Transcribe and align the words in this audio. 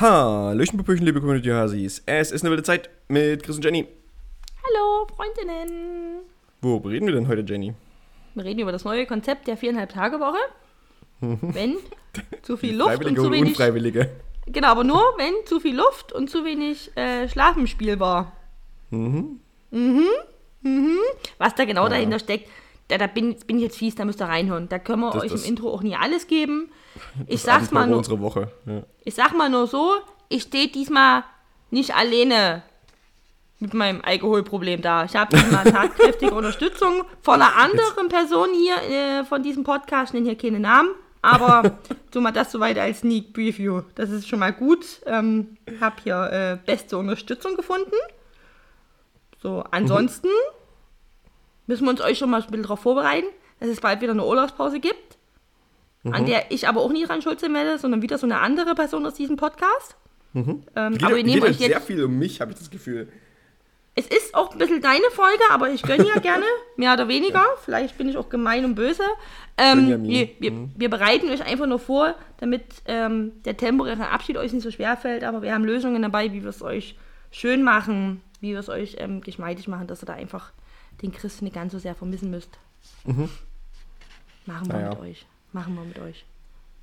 Hallöchen, 0.00 0.76
Popöchen, 0.78 1.04
liebe 1.04 1.20
Community 1.20 1.48
Hasis. 1.48 2.02
Es 2.06 2.30
ist 2.30 2.42
eine 2.42 2.50
wilde 2.50 2.62
Zeit 2.62 2.88
mit 3.08 3.42
Chris 3.42 3.56
und 3.56 3.64
Jenny. 3.64 3.86
Hallo, 4.64 5.06
Freundinnen. 5.16 6.20
Worüber 6.60 6.90
reden 6.90 7.06
wir 7.06 7.14
denn 7.14 7.26
heute, 7.26 7.42
Jenny? 7.42 7.74
Wir 8.34 8.44
reden 8.44 8.60
über 8.60 8.70
das 8.70 8.84
neue 8.84 9.06
Konzept 9.06 9.48
der 9.48 9.56
viereinhalb 9.56 9.90
Tage 9.92 10.20
Woche. 10.20 10.38
Wenn 11.20 11.78
zu 12.42 12.56
viel 12.56 12.76
Luft 12.76 13.04
und 13.04 13.16
zu 13.16 13.30
wenig. 13.32 13.50
Unfreiwillige. 13.50 14.10
Genau, 14.46 14.68
aber 14.68 14.84
nur 14.84 15.02
wenn 15.16 15.34
zu 15.46 15.58
viel 15.58 15.76
Luft 15.76 16.12
und 16.12 16.30
zu 16.30 16.44
wenig 16.44 16.96
äh, 16.96 17.28
Schlaf 17.28 17.56
im 17.56 17.66
Spiel 17.66 17.98
war. 17.98 18.32
Mhm. 18.90 19.40
Mhm. 19.72 20.06
Was 21.38 21.54
da 21.56 21.64
genau 21.64 21.84
Ja. 21.84 21.90
dahinter 21.90 22.18
steckt, 22.20 22.48
da, 22.88 22.98
da 22.98 23.06
bin, 23.06 23.36
bin 23.46 23.56
ich 23.58 23.62
jetzt 23.64 23.76
fies, 23.76 23.94
da 23.94 24.04
müsst 24.04 24.20
ihr 24.20 24.26
reinhören. 24.28 24.68
Da 24.68 24.78
können 24.78 25.00
wir 25.00 25.10
Das- 25.12 25.22
euch 25.22 25.32
das- 25.32 25.42
im 25.44 25.48
Intro 25.50 25.72
auch 25.72 25.82
nie 25.82 25.94
alles 25.96 26.26
geben. 26.26 26.70
Ich 27.26 27.42
Das 27.42 27.42
sag's 27.44 27.70
mal 27.70 27.86
nur, 27.86 27.98
unsere 27.98 28.20
Woche. 28.20 28.50
Ja. 28.66 28.82
ich 29.04 29.14
sag 29.14 29.36
mal 29.36 29.48
nur 29.50 29.66
so, 29.66 29.96
ich 30.28 30.42
stehe 30.42 30.68
diesmal 30.68 31.22
nicht 31.70 31.94
alleine 31.94 32.62
mit 33.60 33.74
meinem 33.74 34.00
Alkoholproblem 34.04 34.80
da. 34.82 35.04
Ich 35.04 35.14
habe 35.16 35.36
diesmal 35.36 35.64
tatkräftige 35.70 36.32
Unterstützung 36.34 37.04
von 37.22 37.34
einer 37.42 37.56
anderen 37.56 38.08
Person 38.08 38.48
hier 38.54 38.76
äh, 38.82 39.24
von 39.24 39.42
diesem 39.42 39.64
Podcast, 39.64 40.10
ich 40.10 40.14
nenne 40.14 40.26
hier 40.34 40.38
keine 40.38 40.60
Namen, 40.60 40.90
aber 41.22 41.78
so 42.14 42.20
mal 42.20 42.30
das 42.32 42.52
soweit 42.52 42.78
als 42.78 43.00
Sneak 43.00 43.32
Preview. 43.34 43.82
Das 43.96 44.10
ist 44.10 44.28
schon 44.28 44.38
mal 44.38 44.52
gut. 44.52 44.84
Ähm, 45.06 45.56
habe 45.80 45.96
hier 46.04 46.30
äh, 46.32 46.66
beste 46.66 46.96
Unterstützung 46.96 47.54
gefunden. 47.56 47.92
So, 49.42 49.62
ansonsten 49.70 50.28
müssen 51.68 51.84
wir 51.84 51.90
uns 51.90 52.00
euch 52.00 52.18
schon 52.18 52.30
mal 52.30 52.40
ein 52.40 52.46
bisschen 52.46 52.64
darauf 52.64 52.80
vorbereiten, 52.80 53.28
dass 53.60 53.68
es 53.68 53.80
bald 53.80 54.00
wieder 54.00 54.12
eine 54.12 54.26
Urlaubspause 54.26 54.80
gibt 54.80 55.18
an 56.12 56.26
der 56.26 56.50
ich 56.50 56.68
aber 56.68 56.80
auch 56.80 56.92
nie 56.92 57.04
dran 57.04 57.22
schuld 57.22 57.40
sein 57.40 57.54
werde, 57.54 57.78
sondern 57.78 58.02
wieder 58.02 58.18
so 58.18 58.26
eine 58.26 58.40
andere 58.40 58.74
Person 58.74 59.04
aus 59.06 59.14
diesem 59.14 59.36
Podcast. 59.36 59.96
Ähm, 60.34 60.62
Geht, 60.92 61.02
aber 61.02 61.16
wir 61.16 61.24
nehmen 61.24 61.42
euch 61.42 61.58
jetzt 61.58 61.72
sehr 61.72 61.80
viel 61.80 62.04
um 62.04 62.18
mich, 62.18 62.40
habe 62.40 62.52
ich 62.52 62.58
das 62.58 62.70
Gefühl. 62.70 63.08
Es 63.94 64.06
ist 64.06 64.34
auch 64.34 64.52
ein 64.52 64.58
bisschen 64.58 64.80
deine 64.80 65.10
Folge, 65.10 65.42
aber 65.50 65.70
ich 65.70 65.82
gönne 65.82 66.06
ja 66.06 66.18
gerne, 66.20 66.44
mehr 66.76 66.92
oder 66.92 67.08
weniger. 67.08 67.44
Vielleicht 67.64 67.98
bin 67.98 68.08
ich 68.08 68.16
auch 68.16 68.28
gemein 68.28 68.64
und 68.64 68.76
böse. 68.76 69.02
Ähm, 69.56 70.04
wir, 70.04 70.28
wir, 70.38 70.52
wir 70.76 70.90
bereiten 70.90 71.28
euch 71.30 71.44
einfach 71.44 71.66
nur 71.66 71.80
vor, 71.80 72.14
damit 72.38 72.62
ähm, 72.86 73.32
der 73.44 73.56
temporäre 73.56 74.10
Abschied 74.10 74.36
euch 74.36 74.52
nicht 74.52 74.62
so 74.62 74.70
schwer 74.70 74.96
fällt, 74.96 75.24
aber 75.24 75.42
wir 75.42 75.52
haben 75.52 75.64
Lösungen 75.64 76.00
dabei, 76.02 76.32
wie 76.32 76.42
wir 76.42 76.50
es 76.50 76.62
euch 76.62 76.96
schön 77.32 77.64
machen, 77.64 78.20
wie 78.40 78.52
wir 78.52 78.60
es 78.60 78.68
euch 78.68 78.96
ähm, 79.00 79.20
geschmeidig 79.20 79.66
machen, 79.66 79.88
dass 79.88 80.02
ihr 80.04 80.06
da 80.06 80.12
einfach 80.12 80.52
den 81.02 81.12
Chris 81.12 81.42
nicht 81.42 81.54
ganz 81.54 81.72
so 81.72 81.78
sehr 81.78 81.94
vermissen 81.94 82.30
müsst. 82.30 82.58
Machen 83.04 84.66
wir 84.66 84.74
Naja. 84.74 84.90
mit 84.90 85.00
euch. 85.00 85.26
Machen 85.52 85.74
wir 85.74 85.82
mit 85.84 85.98
euch. 85.98 86.24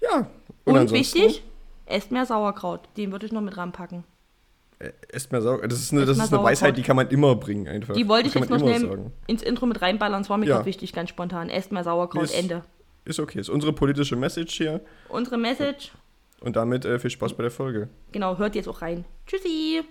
Ja. 0.01 0.29
Und, 0.65 0.77
ansonsten, 0.77 0.95
wichtig, 1.19 1.43
esst 1.85 2.11
mehr 2.11 2.25
Sauerkraut. 2.25 2.81
Den 2.97 3.11
würde 3.11 3.25
ich 3.25 3.31
noch 3.31 3.41
mit 3.41 3.55
ranpacken. 3.57 4.03
äh, 4.79 4.91
Esst 5.09 5.31
mehr 5.31 5.41
Sauer. 5.41 5.67
Das 5.67 5.79
ist 5.79 5.91
eine, 5.93 6.05
das 6.05 6.17
ist 6.17 6.33
eine 6.33 6.43
Weisheit, 6.43 6.57
Sauerkraut. 6.59 6.77
die 6.77 6.81
kann 6.83 6.95
man 6.95 7.07
immer 7.09 7.35
bringen, 7.35 7.67
einfach. 7.67 7.93
Die 7.95 8.07
wollte 8.07 8.27
ich 8.27 8.33
jetzt 8.35 8.49
noch 8.49 8.59
schnell 8.59 8.79
sagen. 8.81 9.11
ins 9.27 9.41
Intro 9.41 9.65
mit 9.65 9.81
reinballern. 9.81 10.21
Es 10.21 10.29
war 10.29 10.37
mir 10.37 10.45
Ja. 10.47 10.55
gerade 10.55 10.65
wichtig, 10.65 10.93
ganz 10.93 11.09
spontan. 11.09 11.49
Esst 11.49 11.71
mehr 11.71 11.83
Sauerkraut, 11.83 12.23
Ist- 12.25 12.35
Ende. 12.37 12.63
Ist 13.05 13.19
okay. 13.19 13.39
Ist 13.39 13.49
unsere 13.49 13.71
politische 13.73 14.15
Message 14.15 14.55
hier. 14.57 14.81
Unsere 15.09 15.37
Message, 15.37 15.91
Und 16.41 16.55
damit 16.55 16.85
äh, 16.85 16.97
viel 16.99 17.11
Spaß 17.11 17.33
bei 17.35 17.43
der 17.43 17.51
Folge. 17.51 17.87
genau, 18.11 18.37
hört 18.37 18.55
jetzt 18.55 18.67
auch 18.67 18.81
rein. 18.81 19.05
Tschüssi. 19.27 19.83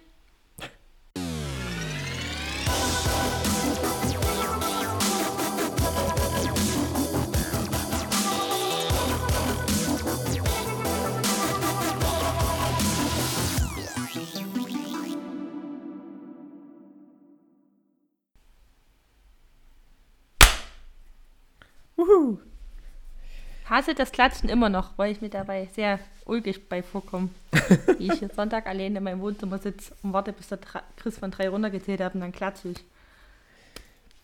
Hasse 23.75 23.93
das 23.93 24.13
Klatschen 24.13 24.49
immer 24.49 24.69
noch, 24.69 24.97
weil 24.97 25.11
ich 25.11 25.21
mir 25.21 25.31
dabei 25.31 25.69
sehr 25.75 25.99
ulkig 26.27 26.69
bei 26.69 26.81
vorkomme. 26.81 27.31
Wie 27.99 28.13
ich 28.13 28.21
jetzt 28.21 28.37
Sonntag 28.37 28.67
allein 28.69 28.95
in 28.95 29.03
meinem 29.03 29.21
Wohnzimmer 29.21 29.59
sitze 29.59 29.93
und 30.05 30.13
warte, 30.13 30.33
bis 30.33 30.47
der 30.47 30.61
Chris 30.97 31.19
von 31.19 31.33
drei 31.33 31.49
runtergezählt 31.49 32.01
hat 32.01 32.15
und 32.15 32.21
dann 32.21 32.31
klatsche 32.31 32.69
ich. 32.69 32.85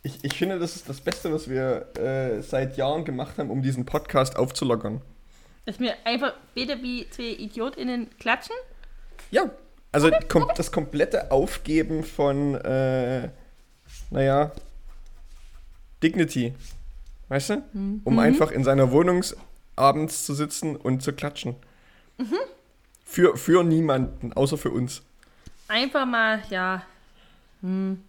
Ich, 0.05 0.25
ich 0.25 0.35
finde, 0.35 0.61
das 0.61 0.77
ist 0.77 0.89
das 0.89 1.01
Beste, 1.01 1.33
was 1.33 1.51
wir 1.51 1.89
äh, 1.99 2.41
seit 2.43 2.77
Jahren 2.77 3.05
gemacht 3.05 3.39
haben, 3.39 3.51
um 3.51 3.61
diesen 3.61 3.85
Podcast 3.85 4.37
aufzulockern. 4.37 5.01
Dass 5.67 5.81
mir 5.81 5.95
einfach 6.05 6.33
beide 6.55 6.81
wie 6.81 7.11
zwei 7.11 7.35
IdiotInnen 7.37 8.09
klatschen. 8.21 8.55
Ja, 9.33 9.51
also 9.91 10.13
kom 10.29 10.47
das 10.57 10.71
komplette 10.71 11.33
Aufgeben 11.33 12.05
von, 12.05 12.55
äh, 12.55 13.31
naja, 14.11 14.53
Dignity. 16.05 16.55
Weißt 17.31 17.51
du? 17.51 17.63
Um 18.05 18.19
einfach 18.19 18.51
in 18.51 18.65
seiner 18.65 18.91
Wohnung 18.91 19.25
abends 19.77 20.27
zu 20.27 20.35
sitzen 20.35 20.75
und 20.75 21.01
zu 21.01 21.13
klatschen. 21.13 21.55
Für, 23.05 23.37
für 23.37 23.63
niemanden, 23.65 24.33
außer 24.33 24.59
für 24.59 24.71
uns. 24.71 25.03
Einfach 25.69 26.07
mal, 26.07 26.43
ja. 26.51 26.83
Hm. 27.63 28.03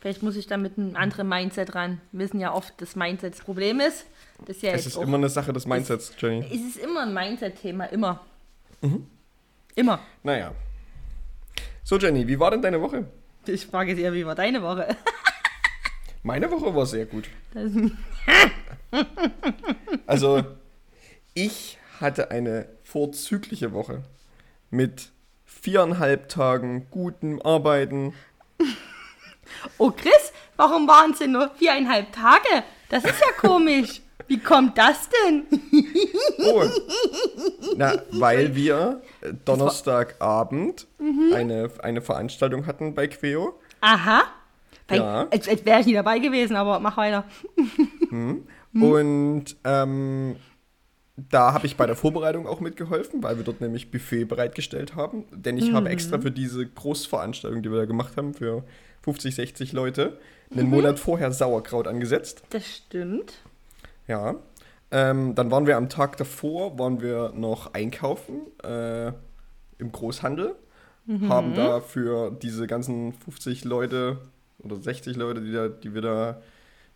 Vielleicht 0.00 0.22
muss 0.22 0.36
ich 0.36 0.46
da 0.46 0.56
mit 0.56 0.78
einem 0.78 0.94
anderen 0.94 1.28
Mindset 1.28 1.74
ran. 1.74 2.00
Wir 2.12 2.20
wissen 2.26 2.38
ja 2.38 2.54
oft, 2.54 2.80
dass 2.80 2.94
Mindset 2.94 3.34
das 3.34 3.40
Problem 3.40 3.80
ist. 3.80 4.06
Das 4.46 4.56
ist 4.56 4.62
ja 4.62 4.72
Es 4.72 4.86
ist 4.86 4.96
immer 4.96 5.16
eine 5.16 5.28
Sache 5.28 5.52
des 5.52 5.66
Mindsets, 5.66 6.12
Jenny. 6.16 6.46
es 6.46 6.76
ist 6.76 6.76
immer 6.76 7.02
ein 7.02 7.12
Mindset-Thema, 7.12 7.86
immer. 7.86 8.24
Immer. 9.74 9.98
Naja. 10.22 10.54
So, 11.82 11.98
Jenny, 11.98 12.28
wie 12.28 12.38
war 12.38 12.52
denn 12.52 12.62
deine 12.62 12.80
Woche? 12.80 13.04
Ich 13.46 13.66
frage 13.66 13.94
eher, 13.94 14.12
wie 14.12 14.24
war 14.24 14.36
deine 14.36 14.62
Woche? 14.62 14.96
Meine 16.22 16.48
Woche 16.50 16.72
war 16.74 16.86
sehr 16.86 17.06
gut. 17.06 17.28
Das, 17.52 17.72
Also, 20.06 20.42
ich 21.34 21.78
hatte 22.00 22.30
eine 22.30 22.68
vorzügliche 22.82 23.72
Woche 23.72 24.02
mit 24.70 25.10
viereinhalb 25.44 26.28
Tagen 26.28 26.86
gutem 26.90 27.42
Arbeiten. 27.42 28.14
oh, 29.78 29.90
Chris, 29.90 30.32
warum 30.56 30.88
waren 30.88 31.12
es 31.12 31.18
denn 31.18 31.32
nur 31.32 31.50
viereinhalb 31.56 32.12
Tage? 32.12 32.64
Das 32.88 33.04
ist 33.04 33.20
ja 33.20 33.32
komisch. 33.38 34.00
Wie 34.26 34.38
kommt 34.38 34.76
das 34.76 35.08
denn? 35.08 35.46
Oh. 36.44 36.64
Na, 37.76 38.02
weil 38.10 38.54
wir 38.54 39.02
äh, 39.22 39.32
Donnerstagabend 39.44 40.86
eine, 41.32 41.70
eine 41.82 42.02
Veranstaltung 42.02 42.66
hatten 42.66 42.94
bei 42.94 43.06
Queo. 43.08 43.58
Aha. 43.80 44.24
Ja. 44.90 45.28
Als, 45.30 45.48
als 45.48 45.64
wäre 45.64 45.80
ich 45.80 45.86
nie 45.86 45.94
dabei 45.94 46.18
gewesen, 46.18 46.56
aber 46.56 46.80
mach 46.80 46.96
weiter. 46.96 47.24
Und 48.72 49.56
ähm, 49.64 50.36
da 51.16 51.52
habe 51.52 51.66
ich 51.66 51.76
bei 51.76 51.86
der 51.86 51.96
Vorbereitung 51.96 52.46
auch 52.46 52.60
mitgeholfen, 52.60 53.22
weil 53.22 53.36
wir 53.36 53.44
dort 53.44 53.60
nämlich 53.60 53.90
Buffet 53.90 54.24
bereitgestellt 54.24 54.94
haben. 54.94 55.24
Denn 55.32 55.58
ich 55.58 55.72
habe 55.72 55.88
extra 55.88 56.18
für 56.20 56.30
diese 56.30 56.66
Großveranstaltung, 56.66 57.62
die 57.62 57.70
wir 57.70 57.78
da 57.78 57.84
gemacht 57.86 58.16
haben, 58.16 58.34
für 58.34 58.64
50, 59.02 59.34
60 59.34 59.72
Leute, 59.72 60.18
einen 60.50 60.70
Monat 60.70 60.98
vorher 60.98 61.32
Sauerkraut 61.32 61.86
angesetzt. 61.86 62.42
Das 62.50 62.66
stimmt. 62.66 63.34
Ja. 64.06 64.36
Ähm, 64.90 65.34
dann 65.34 65.50
waren 65.50 65.66
wir 65.66 65.76
am 65.76 65.88
Tag 65.88 66.16
davor, 66.16 66.78
waren 66.78 67.02
wir 67.02 67.32
noch 67.34 67.74
einkaufen 67.74 68.42
äh, 68.62 69.08
im 69.78 69.92
Großhandel. 69.92 70.54
Haben 71.26 71.54
da 71.54 71.80
für 71.80 72.30
diese 72.30 72.66
ganzen 72.66 73.14
50 73.14 73.64
Leute 73.64 74.18
oder 74.62 74.76
60 74.76 75.16
Leute, 75.16 75.40
die, 75.40 75.52
da, 75.52 75.68
die 75.68 75.94
wir 75.94 76.02
da 76.02 76.42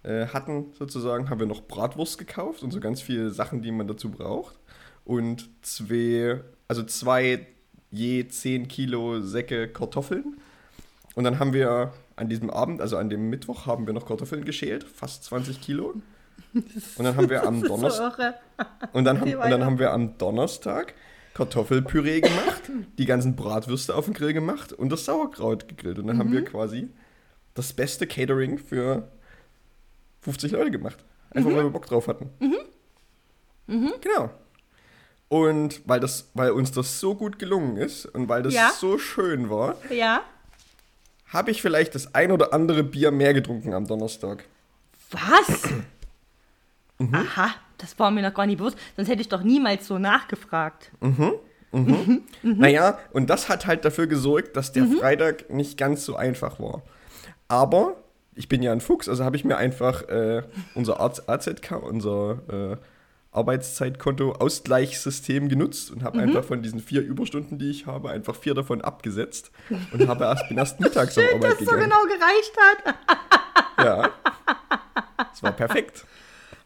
äh, 0.02 0.26
hatten, 0.26 0.72
sozusagen, 0.78 1.30
haben 1.30 1.38
wir 1.40 1.46
noch 1.46 1.62
Bratwurst 1.62 2.18
gekauft 2.18 2.62
und 2.62 2.70
so 2.72 2.80
ganz 2.80 3.00
viele 3.00 3.30
Sachen, 3.30 3.62
die 3.62 3.70
man 3.72 3.86
dazu 3.86 4.10
braucht. 4.10 4.58
Und 5.04 5.48
zwei, 5.62 6.40
also 6.68 6.82
zwei 6.84 7.46
je 7.90 8.26
10 8.26 8.68
Kilo 8.68 9.20
Säcke 9.20 9.68
Kartoffeln. 9.68 10.36
Und 11.14 11.24
dann 11.24 11.38
haben 11.38 11.52
wir 11.52 11.92
an 12.16 12.28
diesem 12.28 12.50
Abend, 12.50 12.80
also 12.80 12.96
an 12.96 13.10
dem 13.10 13.28
Mittwoch, 13.28 13.66
haben 13.66 13.86
wir 13.86 13.92
noch 13.92 14.06
Kartoffeln 14.06 14.44
geschält, 14.44 14.84
fast 14.84 15.24
20 15.24 15.60
Kilo. 15.60 15.94
Und 16.54 17.04
dann 17.04 17.16
haben 17.16 17.28
wir 17.28 17.42
am 17.46 17.62
Donnerstag. 17.62 18.40
Und 18.92 19.04
dann, 19.04 19.20
haben, 19.20 19.34
und 19.34 19.50
dann 19.50 19.64
haben 19.64 19.78
wir 19.78 19.92
am 19.92 20.16
Donnerstag 20.18 20.94
Kartoffelpüree 21.34 22.20
gemacht, 22.20 22.62
die 22.98 23.06
ganzen 23.06 23.36
Bratwürste 23.36 23.94
auf 23.94 24.04
den 24.06 24.14
Grill 24.14 24.32
gemacht 24.32 24.72
und 24.72 24.90
das 24.90 25.04
Sauerkraut 25.04 25.68
gegrillt. 25.68 25.98
Und 25.98 26.06
dann 26.06 26.18
haben 26.18 26.28
Mhm. 26.30 26.34
wir 26.34 26.44
quasi 26.44 26.88
das 27.54 27.72
beste 27.72 28.06
Catering 28.06 28.58
für 28.58 29.08
50 30.22 30.52
Leute 30.52 30.70
gemacht. 30.70 30.98
Einfach 31.30 31.50
Mhm. 31.50 31.56
weil 31.56 31.64
wir 31.64 31.70
Bock 31.70 31.86
drauf 31.86 32.08
hatten. 32.08 32.30
Genau. 33.66 34.30
Und 35.28 35.80
weil, 35.86 36.00
das, 36.00 36.28
weil 36.34 36.50
uns 36.50 36.72
das 36.72 37.00
so 37.00 37.14
gut 37.14 37.38
gelungen 37.38 37.76
ist 37.76 38.04
und 38.06 38.28
weil 38.28 38.42
das 38.42 38.52
Ja. 38.54 38.70
so 38.78 38.98
schön 38.98 39.48
war, 39.48 39.76
Ja. 39.90 40.22
habe 41.28 41.50
ich 41.50 41.62
vielleicht 41.62 41.94
das 41.94 42.14
ein 42.14 42.32
oder 42.32 42.52
andere 42.52 42.82
Bier 42.82 43.10
mehr 43.10 43.32
getrunken 43.32 43.72
am 43.72 43.86
Donnerstag. 43.86 44.44
Was? 45.10 45.62
Mhm. 46.98 47.14
Aha, 47.16 47.48
das 47.78 47.98
war 47.98 48.12
mir 48.12 48.22
noch 48.22 48.34
gar 48.34 48.46
nicht 48.46 48.58
bewusst. 48.58 48.76
Sonst 48.94 49.08
hätte 49.08 49.22
ich 49.22 49.28
doch 49.28 49.42
niemals 49.42 49.88
so 49.88 49.98
nachgefragt. 49.98 50.92
Mhm. 51.00 51.32
Naja, 52.42 52.98
und 53.12 53.28
das 53.28 53.48
hat 53.48 53.66
halt 53.66 53.84
dafür 53.84 54.06
gesorgt, 54.06 54.56
dass 54.56 54.70
der 54.70 54.84
Freitag 54.86 55.50
nicht 55.50 55.76
ganz 55.78 56.04
so 56.04 56.14
einfach 56.14 56.60
war. 56.60 56.82
Aber 57.52 57.96
ich 58.34 58.48
bin 58.48 58.62
ja 58.62 58.72
ein 58.72 58.80
Fuchs, 58.80 59.10
also 59.10 59.24
habe 59.24 59.36
ich 59.36 59.44
mir 59.44 59.58
einfach 59.58 60.08
äh, 60.08 60.42
unser 60.74 61.02
AZK, 61.02 61.82
unser 61.82 62.38
äh, 62.48 62.78
Arbeitszeitkonto-Ausgleichssystem 63.30 65.50
genutzt 65.50 65.90
und 65.90 66.02
habe 66.02 66.20
einfach 66.20 66.44
von 66.44 66.62
diesen 66.62 66.80
vier 66.80 67.02
Überstunden, 67.02 67.58
die 67.58 67.68
ich 67.68 67.84
habe, 67.84 68.08
einfach 68.08 68.36
vier 68.36 68.54
davon 68.54 68.80
abgesetzt 68.80 69.50
und 69.92 70.08
habe 70.08 70.24
erst, 70.24 70.48
bin 70.48 70.56
erst 70.56 70.80
mittags 70.80 71.12
Schön, 71.12 71.28
Arbeit 71.28 71.52
dass 71.52 71.60
es 71.60 71.66
so 71.66 71.72
gegangen. 71.72 71.90
genau 71.90 72.04
gereicht 72.04 72.56
hat. 72.58 72.78
Ja. 73.84 74.08
Es 75.34 75.42
war 75.42 75.52
perfekt. 75.52 76.06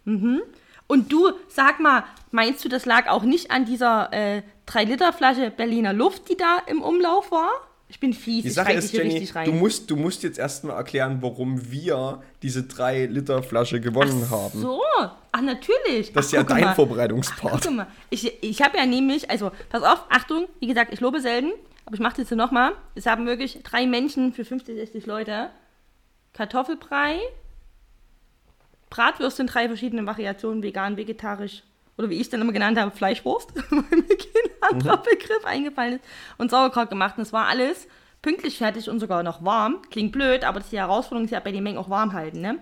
Und 0.04 1.12
du, 1.12 1.32
sag 1.48 1.80
mal, 1.80 2.04
meinst 2.30 2.64
du, 2.64 2.68
das 2.68 2.86
lag 2.86 3.08
auch 3.08 3.24
nicht 3.24 3.50
an 3.50 3.64
dieser 3.64 4.12
äh, 4.12 4.42
3-Liter-Flasche 4.68 5.50
Berliner 5.50 5.92
Luft, 5.92 6.28
die 6.28 6.36
da 6.36 6.58
im 6.66 6.80
Umlauf 6.80 7.32
war? 7.32 7.50
Ich 7.88 8.00
bin 8.00 8.12
fies, 8.12 8.42
Die 8.42 8.48
ich 8.48 8.54
Sache 8.54 8.68
reite 8.68 8.78
ist, 8.78 8.84
dich 8.84 8.90
hier 8.92 9.02
Jenny, 9.02 9.14
richtig 9.14 9.34
rein. 9.36 9.44
du 9.44 9.52
musst, 9.52 9.90
du 9.90 9.96
musst 9.96 10.22
jetzt 10.24 10.38
erstmal 10.38 10.76
erklären, 10.76 11.18
warum 11.20 11.70
wir 11.70 12.20
diese 12.42 12.60
3-Liter-Flasche 12.62 13.80
gewonnen 13.80 14.28
haben. 14.28 14.60
So, 14.60 14.82
ach 15.30 15.40
natürlich. 15.40 16.12
Das 16.12 16.26
ist 16.26 16.32
Ach, 16.32 16.38
ja 16.38 16.40
guck 16.40 16.48
dein 16.48 16.64
mal. 16.64 16.74
Vorbereitungspart. 16.74 17.62
Guck 17.62 17.74
mal, 17.74 17.86
ich, 18.10 18.42
ich 18.42 18.60
habe 18.62 18.76
ja 18.76 18.86
nämlich, 18.86 19.30
also 19.30 19.52
pass 19.68 19.84
auf, 19.84 20.04
Achtung, 20.08 20.48
wie 20.58 20.66
gesagt, 20.66 20.92
ich 20.92 21.00
lobe 21.00 21.20
selten, 21.20 21.52
aber 21.84 21.94
ich 21.94 22.00
mache 22.00 22.16
das 22.20 22.28
jetzt 22.30 22.36
nochmal. 22.36 22.72
Es 22.96 23.06
haben 23.06 23.24
wirklich 23.26 23.60
drei 23.62 23.86
Menschen 23.86 24.32
für 24.32 24.44
50, 24.44 24.74
60 24.74 25.06
Leute 25.06 25.50
Kartoffelbrei, 26.32 27.18
Bratwürste 28.90 29.42
in 29.42 29.48
drei 29.48 29.68
verschiedenen 29.68 30.06
Variationen, 30.06 30.62
vegan, 30.62 30.96
vegetarisch 30.96 31.62
oder 31.98 32.10
wie 32.10 32.14
ich 32.14 32.22
es 32.22 32.30
dann 32.30 32.40
immer 32.40 32.52
genannt 32.52 32.78
habe, 32.78 32.90
Fleischwurst, 32.90 33.54
weil 33.70 33.98
mir 33.98 34.16
kein 34.16 34.70
anderer 34.70 34.98
Begriff 34.98 35.44
eingefallen 35.44 35.94
ist, 35.94 36.04
und 36.38 36.50
Sauerkraut 36.50 36.90
gemacht. 36.90 37.16
Und 37.16 37.22
es 37.22 37.32
war 37.32 37.46
alles 37.46 37.88
pünktlich 38.22 38.58
fertig 38.58 38.90
und 38.90 39.00
sogar 39.00 39.22
noch 39.22 39.44
warm. 39.44 39.82
Klingt 39.90 40.12
blöd, 40.12 40.44
aber 40.44 40.58
das 40.58 40.66
ist 40.66 40.72
die 40.72 40.78
Herausforderung, 40.78 41.24
ist 41.24 41.30
ja 41.30 41.40
bei 41.40 41.52
den 41.52 41.62
Mengen 41.62 41.78
auch 41.78 41.90
warm 41.90 42.12
halten. 42.12 42.40
Ne? 42.40 42.58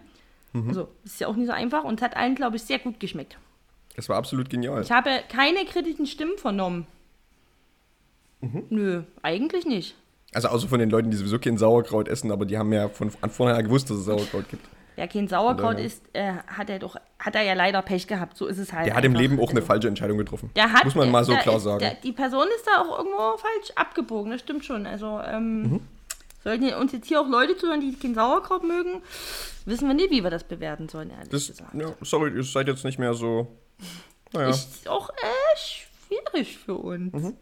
Also, 0.54 0.88
das 1.02 1.14
ist 1.14 1.20
ja 1.20 1.26
auch 1.26 1.34
nicht 1.34 1.46
so 1.48 1.52
einfach 1.52 1.82
und 1.82 1.98
es 2.00 2.04
hat 2.04 2.16
allen, 2.16 2.36
glaube 2.36 2.56
ich, 2.56 2.62
sehr 2.62 2.78
gut 2.78 3.00
geschmeckt. 3.00 3.36
Das 3.96 4.08
war 4.08 4.16
absolut 4.16 4.48
genial. 4.50 4.82
Ich 4.82 4.92
habe 4.92 5.10
keine 5.28 5.64
kritischen 5.64 6.06
Stimmen 6.06 6.38
vernommen. 6.38 6.86
Nö, 8.68 9.02
eigentlich 9.22 9.64
nicht. 9.64 9.96
Also 10.32 10.48
außer 10.48 10.68
von 10.68 10.78
den 10.78 10.90
Leuten, 10.90 11.10
die 11.10 11.16
sowieso 11.16 11.38
kein 11.38 11.56
Sauerkraut 11.58 12.08
essen, 12.08 12.30
aber 12.30 12.44
die 12.44 12.58
haben 12.58 12.72
ja 12.72 12.88
von 12.88 13.10
vornherein 13.10 13.64
gewusst, 13.64 13.88
dass 13.88 13.98
es 13.98 14.04
Sauerkraut 14.04 14.48
gibt. 14.48 14.66
Wer 14.96 15.08
kein 15.08 15.26
Sauerkraut 15.28 15.78
isst, 15.80 16.02
äh, 16.12 16.34
hat 16.46 16.70
er 16.70 16.78
doch, 16.78 16.96
hat 17.18 17.34
er 17.34 17.42
ja 17.42 17.54
leider 17.54 17.82
Pech 17.82 18.06
gehabt. 18.06 18.36
So 18.36 18.46
ist 18.46 18.58
es 18.58 18.72
halt. 18.72 18.86
Der 18.86 18.94
hat 18.94 19.04
im 19.04 19.12
einfach. 19.12 19.20
Leben 19.22 19.40
auch 19.40 19.50
eine 19.50 19.58
Also, 19.58 19.66
falsche 19.66 19.88
Entscheidung 19.88 20.18
getroffen. 20.18 20.50
Der 20.54 20.72
hat, 20.72 20.84
Muss 20.84 20.94
man 20.94 21.10
mal 21.10 21.24
so 21.24 21.32
der 21.32 21.40
klar 21.42 21.56
ist, 21.56 21.64
sagen. 21.64 21.80
Der, 21.80 21.94
die 21.94 22.12
Person 22.12 22.46
ist 22.56 22.66
da 22.66 22.80
auch 22.82 22.98
irgendwo 22.98 23.36
falsch 23.36 23.72
abgebogen, 23.74 24.30
das 24.30 24.40
stimmt 24.40 24.64
schon. 24.64 24.86
Also, 24.86 25.20
ähm, 25.26 25.80
sollten 26.44 26.72
uns 26.74 26.92
jetzt 26.92 27.08
hier 27.08 27.20
auch 27.20 27.28
Leute 27.28 27.56
zuhören, 27.56 27.80
die 27.80 27.92
kein 27.98 28.14
Sauerkraut 28.14 28.62
mögen, 28.62 29.02
wissen 29.64 29.88
wir 29.88 29.94
nicht, 29.94 30.10
wie 30.10 30.22
wir 30.22 30.30
das 30.30 30.44
bewerten 30.44 30.88
sollen, 30.88 31.10
ehrlich 31.10 31.28
das, 31.30 31.48
gesagt. 31.48 31.74
ja, 31.74 31.88
sorry, 32.02 32.30
ihr 32.36 32.44
seid 32.44 32.68
jetzt 32.68 32.84
nicht 32.84 32.98
mehr 32.98 33.14
so. 33.14 33.48
Naja. 34.32 34.50
Ist 34.50 34.88
auch 34.88 35.10
äh, 35.10 35.56
schwierig 35.56 36.58
für 36.58 36.74
uns. 36.74 37.12
Mhm. 37.12 37.34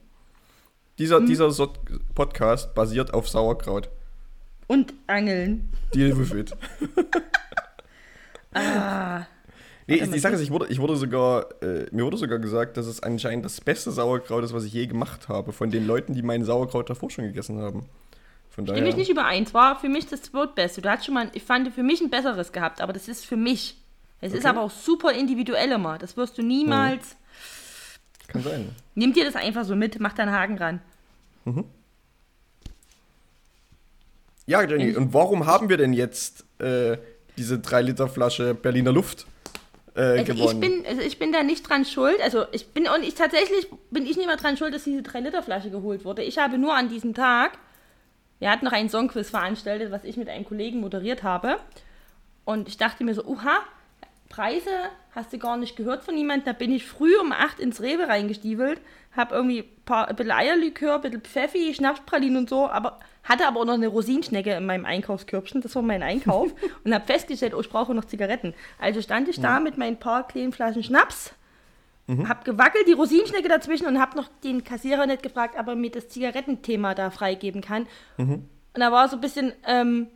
Dieser, 0.98 1.20
Mhm. 1.20 1.26
dieser 1.26 1.50
so 1.50 1.72
Podcast 2.14 2.74
basiert 2.74 3.12
auf 3.12 3.28
Sauerkraut. 3.28 3.90
Und 4.68 4.94
Angeln. 5.06 5.70
Deal 5.94 6.16
with 6.16 6.32
it. 6.32 6.52
Ah, 8.54 9.26
Nee, 9.88 9.98
mal, 10.00 10.08
die 10.10 10.18
Sache 10.20 10.34
ist, 10.34 10.40
ich 10.40 10.50
wurde, 10.50 10.66
ich 10.68 10.78
wurde 10.78 10.96
sogar, 10.96 11.46
äh, 11.62 11.86
mir 11.90 12.04
wurde 12.04 12.16
sogar 12.16 12.38
gesagt, 12.38 12.76
dass 12.76 12.86
es 12.86 13.02
anscheinend 13.02 13.44
das 13.44 13.60
beste 13.60 13.90
Sauerkraut 13.90 14.44
ist, 14.44 14.52
was 14.54 14.64
ich 14.64 14.72
je 14.72 14.86
gemacht 14.86 15.28
habe, 15.28 15.52
von 15.52 15.70
den 15.70 15.86
Leuten, 15.86 16.14
die 16.14 16.22
meinen 16.22 16.44
Sauerkraut 16.44 16.88
davor 16.88 17.10
schon 17.10 17.24
gegessen 17.24 17.58
haben. 17.58 17.86
Von 18.50 18.64
daher. 18.64 18.76
Stimme 18.78 18.90
ich 18.90 18.96
nicht 18.96 19.10
überein. 19.10 19.42
Es 19.42 19.54
war 19.54 19.78
für 19.80 19.88
mich 19.88 20.06
das 20.06 20.22
zweitbeste. 20.22 20.82
Du 20.82 20.90
hast 20.90 21.04
schon 21.04 21.14
mal, 21.14 21.28
ich 21.32 21.42
fand 21.42 21.72
für 21.74 21.82
mich 21.82 22.00
ein 22.00 22.10
besseres 22.10 22.52
gehabt, 22.52 22.80
aber 22.80 22.92
das 22.92 23.08
ist 23.08 23.26
für 23.26 23.36
mich. 23.36 23.76
Es 24.20 24.32
ist 24.32 24.40
Okay. 24.40 24.48
aber 24.48 24.60
auch 24.60 24.70
super 24.70 25.12
individuell 25.12 25.72
immer. 25.72 25.98
Das 25.98 26.16
wirst 26.16 26.38
du 26.38 26.42
niemals. 26.42 27.16
Kann 28.28 28.42
sein. 28.42 28.68
Nimm 28.94 29.12
dir 29.12 29.24
das 29.24 29.34
einfach 29.34 29.64
so 29.64 29.74
mit, 29.74 29.98
mach 29.98 30.12
da 30.12 30.22
einen 30.22 30.32
Haken 30.32 30.58
ran. 30.58 30.80
Ja, 34.46 34.62
Jenny, 34.62 34.94
und 34.96 35.12
warum 35.12 35.46
haben 35.46 35.68
wir 35.68 35.76
denn 35.76 35.92
jetzt 35.92 36.44
äh, 36.60 36.98
diese 37.36 37.56
3-Liter-Flasche 37.56 38.54
Berliner 38.54 38.92
Luft 38.92 39.26
äh, 39.94 40.00
Also 40.00 40.20
ich 40.20 40.26
gewonnen? 40.26 40.60
bin, 40.60 40.86
also 40.86 41.00
ich 41.02 41.18
bin 41.18 41.32
da 41.32 41.42
nicht 41.42 41.68
dran 41.68 41.84
schuld. 41.84 42.20
Also 42.22 42.44
ich 42.52 42.68
bin 42.68 42.86
und 42.88 43.02
ich 43.02 43.14
tatsächlich 43.14 43.68
bin 43.90 44.04
ich 44.04 44.16
nicht 44.16 44.26
mehr 44.26 44.36
dran 44.36 44.56
schuld, 44.56 44.74
dass 44.74 44.84
diese 44.84 45.00
3-Liter-Flasche 45.02 45.70
geholt 45.70 46.04
wurde. 46.04 46.22
Ich 46.22 46.38
habe 46.38 46.58
nur 46.58 46.74
an 46.74 46.88
diesem 46.88 47.14
Tag, 47.14 47.58
wir 48.38 48.50
hatten 48.50 48.64
noch 48.64 48.72
einen 48.72 48.88
Songquiz 48.88 49.30
veranstaltet, 49.30 49.90
was 49.90 50.04
ich 50.04 50.16
mit 50.16 50.28
einem 50.28 50.44
Kollegen 50.44 50.80
moderiert 50.80 51.22
habe. 51.22 51.58
Und 52.44 52.68
ich 52.68 52.76
dachte 52.76 53.04
mir 53.04 53.14
so, 53.14 53.24
uha, 53.24 53.60
Preise 54.32 54.70
hast 55.14 55.32
du 55.32 55.38
gar 55.38 55.56
nicht 55.56 55.76
gehört 55.76 56.02
von 56.02 56.16
jemandem. 56.16 56.46
Da 56.46 56.52
bin 56.54 56.72
ich 56.72 56.86
früh 56.86 57.16
um 57.20 57.32
8 57.32 57.60
ins 57.60 57.80
Rewe 57.82 58.08
reingestiefelt, 58.08 58.80
habe 59.14 59.34
irgendwie 59.34 59.60
ein, 59.60 59.84
paar, 59.84 60.08
ein 60.08 60.16
bisschen 60.16 60.32
Eierlikör, 60.32 60.96
ein 60.96 61.00
bisschen 61.02 61.20
Pfeffi, 61.20 61.74
Schnapspralinen 61.74 62.38
und 62.38 62.48
so, 62.48 62.66
aber 62.66 62.98
hatte 63.22 63.46
aber 63.46 63.60
auch 63.60 63.64
noch 63.66 63.74
eine 63.74 63.88
Rosinschnecke 63.88 64.54
in 64.54 64.66
meinem 64.66 64.86
Einkaufskörbchen. 64.86 65.60
Das 65.60 65.74
war 65.76 65.82
mein 65.82 66.02
Einkauf. 66.02 66.52
und 66.84 66.94
habe 66.94 67.04
festgestellt, 67.04 67.54
oh, 67.54 67.60
ich 67.60 67.68
brauche 67.68 67.94
noch 67.94 68.06
Zigaretten. 68.06 68.54
Also 68.80 69.02
stand 69.02 69.28
ich 69.28 69.38
da 69.38 69.60
mit 69.60 69.76
meinen 69.78 69.98
paar 69.98 70.26
kleinen 70.26 70.52
Flaschen 70.52 70.82
Schnaps, 70.82 71.34
hab 72.26 72.44
gewackelt, 72.44 72.88
die 72.88 72.92
Rosinschnecke 72.92 73.48
dazwischen 73.48 73.86
und 73.86 74.00
hab 74.00 74.16
noch 74.16 74.28
den 74.42 74.64
Kassierer 74.64 75.06
nicht 75.06 75.22
gefragt, 75.22 75.56
ob 75.58 75.68
er 75.68 75.76
mir 75.76 75.90
das 75.90 76.08
Zigarettenthema 76.08 76.94
da 76.94 77.10
freigeben 77.10 77.60
kann. 77.60 77.86
Und 78.74 78.80
da 78.80 78.90
war 78.90 79.08
so 79.08 79.16
ein 79.16 79.20
bisschen 79.20 79.52
ähm, 79.66 80.08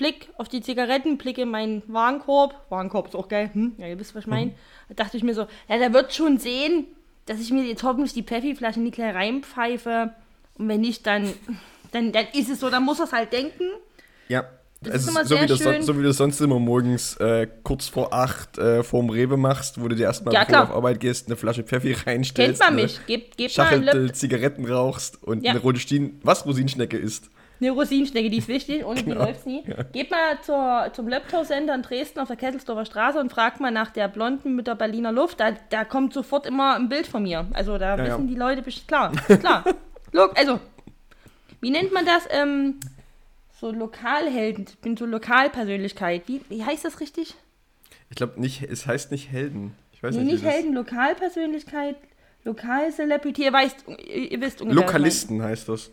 Blick 0.00 0.30
auf 0.38 0.48
die 0.48 0.62
Zigaretten, 0.62 1.18
Blick 1.18 1.36
in 1.36 1.50
meinen 1.50 1.82
Warenkorb. 1.86 2.54
Warenkorb 2.70 3.08
ist 3.08 3.14
auch 3.14 3.28
geil, 3.28 3.50
hm? 3.52 3.72
ja, 3.76 3.86
ihr 3.86 3.98
wisst, 4.00 4.14
was 4.14 4.22
ich 4.24 4.26
meine. 4.26 4.52
Da 4.88 4.94
dachte 5.04 5.18
ich 5.18 5.22
mir 5.22 5.34
so, 5.34 5.46
ja, 5.68 5.76
der 5.78 5.92
wird 5.92 6.14
schon 6.14 6.38
sehen, 6.38 6.86
dass 7.26 7.38
ich 7.38 7.50
mir 7.52 7.62
jetzt 7.64 7.82
hoffentlich 7.82 8.14
die 8.14 8.22
Pfeffi-Flasche 8.22 8.80
nicht 8.80 8.94
gleich 8.94 9.14
reinpfeife. 9.14 10.12
Und 10.56 10.68
wenn 10.68 10.80
nicht, 10.80 11.06
dann, 11.06 11.30
dann, 11.92 12.12
dann 12.12 12.26
ist 12.32 12.48
es 12.48 12.60
so, 12.60 12.70
dann 12.70 12.82
muss 12.84 12.98
er 12.98 13.04
es 13.04 13.12
halt 13.12 13.32
denken. 13.32 13.64
ja. 14.28 14.44
Das 14.82 14.94
Es 14.94 15.02
ist 15.02 15.08
ist 15.08 15.10
immer 15.10 15.24
so, 15.26 15.34
sehr 15.34 15.42
wie 15.42 15.46
das, 15.46 15.86
so 15.86 15.98
wie 15.98 16.02
du 16.02 16.12
sonst 16.14 16.40
immer 16.40 16.58
morgens 16.58 17.14
äh, 17.18 17.46
kurz 17.64 17.88
vor 17.88 18.14
acht 18.14 18.56
äh, 18.56 18.82
vorm 18.82 19.10
Rewe 19.10 19.36
machst, 19.36 19.78
wo 19.78 19.88
du 19.88 19.94
dir 19.94 20.04
erstmal, 20.04 20.32
Ja, 20.32 20.44
bevor 20.44 20.62
auf 20.62 20.70
Arbeit 20.70 21.00
gehst, 21.00 21.26
eine 21.26 21.36
Flasche 21.36 21.64
Pfeffi 21.64 21.92
reinstellst. 21.92 22.62
Kennt 22.62 22.72
man 22.72 22.82
mich. 22.82 22.98
Gebt, 23.06 23.36
gebt 23.36 23.50
Schachtel. 23.52 24.10
Zigaretten 24.12 24.64
rauchst 24.64 25.22
und 25.22 25.44
Ja. 25.44 25.50
eine 25.50 25.60
rote 25.60 25.78
Rosinschnecke 26.46 26.96
isst. 26.96 27.28
Eine 27.60 27.70
Rosinschnecke, 27.72 28.30
die 28.30 28.38
ist 28.38 28.48
wichtig, 28.48 28.84
ohne 28.84 29.00
die 29.02 29.04
Genau. 29.10 29.24
läuft's 29.24 29.44
nie. 29.44 29.62
Geht 29.92 30.10
mal 30.10 30.40
zur, 30.42 30.90
zum 30.94 31.08
Laptop-Sender 31.08 31.74
in 31.74 31.82
Dresden 31.82 32.18
auf 32.20 32.28
der 32.28 32.36
Kesselsdorfer 32.36 32.86
Straße 32.86 33.18
und 33.20 33.30
fragt 33.30 33.60
mal 33.60 33.70
nach 33.70 33.90
der 33.90 34.08
Blonden 34.08 34.56
mit 34.56 34.66
der 34.66 34.74
Berliner 34.76 35.12
Luft. 35.12 35.40
Da, 35.40 35.52
da 35.68 35.84
kommt 35.84 36.14
sofort 36.14 36.46
immer 36.46 36.76
ein 36.76 36.88
Bild 36.88 37.06
von 37.06 37.22
mir. 37.22 37.46
Also 37.52 37.76
da 37.76 37.96
Ja, 37.96 38.04
ja. 38.04 38.12
wissen 38.14 38.28
die 38.28 38.34
Leute 38.34 38.62
bestimmt, 38.62 38.88
klar, 38.88 39.12
klar. 39.40 39.64
Look, 40.12 40.38
also, 40.38 40.58
wie 41.60 41.70
nennt 41.70 41.92
man 41.92 42.06
das? 42.06 42.26
Ähm, 42.30 42.80
so 43.60 43.70
Lokalhelden. 43.70 44.64
Ich 44.68 44.78
bin 44.78 44.96
so 44.96 45.04
Lokalpersönlichkeit. 45.04 46.22
Wie, 46.28 46.40
wie 46.48 46.64
heißt 46.64 46.84
das 46.86 47.00
richtig? 47.00 47.34
Ich 48.08 48.16
glaube 48.16 48.40
nicht, 48.40 48.62
es 48.62 48.86
heißt 48.86 49.12
nicht 49.12 49.30
Helden. 49.30 49.74
Ich 49.92 50.02
weiß 50.02 50.16
Nee, 50.16 50.22
nicht. 50.22 50.42
nicht 50.42 50.44
Helden, 50.46 50.72
Lokalpersönlichkeit, 50.72 51.96
Lokalcelebrity. 52.44 53.44
Ihr 53.44 53.52
weißt, 53.52 53.84
ihr, 54.08 54.40
wisst 54.40 54.62
ungefähr. 54.62 54.82
Lokalisten 54.82 55.42
heißt 55.42 55.68
das. 55.68 55.90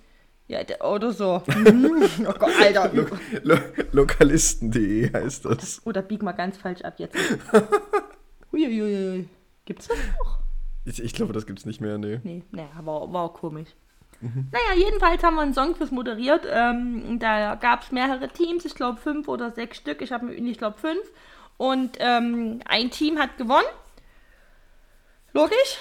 Ja, 0.48 0.60
oder 0.82 1.12
so. 1.12 1.42
Mhm. 1.58 2.26
oh 2.28 2.34
Gott, 2.40 2.52
Alter. 2.62 2.92
Lo 2.94 3.06
Lo 3.44 3.58
Lokalisten.de 3.92 5.12
heißt 5.14 5.46
das. 5.46 5.82
Oder 5.86 6.02
bieg 6.02 6.24
mal 6.24 6.32
ganz 6.32 6.58
falsch 6.58 6.82
ab 6.82 6.96
jetzt. 6.98 7.16
Uiuiui. 8.54 9.28
Gibt's 9.66 9.88
das 9.88 9.98
noch? 10.18 10.40
Ich, 10.86 11.04
ich 11.04 11.14
glaube, 11.14 11.34
das 11.34 11.46
gibt's 11.46 11.66
nicht 11.66 11.82
mehr, 11.82 11.98
nee. 11.98 12.22
Nee, 12.24 12.44
naja, 12.52 12.70
war, 12.84 13.12
war 13.12 13.34
komisch. 13.34 13.70
Naja, 14.20 14.74
jedenfalls 14.84 15.22
haben 15.24 15.36
wir 15.36 15.44
einen 15.44 15.54
Songquiz 15.54 15.92
moderiert. 15.92 16.48
Ähm, 16.50 17.20
da 17.20 17.56
gab 17.56 17.84
es 17.84 17.92
mehrere 17.92 18.28
Teams, 18.30 18.66
ich 18.66 18.74
glaube 18.74 19.00
fünf 19.00 19.28
oder 19.28 19.52
sechs 19.52 19.78
Stück. 19.78 20.02
Ich 20.02 20.12
habe 20.12 20.34
ich 20.34 20.58
glaube 20.58 20.80
fünf. 20.80 21.12
Und 21.58 21.98
ähm, 22.00 22.62
ein 22.66 22.90
Team 22.90 23.20
hat 23.20 23.38
gewonnen. 23.38 23.68
Logisch. 25.34 25.78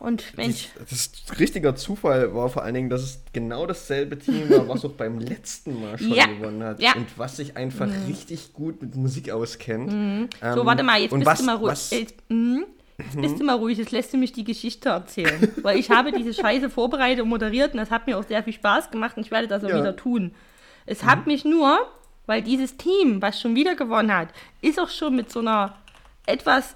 Und 0.00 0.36
Mensch, 0.36 0.68
Das 0.78 0.92
ist 0.92 1.38
richtiger 1.38 1.76
Zufall 1.76 2.34
war 2.34 2.48
vor 2.48 2.62
allen 2.62 2.74
Dingen, 2.74 2.88
dass 2.90 3.02
es 3.02 3.22
genau 3.34 3.66
dasselbe 3.66 4.18
Team 4.18 4.48
war, 4.48 4.66
was 4.66 4.82
auch 4.84 4.92
beim 4.92 5.18
letzten 5.20 5.78
Mal 5.80 5.98
schon 5.98 6.14
Ja, 6.14 6.26
gewonnen 6.26 6.62
hat. 6.62 6.80
ja. 6.80 6.94
Und 6.96 7.06
was 7.18 7.36
sich 7.36 7.56
einfach 7.56 7.86
richtig 8.08 8.54
gut 8.54 8.80
mit 8.80 8.96
Musik 8.96 9.30
auskennt. 9.30 9.92
Ähm, 9.92 10.28
so 10.54 10.64
warte 10.64 10.82
mal, 10.82 11.00
jetzt 11.00 11.12
bist 11.12 11.26
was, 11.26 11.38
du 11.40 11.44
mal 11.44 11.56
ruhig. 11.56 11.70
was, 11.72 11.90
Jetzt, 11.90 12.14
mhm. 12.28 12.64
jetzt 12.98 13.20
bist 13.20 13.38
du 13.40 13.44
mal 13.44 13.56
ruhig, 13.56 13.76
jetzt 13.76 13.92
lässt 13.92 14.12
du 14.14 14.16
mich 14.16 14.32
die 14.32 14.44
Geschichte 14.44 14.88
erzählen. 14.88 15.52
Weil 15.62 15.78
ich 15.78 15.90
habe 15.90 16.12
diese 16.12 16.32
Scheiße 16.32 16.70
vorbereitet 16.70 17.22
und 17.22 17.28
moderiert 17.28 17.72
und 17.74 17.78
das 17.78 17.90
hat 17.90 18.06
mir 18.06 18.16
auch 18.18 18.26
sehr 18.26 18.42
viel 18.42 18.54
Spaß 18.54 18.90
gemacht 18.90 19.18
und 19.18 19.26
ich 19.26 19.30
werde 19.30 19.48
das 19.48 19.62
auch 19.64 19.68
Ja. 19.68 19.78
wieder 19.80 19.96
tun. 19.96 20.34
Es 20.86 21.04
hat 21.04 21.26
mich 21.26 21.44
nur, 21.44 21.78
weil 22.24 22.40
dieses 22.40 22.78
Team, 22.78 23.20
was 23.20 23.38
schon 23.38 23.54
wieder 23.54 23.74
gewonnen 23.74 24.14
hat, 24.16 24.28
ist 24.62 24.80
auch 24.80 24.88
schon 24.88 25.14
mit 25.14 25.30
so 25.30 25.40
einer 25.40 25.76
etwas 26.24 26.74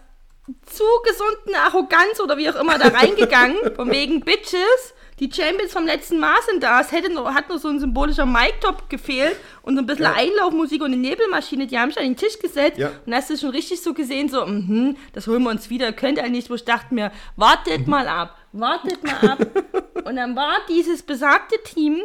zugesunden 0.67 1.55
Arroganz 1.55 2.21
oder 2.23 2.37
wie 2.37 2.51
auch 2.51 2.57
immer 2.61 2.79
da 2.79 2.89
reingegangen, 2.89 3.57
von 3.77 3.91
wegen 3.91 4.21
Bitches. 4.21 4.95
Die 5.21 5.31
Champions 5.33 5.73
vom 5.73 5.87
letzten 5.87 6.19
Mal 6.19 6.35
sind 6.51 6.63
da. 6.65 6.81
Es 6.81 6.91
hätte 6.91 7.09
nur, 7.13 7.33
hat 7.35 7.49
nur 7.49 7.59
so 7.59 7.69
ein 7.69 7.79
symbolischer 7.79 8.27
Mic-Top 8.27 8.91
gefehlt 8.91 9.37
und 9.63 9.77
so 9.77 9.83
ein 9.83 9.87
bisschen 9.87 10.07
Ja. 10.07 10.15
Einlaufmusik 10.15 10.81
und 10.83 10.89
eine 10.93 10.97
Nebelmaschine. 10.97 11.69
Die 11.69 11.79
haben 11.79 11.91
sich 11.91 11.99
an 11.99 12.05
den 12.05 12.17
Tisch 12.17 12.39
gesetzt 12.41 12.79
Ja. 12.79 12.91
und 13.07 13.15
hast 13.15 13.31
du 13.31 13.37
schon 13.39 13.51
richtig 13.51 13.81
so 13.81 13.95
gesehen, 13.95 14.29
so, 14.29 14.45
mhm, 14.45 14.97
das 15.13 15.29
holen 15.29 15.45
wir 15.45 15.51
uns 15.51 15.71
wieder. 15.71 15.93
Könnt 15.93 16.19
ihr 16.19 16.29
nicht, 16.29 16.51
wo 16.51 16.55
ich 16.55 16.65
dachte 16.65 16.93
mir, 16.93 17.13
wartet 17.37 17.87
mal 17.87 18.09
ab, 18.09 18.37
wartet 18.53 19.05
mal 19.05 19.31
ab. 19.31 19.39
und 20.05 20.17
dann 20.17 20.35
war 20.35 20.57
dieses 20.69 21.03
besagte 21.03 21.63
Team, 21.63 22.01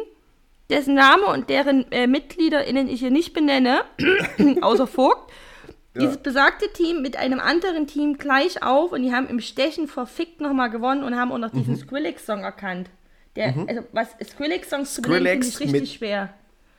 dessen 0.70 0.94
Name 0.94 1.26
und 1.26 1.50
deren 1.50 1.90
äh, 1.90 2.06
MitgliederInnen 2.06 2.88
ich 2.88 3.00
hier 3.00 3.10
nicht 3.10 3.32
benenne, 3.32 3.80
außer 4.60 4.86
Vogt, 4.86 5.32
dieses 5.98 6.18
besagte 6.18 6.72
Team 6.72 7.02
mit 7.02 7.16
einem 7.16 7.40
anderen 7.40 7.86
Team 7.86 8.16
gleich 8.18 8.62
auf 8.62 8.92
und 8.92 9.02
die 9.02 9.12
haben 9.12 9.28
im 9.28 9.40
Stechen 9.40 9.88
verfickt 9.88 10.40
nochmal 10.40 10.70
gewonnen 10.70 11.02
und 11.02 11.16
haben 11.16 11.32
auch 11.32 11.38
noch 11.38 11.52
Mhm. 11.52 11.58
diesen 11.58 11.76
Skrillex-Song 11.76 12.40
erkannt. 12.44 12.90
Der, 13.36 13.54
also 13.68 13.82
was 13.92 14.08
Skrillex-Songs 14.22 14.94
zu 14.94 15.02
benennen, 15.02 15.42
finde 15.42 15.46
Skrillex 15.52 15.60
ich 15.72 15.74
richtig 15.74 15.92
schwer. 15.98 16.34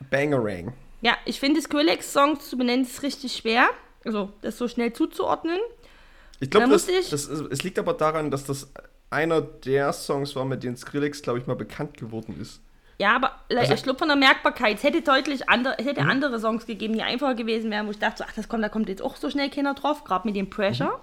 Bangerang. 0.09 0.73
Ja, 1.01 1.15
ich 1.25 1.39
finde 1.39 1.61
Skrillex-Songs 1.61 2.49
zu 2.49 2.57
benennen 2.57 2.83
ist 2.85 3.03
richtig 3.03 3.33
schwer. 3.35 3.69
Also, 4.05 4.31
das 4.41 4.57
so 4.57 4.67
schnell 4.67 4.93
zuzuordnen. 4.93 5.59
Ich 6.39 6.49
glaube, 6.49 6.67
Da 6.67 6.73
das, 6.73 6.87
ich- 6.87 7.09
das, 7.09 7.27
es 7.27 7.63
liegt 7.63 7.77
aber 7.79 7.93
daran, 7.93 8.31
dass 8.31 8.45
das 8.45 8.71
einer 9.09 9.41
der 9.41 9.93
Songs 9.93 10.35
war, 10.35 10.45
mit 10.45 10.63
denen 10.63 10.75
Skrillex, 10.77 11.21
glaube 11.21 11.39
ich, 11.39 11.47
mal 11.47 11.55
bekannt 11.55 11.97
geworden 11.97 12.39
ist. 12.41 12.61
Ja, 13.01 13.15
aber 13.15 13.31
Also- 13.49 13.73
ich 13.73 13.81
glaube 13.81 13.97
von 13.97 14.09
der 14.09 14.15
Merkbarkeit, 14.17 14.77
es 14.77 14.83
hätte 14.83 15.01
deutlich 15.01 15.49
andere, 15.49 15.73
es 15.79 15.83
Mhm. 15.85 15.89
hätte 15.89 16.01
andere 16.01 16.39
Songs 16.39 16.67
gegeben, 16.67 16.93
die 16.93 17.01
einfacher 17.01 17.33
gewesen 17.33 17.71
wären, 17.71 17.87
wo 17.87 17.91
ich 17.91 17.97
dachte, 17.97 18.19
so, 18.19 18.25
ach, 18.27 18.33
das 18.33 18.47
kommt, 18.47 18.63
da 18.63 18.69
kommt 18.69 18.89
jetzt 18.89 19.01
auch 19.01 19.15
so 19.15 19.29
schnell 19.31 19.49
keiner 19.49 19.73
drauf, 19.73 20.03
gerade 20.03 20.27
mit 20.27 20.35
dem 20.35 20.49
Pressure. 20.51 20.99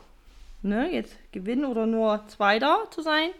Mhm. 0.63 0.71
Ne, 0.71 0.93
jetzt 0.93 1.17
gewinnen 1.33 1.65
oder 1.65 1.87
nur 1.87 2.25
Zweiter 2.29 2.85
zu 2.91 3.03
sein. 3.03 3.31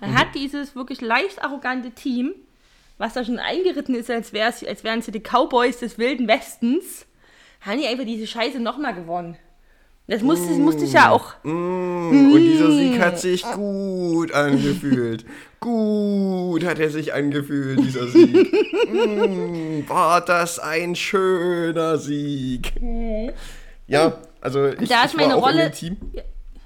Dann 0.00 0.10
Mhm. 0.12 0.18
hat 0.18 0.28
dieses 0.36 0.76
wirklich 0.76 1.00
leicht 1.00 1.42
arrogante 1.42 1.90
Team, 1.90 2.34
was 2.98 3.14
da 3.14 3.24
schon 3.24 3.40
eingeritten 3.40 3.96
ist, 3.96 4.08
als, 4.10 4.32
wär's, 4.32 4.64
als 4.64 4.84
wären 4.84 5.02
sie 5.02 5.10
die 5.10 5.20
Cowboys 5.20 5.78
des 5.80 5.98
Wilden 5.98 6.28
Westens, 6.28 7.06
haben 7.62 7.80
die 7.80 7.86
einfach 7.88 8.04
diese 8.04 8.26
Scheiße 8.28 8.60
nochmal 8.60 8.94
gewonnen. 8.94 9.36
Das 10.06 10.20
musste, 10.22 10.48
das 10.48 10.58
musste 10.58 10.84
ich 10.84 10.92
ja 10.92 11.10
auch. 11.10 11.32
Mm, 11.44 12.32
Und 12.34 12.40
dieser 12.40 12.70
Sieg 12.70 13.00
hat 13.00 13.18
sich 13.18 13.42
gut 13.42 14.30
angefühlt. 14.32 15.24
gut 15.64 16.64
hat 16.64 16.78
er 16.78 16.90
sich 16.90 17.12
angefühlt, 17.14 17.80
dieser 17.82 18.06
Sieg. 18.08 18.52
mm, 18.92 19.84
war 19.88 20.20
das 20.24 20.58
ein 20.58 20.94
schöner 20.94 21.96
Sieg. 21.98 22.72
Ja, 23.86 24.18
also 24.40 24.66
ich, 24.68 24.88
da 24.88 25.04
ich 25.06 25.14
meine 25.14 25.30
war 25.34 25.38
auch 25.38 25.48
in 25.48 25.56
Rolle- 25.58 25.70
dem 25.70 25.72
Team. 25.72 25.96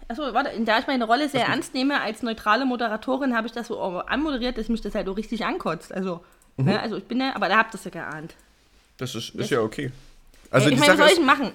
Achso, 0.09 0.23
warte, 0.35 0.51
da 0.65 0.79
ich 0.79 0.87
meine 0.87 1.05
Rolle 1.05 1.29
sehr 1.29 1.47
ernst 1.47 1.75
nehme 1.75 2.01
als 2.01 2.23
neutrale 2.23 2.65
Moderatorin, 2.65 3.37
habe 3.37 3.47
ich 3.47 3.53
das 3.53 3.67
so 3.69 3.79
anmoderiert, 3.81 4.57
dass 4.59 4.69
mich 4.69 4.81
das 4.81 4.95
halt 4.95 5.09
auch 5.09 5.17
richtig 5.17 5.45
ankotzt. 5.45 5.93
Also, 5.93 6.21
Mhm. 6.57 6.65
ne, 6.65 6.81
also 6.81 6.97
ich 6.97 7.05
bin 7.05 7.21
ja, 7.21 7.37
aber 7.37 7.49
da 7.49 7.59
habt 7.59 7.75
ihr 7.75 7.79
es 7.79 7.85
ja 7.85 7.91
geahnt. 7.91 8.35
Das 8.97 9.15
ist, 9.15 9.35
ist 9.35 9.51
ja 9.51 9.61
okay. 9.61 9.93
Also 10.51 10.69
Äh, 10.71 10.73
ich 10.73 10.81
meine, 10.81 10.93
was 10.99 10.99
soll 11.11 11.19
ich 11.19 11.25
machen? 11.25 11.53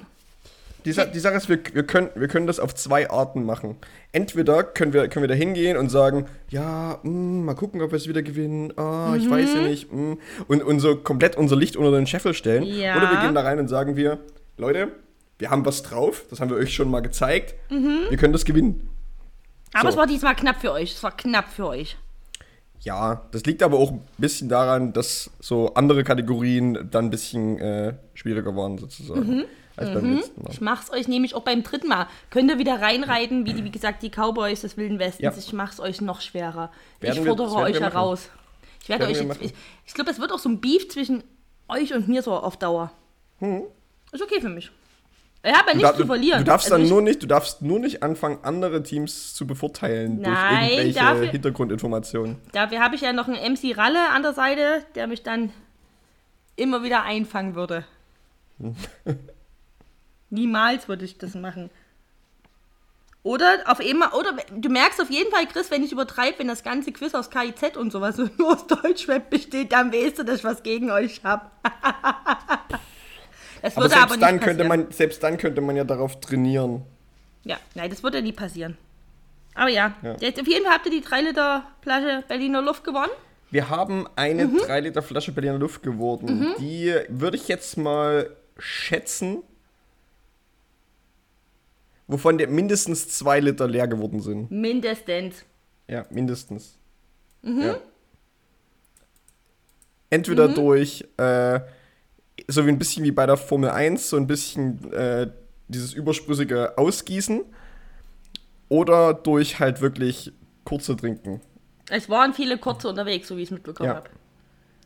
Die, 0.85 0.91
Sa 0.91 1.05
die 1.05 1.19
Sache 1.19 1.35
ist, 1.35 1.47
wir, 1.49 1.59
wir, 1.73 1.83
können, 1.83 2.09
wir 2.15 2.27
können 2.27 2.45
das 2.47 2.59
auf 2.59 2.75
zwei 2.75 3.09
Arten 3.09 3.43
machen. 3.45 3.77
Entweder 4.11 4.63
können 4.63 4.91
wir, 4.93 5.07
können 5.07 5.23
wir 5.23 5.27
da 5.29 5.33
hingehen 5.33 5.77
und 5.77 5.89
sagen, 5.89 6.25
ja, 6.49 6.99
mm, 7.03 7.45
mal 7.45 7.53
gucken, 7.55 7.81
ob 7.81 7.91
wir 7.91 7.97
es 7.97 8.07
wieder 8.07 8.21
gewinnen. 8.21 8.73
Ah, 8.77 9.15
ich 9.17 9.29
weiß 9.29 9.53
ja 9.53 9.61
Mhm. 9.61 9.67
nicht. 9.67 9.91
Mm, 9.93 10.13
und, 10.47 10.63
und 10.63 10.79
so 10.79 10.95
komplett 10.97 11.35
unser 11.37 11.55
Licht 11.55 11.77
unter 11.77 11.91
den 11.91 12.05
Scheffel 12.07 12.33
stellen. 12.33 12.63
Ja. 12.63 12.97
Oder 12.97 13.11
wir 13.11 13.21
gehen 13.21 13.33
da 13.35 13.41
rein 13.41 13.59
und 13.59 13.67
sagen 13.69 13.95
wir, 13.95 14.19
Leute, 14.57 14.91
wir 15.39 15.49
haben 15.49 15.65
was 15.65 15.83
drauf. 15.83 16.25
Das 16.29 16.39
haben 16.41 16.49
wir 16.49 16.57
euch 16.57 16.73
schon 16.73 16.89
mal 16.91 17.01
gezeigt. 17.01 17.55
Wir 17.69 18.17
können 18.17 18.33
das 18.33 18.45
gewinnen. 18.45 18.89
Aber 19.73 19.83
So. 19.83 19.89
es 19.89 19.97
war 19.97 20.07
diesmal 20.07 20.35
knapp 20.35 20.61
für 20.61 20.71
euch. 20.71 20.93
Es 20.95 21.01
war 21.03 21.15
knapp 21.15 21.49
für 21.49 21.67
euch. 21.67 21.97
Ja, 22.81 23.25
das 23.31 23.43
liegt 23.45 23.63
aber 23.63 23.77
auch 23.79 23.91
ein 23.91 24.01
bisschen 24.17 24.49
daran, 24.49 24.91
dass 24.91 25.31
so 25.39 25.73
andere 25.73 26.03
Kategorien 26.03 26.89
dann 26.91 27.05
ein 27.05 27.09
bisschen 27.09 27.57
äh, 27.59 27.93
schwieriger 28.13 28.55
waren 28.57 28.77
sozusagen. 28.77 29.45
Als 29.75 29.91
beim 29.93 30.15
letzten 30.17 30.43
Mal. 30.43 30.51
Ich 30.51 30.61
mach's 30.61 30.91
euch 30.91 31.07
nämlich 31.07 31.33
auch 31.35 31.41
beim 31.43 31.63
dritten 31.63 31.87
Mal. 31.87 32.07
Könnt 32.29 32.49
ihr 32.51 32.59
wieder 32.59 32.81
reinreiten, 32.81 33.45
wie 33.45 33.53
die, 33.53 33.63
wie 33.63 33.71
gesagt, 33.71 34.03
die 34.03 34.09
Cowboys 34.09 34.61
des 34.61 34.77
Wilden 34.77 34.99
Westens. 34.99 35.21
Ja. 35.21 35.33
Ich 35.37 35.53
mach's 35.53 35.79
euch 35.79 36.01
noch 36.01 36.21
schwerer. 36.21 36.71
Werden 36.99 37.19
ich 37.23 37.27
fordere 37.27 37.55
euch 37.55 37.79
heraus. 37.79 38.29
Ich 38.83 38.89
werde 38.89 39.05
euch 39.07 39.19
jetzt, 39.21 39.41
ich, 39.41 39.53
ich 39.85 39.93
glaube, 39.93 40.11
es 40.11 40.19
wird 40.19 40.31
auch 40.31 40.39
so 40.39 40.49
ein 40.49 40.59
Beef 40.59 40.89
zwischen 40.89 41.23
euch 41.67 41.93
und 41.93 42.07
mir 42.07 42.21
so 42.21 42.33
auf 42.33 42.57
Dauer. 42.57 42.91
Hm. 43.39 43.63
Ist 44.11 44.21
okay 44.21 44.41
für 44.41 44.49
mich. 44.49 44.71
Ich 45.45 45.53
habe 45.53 45.71
ja 45.71 45.75
nichts 45.75 45.97
zu 45.97 46.05
verlieren. 46.05 46.39
du 46.39 46.45
darfst 46.45 46.71
Also 46.71 46.81
dann 46.83 46.89
nur 46.89 47.01
nicht, 47.01 47.21
du 47.21 47.27
darfst 47.27 47.61
nur 47.61 47.79
nicht 47.79 48.01
anfangen, 48.01 48.39
andere 48.43 48.81
Teams 48.83 49.33
zu 49.33 49.45
bevorteilen 49.45 50.21
Nein, 50.21 50.59
durch 50.59 50.69
irgendwelche 50.71 50.99
dafür- 50.99 51.31
Hintergrundinformationen. 51.31 52.37
Dafür 52.53 52.79
habe 52.79 52.95
ich 52.95 53.01
ja 53.01 53.11
noch 53.11 53.27
einen 53.27 53.53
MC 53.53 53.75
Ralle 53.77 54.09
an 54.11 54.21
der 54.21 54.33
Seite, 54.33 54.85
der 54.95 55.07
mich 55.07 55.23
dann 55.23 55.51
immer 56.55 56.83
wieder 56.83 57.03
einfangen 57.03 57.55
würde. 57.55 57.83
Niemals 60.33 60.87
würde 60.87 61.05
ich 61.05 61.17
das 61.17 61.35
machen. 61.35 61.69
Oder 63.21 63.59
auf 63.67 63.79
einmal, 63.79 64.09
oder 64.13 64.35
du 64.53 64.67
merkst 64.69 64.99
auf 64.99 65.09
jeden 65.09 65.31
Fall, 65.31 65.45
Chris, 65.47 65.71
wenn 65.71 65.81
ich 65.83 65.91
übertreibe, 65.93 66.39
wenn 66.39 66.47
das 66.49 66.63
ganze 66.63 66.91
Quiz 66.91 67.13
aus 67.13 67.29
KIZ 67.29 67.77
und 67.77 67.91
sowas 67.91 68.17
nur 68.37 68.53
aus 68.53 68.67
Deutschweb 68.67 69.29
besteht, 69.29 69.71
dann 69.71 69.93
weißt 69.93 70.19
du, 70.19 70.23
dass 70.23 70.39
ich 70.39 70.43
was 70.43 70.61
gegen 70.63 70.91
euch 70.91 71.23
habe. 71.23 71.45
das 73.61 73.77
Aber 73.77 73.83
würde 73.85 73.89
selbst 73.95 74.03
aber 74.03 74.15
nicht 74.15 74.21
dann 74.23 74.39
passieren. 74.39 74.39
könnte 74.39 74.63
man, 74.65 74.91
selbst 74.91 75.23
dann 75.23 75.37
könnte 75.37 75.61
man 75.61 75.75
ja 75.75 75.83
darauf 75.85 76.19
trainieren. 76.19 76.81
Ja, 77.45 77.57
nein, 77.75 77.89
das 77.89 78.03
würde 78.03 78.21
nie 78.21 78.31
passieren. 78.33 78.77
Aber 79.55 79.69
ja, 79.69 79.93
Ja. 80.01 80.15
jetzt 80.19 80.41
auf 80.41 80.47
jeden 80.47 80.65
Fall 80.65 80.73
habt 80.73 80.85
ihr 80.87 80.91
die 80.91 81.01
3 81.01 81.21
Liter 81.21 81.63
Flasche 81.81 82.23
Berliner 82.27 82.61
Luft 82.61 82.83
gewonnen. 82.83 83.11
Wir 83.51 83.69
haben 83.69 84.07
eine 84.15 84.47
Mhm. 84.47 84.57
3 84.57 84.79
Liter 84.81 85.01
Flasche 85.03 85.31
Berliner 85.31 85.59
Luft 85.59 85.83
geworden. 85.83 86.55
Die 86.59 86.93
würde 87.07 87.37
ich 87.37 87.47
jetzt 87.47 87.77
mal 87.77 88.29
schätzen, 88.57 89.43
wovon 92.13 92.37
der 92.37 92.47
mindestens 92.47 93.09
2 93.09 93.39
Liter 93.39 93.67
leer 93.67 93.87
geworden 93.87 94.21
sind. 94.21 94.51
Mindestens. 94.51 95.43
Ja, 95.87 96.05
mindestens. 96.11 96.77
Mhm. 97.41 97.61
Ja. 97.61 97.77
Entweder 100.09 100.47
durch, 100.47 101.03
äh, 101.17 101.59
so 102.47 102.65
wie 102.65 102.69
ein 102.69 102.77
bisschen 102.77 103.03
wie 103.03 103.11
bei 103.11 103.25
der 103.25 103.35
Formel 103.37 103.71
1, 103.71 104.09
so 104.11 104.17
ein 104.17 104.27
bisschen 104.27 104.91
äh, 104.93 105.27
dieses 105.67 105.93
übersprüssige 105.93 106.77
Ausgießen. 106.77 107.41
Oder 108.69 109.13
durch 109.15 109.59
halt 109.59 109.81
wirklich 109.81 110.31
kurze 110.65 110.95
Trinken. 110.95 111.41
Es 111.89 112.09
waren 112.09 112.33
viele 112.33 112.57
kurze 112.57 112.87
unterwegs, 112.89 113.27
so 113.27 113.37
wie 113.37 113.41
ich 113.41 113.47
es 113.49 113.51
mitbekommen 113.51 113.89
Ja. 113.89 113.95
habe. 113.95 114.09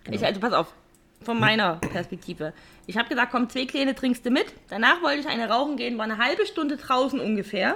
Ich, 0.10 0.25
also 0.25 0.39
pass 0.39 0.53
auf, 0.53 0.74
von 1.24 1.39
meiner 1.39 1.75
Perspektive. 1.75 2.53
Ich 2.86 2.97
habe 2.97 3.09
gesagt, 3.09 3.31
komm, 3.31 3.50
zwei 3.50 3.65
Kleine 3.65 3.95
trinkst 3.95 4.25
du 4.25 4.29
mit. 4.29 4.45
Danach 4.69 5.01
wollte 5.01 5.19
ich 5.19 5.27
eine 5.27 5.50
rauchen 5.50 5.75
gehen, 5.77 5.97
war 5.97 6.05
eine 6.05 6.17
halbe 6.17 6.45
Stunde 6.45 6.77
draußen 6.77 7.19
ungefähr. 7.19 7.75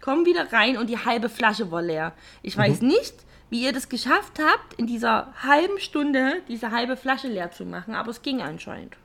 Komm 0.00 0.26
wieder 0.26 0.52
rein 0.52 0.76
und 0.76 0.90
die 0.90 0.98
halbe 0.98 1.28
Flasche 1.28 1.70
war 1.70 1.80
leer. 1.82 2.12
Ich 2.42 2.56
weiß 2.58 2.82
nicht, 2.82 3.14
wie 3.50 3.62
ihr 3.64 3.72
das 3.72 3.88
geschafft 3.88 4.40
habt, 4.40 4.74
in 4.78 4.86
dieser 4.86 5.32
halben 5.42 5.78
Stunde 5.78 6.42
diese 6.48 6.70
halbe 6.70 6.96
Flasche 6.96 7.28
leer 7.28 7.50
zu 7.50 7.64
machen, 7.64 7.94
aber 7.94 8.10
es 8.10 8.22
ging 8.22 8.40
anscheinend. 8.42 8.96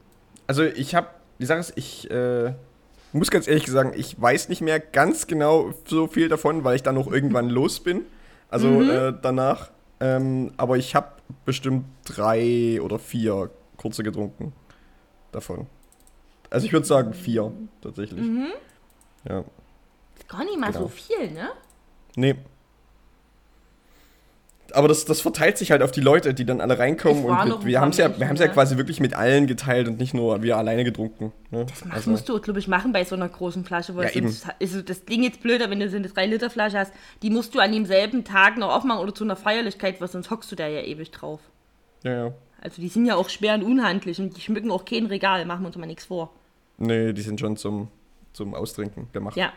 Also 0.48 0.64
ich 0.64 0.96
habe, 0.96 1.08
die 1.40 1.46
Sache 1.46 1.60
ist, 1.60 1.74
ich 1.76 2.10
äh, 2.10 2.54
muss 3.14 3.30
ganz 3.30 3.48
ehrlich 3.48 3.68
sagen, 3.68 3.94
ich 3.96 4.20
weiß 4.20 4.50
nicht 4.50 4.62
mehr 4.62 4.80
ganz 4.80 5.28
genau 5.28 5.74
so 5.86 6.08
viel 6.08 6.30
davon, 6.30 6.64
weil 6.64 6.76
ich 6.78 6.84
dann 6.84 6.96
noch 6.96 7.12
irgendwann 7.12 7.50
los 7.50 7.80
bin. 7.82 8.06
Also 8.50 8.68
Mhm. 8.70 8.90
äh, 8.90 9.14
danach. 9.22 9.70
Ähm, 10.00 10.52
aber 10.58 10.78
ich 10.78 10.96
habe 10.96 11.08
bestimmt 11.46 11.86
drei 12.06 12.80
oder 12.82 13.00
vier 13.00 13.50
kurze 13.78 14.04
getrunken 14.04 14.54
davon. 15.32 15.68
Also 16.50 16.66
ich 16.66 16.74
würde 16.74 16.86
sagen 16.86 17.14
vier 17.14 17.52
tatsächlich. 17.82 18.22
Mhm. 18.22 18.48
Ja. 19.28 19.44
Ist 20.16 20.28
gar 20.30 20.44
nicht 20.46 20.58
mal 20.58 20.68
Genau. 20.72 20.84
so 20.84 20.88
viel, 20.88 21.32
ne? 21.32 21.50
Nee. 22.16 22.36
Aber 24.74 24.90
das, 24.90 25.06
das 25.06 25.22
verteilt 25.22 25.58
sich 25.58 25.72
halt 25.72 25.82
auf 25.82 25.92
die 25.92 26.02
Leute, 26.02 26.34
die 26.34 26.44
dann 26.46 26.60
alle 26.60 26.78
reinkommen. 26.78 27.24
Und 27.24 27.48
mit, 27.48 27.66
wir 27.66 27.80
haben 27.80 27.90
es 27.92 27.98
ja, 27.98 28.20
wir 28.20 28.28
haben's 28.28 28.42
ja 28.42 28.48
ja. 28.48 28.52
quasi 28.52 28.76
wirklich 28.76 29.00
mit 29.00 29.14
allen 29.14 29.48
geteilt 29.48 29.88
und 29.88 29.98
nicht 29.98 30.14
nur 30.14 30.42
wir 30.44 30.58
alleine 30.58 30.84
getrunken. 30.84 31.32
Ne? 31.52 31.66
Das 31.66 31.86
mach- 31.86 31.96
Also- 31.96 32.12
musst 32.12 32.28
du, 32.28 32.40
glaube 32.42 32.60
ich, 32.60 32.68
machen 32.68 32.92
bei 32.92 33.06
so 33.06 33.16
einer 33.16 33.30
großen 33.30 33.64
Flasche. 33.64 33.96
Weil 33.96 34.06
Ja, 34.10 34.16
eben. 34.16 34.28
sonst 34.30 34.54
ist 34.60 34.74
so 34.74 34.82
das 34.82 35.06
Ding 35.06 35.24
jetzt 35.24 35.42
blöder, 35.42 35.70
wenn 35.70 35.80
du 35.80 35.90
so 35.90 35.96
eine 35.96 36.10
3-Liter-Flasche 36.10 36.80
hast. 36.80 36.92
Die 37.22 37.30
musst 37.30 37.56
du 37.56 37.60
an 37.60 37.72
demselben 37.72 38.26
Tag 38.26 38.58
noch 38.58 38.76
aufmachen 38.76 39.00
oder 39.02 39.16
zu 39.16 39.24
einer 39.24 39.38
Feierlichkeit, 39.38 40.02
weil 40.02 40.10
sonst 40.10 40.32
hockst 40.32 40.52
du 40.52 40.56
da 40.58 40.68
ja 40.68 40.82
ewig 40.82 41.12
drauf. 41.12 41.40
Ja, 42.04 42.26
ja. 42.26 42.34
Also 42.62 42.82
die 42.82 42.88
sind 42.88 43.06
ja 43.06 43.16
auch 43.16 43.30
schwer 43.30 43.54
und 43.56 43.64
unhandlich 43.64 44.20
und 44.20 44.36
die 44.36 44.42
schmücken 44.42 44.72
auch 44.72 44.86
kein 44.86 45.06
Regal, 45.06 45.46
machen 45.46 45.62
wir 45.62 45.68
uns 45.68 45.78
mal 45.78 45.86
nichts 45.86 46.06
vor. 46.06 46.34
Nee, 46.78 47.14
die 47.14 47.22
sind 47.22 47.40
schon 47.40 47.58
zum, 47.58 47.88
zum 48.34 48.54
Austrinken 48.54 49.08
gemacht. 49.12 49.38
Ja. 49.38 49.54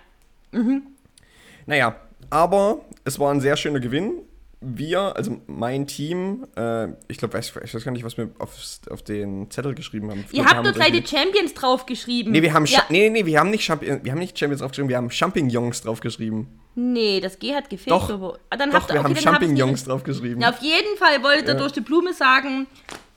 Naja, 1.67 1.97
aber 2.29 2.81
es 3.05 3.19
war 3.19 3.33
ein 3.33 3.41
sehr 3.41 3.57
schöner 3.57 3.81
Gewinn. 3.81 4.23
Wir, 4.62 5.17
also 5.17 5.40
mein 5.47 5.87
Team, 5.87 6.47
äh, 6.55 6.88
ich 7.09 7.17
glaube, 7.17 7.38
ich, 7.38 7.50
ich 7.64 7.75
weiß 7.75 7.83
gar 7.85 7.93
nicht, 7.93 8.05
was 8.05 8.19
wir 8.19 8.31
auf, 8.38 8.50
auf 8.90 9.02
den 9.02 9.50
Zettel 9.50 9.75
geschrieben 9.75 10.11
haben. 10.11 10.25
Ihr 10.33 10.45
wir 10.45 10.50
habt 10.50 10.67
doch 10.67 10.75
gleich 10.75 10.93
die 10.93 11.07
Champions 11.07 11.55
draufgeschrieben. 11.55 12.31
Nee, 12.33 12.43
wir 12.43 12.52
haben, 12.52 12.67
ja. 12.67 12.83
Nee, 12.90 13.09
nee, 13.09 13.25
wir 13.25 13.40
haben 13.40 13.50
nicht, 13.50 13.64
Champion, 13.64 14.05
wir 14.05 14.12
haben 14.12 14.19
nicht 14.19 14.38
Champions 14.38 14.61
draufgeschrieben, 14.61 14.90
wir 14.90 14.99
haben 14.99 15.11
Champignons 15.11 15.81
draufgeschrieben. 15.81 16.47
Nee, 16.75 17.21
das 17.21 17.38
G 17.38 17.55
hat 17.55 17.71
gefehlt. 17.71 17.90
Doch, 17.90 18.11
aber- 18.11 18.38
Ah, 18.50 18.57
dann 18.59 18.71
Doch, 18.71 18.81
habt 18.81 18.88
wir 18.93 18.97
okay, 19.00 19.05
haben 19.05 19.14
dann 19.14 19.23
Champignons 19.23 19.85
draufgeschrieben. 19.85 20.43
Ja, 20.43 20.50
auf 20.50 20.61
jeden 20.61 20.97
Fall 20.99 21.23
wolltet 21.23 21.47
ihr 21.49 21.55
Ja. 21.55 21.59
durch 21.59 21.73
die 21.73 21.81
Blume 21.81 22.12
sagen, 22.12 22.67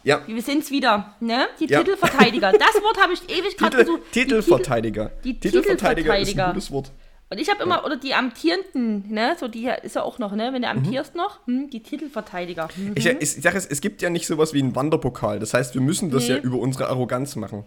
Ja, 0.06 0.22
wir 0.28 0.42
sind's 0.42 0.70
wieder, 0.72 1.16
ne? 1.22 1.48
Die 1.60 1.66
Ja. 1.68 1.80
Titelverteidiger. 1.80 2.52
Das 2.54 2.82
Wort 2.82 3.02
habe 3.02 3.14
ich 3.14 3.22
ewig 3.30 3.56
gerade 3.58 3.78
gesucht. 3.78 4.02
Die 4.14 4.20
Titelverteidiger. 4.22 5.12
die 5.24 5.40
Titelverteidiger 5.40 6.18
ist 6.18 6.28
Titelverteidiger. 6.30 6.46
ein 6.48 6.54
gutes 6.54 6.72
Wort. 6.72 6.92
Und 7.30 7.40
ich 7.40 7.50
habe 7.50 7.64
immer, 7.64 7.84
oder 7.84 7.96
die 7.96 8.14
Amtierenden, 8.14 9.12
ne? 9.12 9.36
So, 9.40 9.48
die 9.48 9.70
ist 9.82 9.96
ja 9.96 10.04
auch 10.04 10.20
noch, 10.20 10.34
ne? 10.34 10.54
Wenn 10.54 10.62
Mhm. 10.62 10.66
du 10.66 10.70
amtierst 10.70 11.16
noch, 11.16 11.40
hm, 11.48 11.70
die 11.72 11.82
Titelverteidiger. 11.82 12.68
Hm. 12.76 12.94
Ich, 12.96 13.06
ich, 13.08 13.20
ich 13.22 13.42
sage 13.42 13.58
es, 13.58 13.66
es 13.66 13.82
gibt 13.82 14.02
ja 14.04 14.10
nicht 14.12 14.28
sowas 14.28 14.54
wie 14.54 14.60
einen 14.62 14.76
Wanderpokal. 14.76 15.40
Das 15.40 15.54
heißt, 15.56 15.74
wir 15.74 15.82
müssen 15.82 16.12
das 16.12 16.24
Nee. 16.28 16.36
ja 16.36 16.38
über 16.38 16.58
unsere 16.58 16.88
Arroganz 16.90 17.36
machen. 17.36 17.66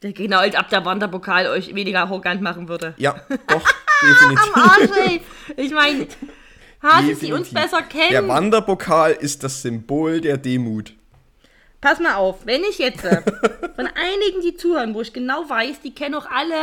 Genau, 0.00 0.38
als 0.38 0.56
ob 0.58 0.68
der 0.68 0.84
Wanderpokal 0.84 1.46
euch 1.48 1.74
weniger 1.74 2.00
arrogant 2.00 2.40
machen 2.42 2.68
würde. 2.68 2.94
Ja, 2.96 3.12
doch, 3.46 3.68
definitiv. 4.02 4.56
Arsch, 4.56 4.90
ey. 5.06 5.20
Ich 5.56 5.70
meine, 5.72 6.06
Hasen, 6.82 7.18
die 7.20 7.32
uns 7.32 7.52
besser 7.54 7.82
kennen. 7.82 8.10
Der 8.10 8.26
Wanderpokal 8.26 9.12
ist 9.12 9.44
das 9.44 9.62
Symbol 9.62 10.20
der 10.20 10.38
Demut. 10.38 10.94
Pass 11.80 12.00
mal 12.00 12.14
auf, 12.14 12.46
wenn 12.46 12.62
ich 12.64 12.78
jetzt 12.78 13.04
äh, 13.04 13.22
von 13.76 13.86
einigen, 13.86 14.40
die 14.42 14.56
zuhören, 14.56 14.94
wo 14.94 15.02
ich 15.02 15.12
genau 15.12 15.48
weiß, 15.48 15.80
die 15.82 15.94
kennen 15.94 16.14
auch 16.16 16.26
alle 16.30 16.54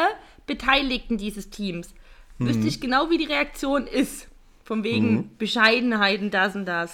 Beteiligten 0.49 1.17
dieses 1.17 1.49
Teams, 1.49 1.93
wüsste 2.39 2.67
ich 2.67 2.81
genau, 2.81 3.09
wie 3.09 3.17
die 3.17 3.25
Reaktion 3.25 3.87
ist. 3.87 4.27
Von 4.65 4.83
wegen 4.83 5.31
Bescheidenheiten, 5.37 6.29
das 6.29 6.55
und 6.55 6.65
das. 6.65 6.93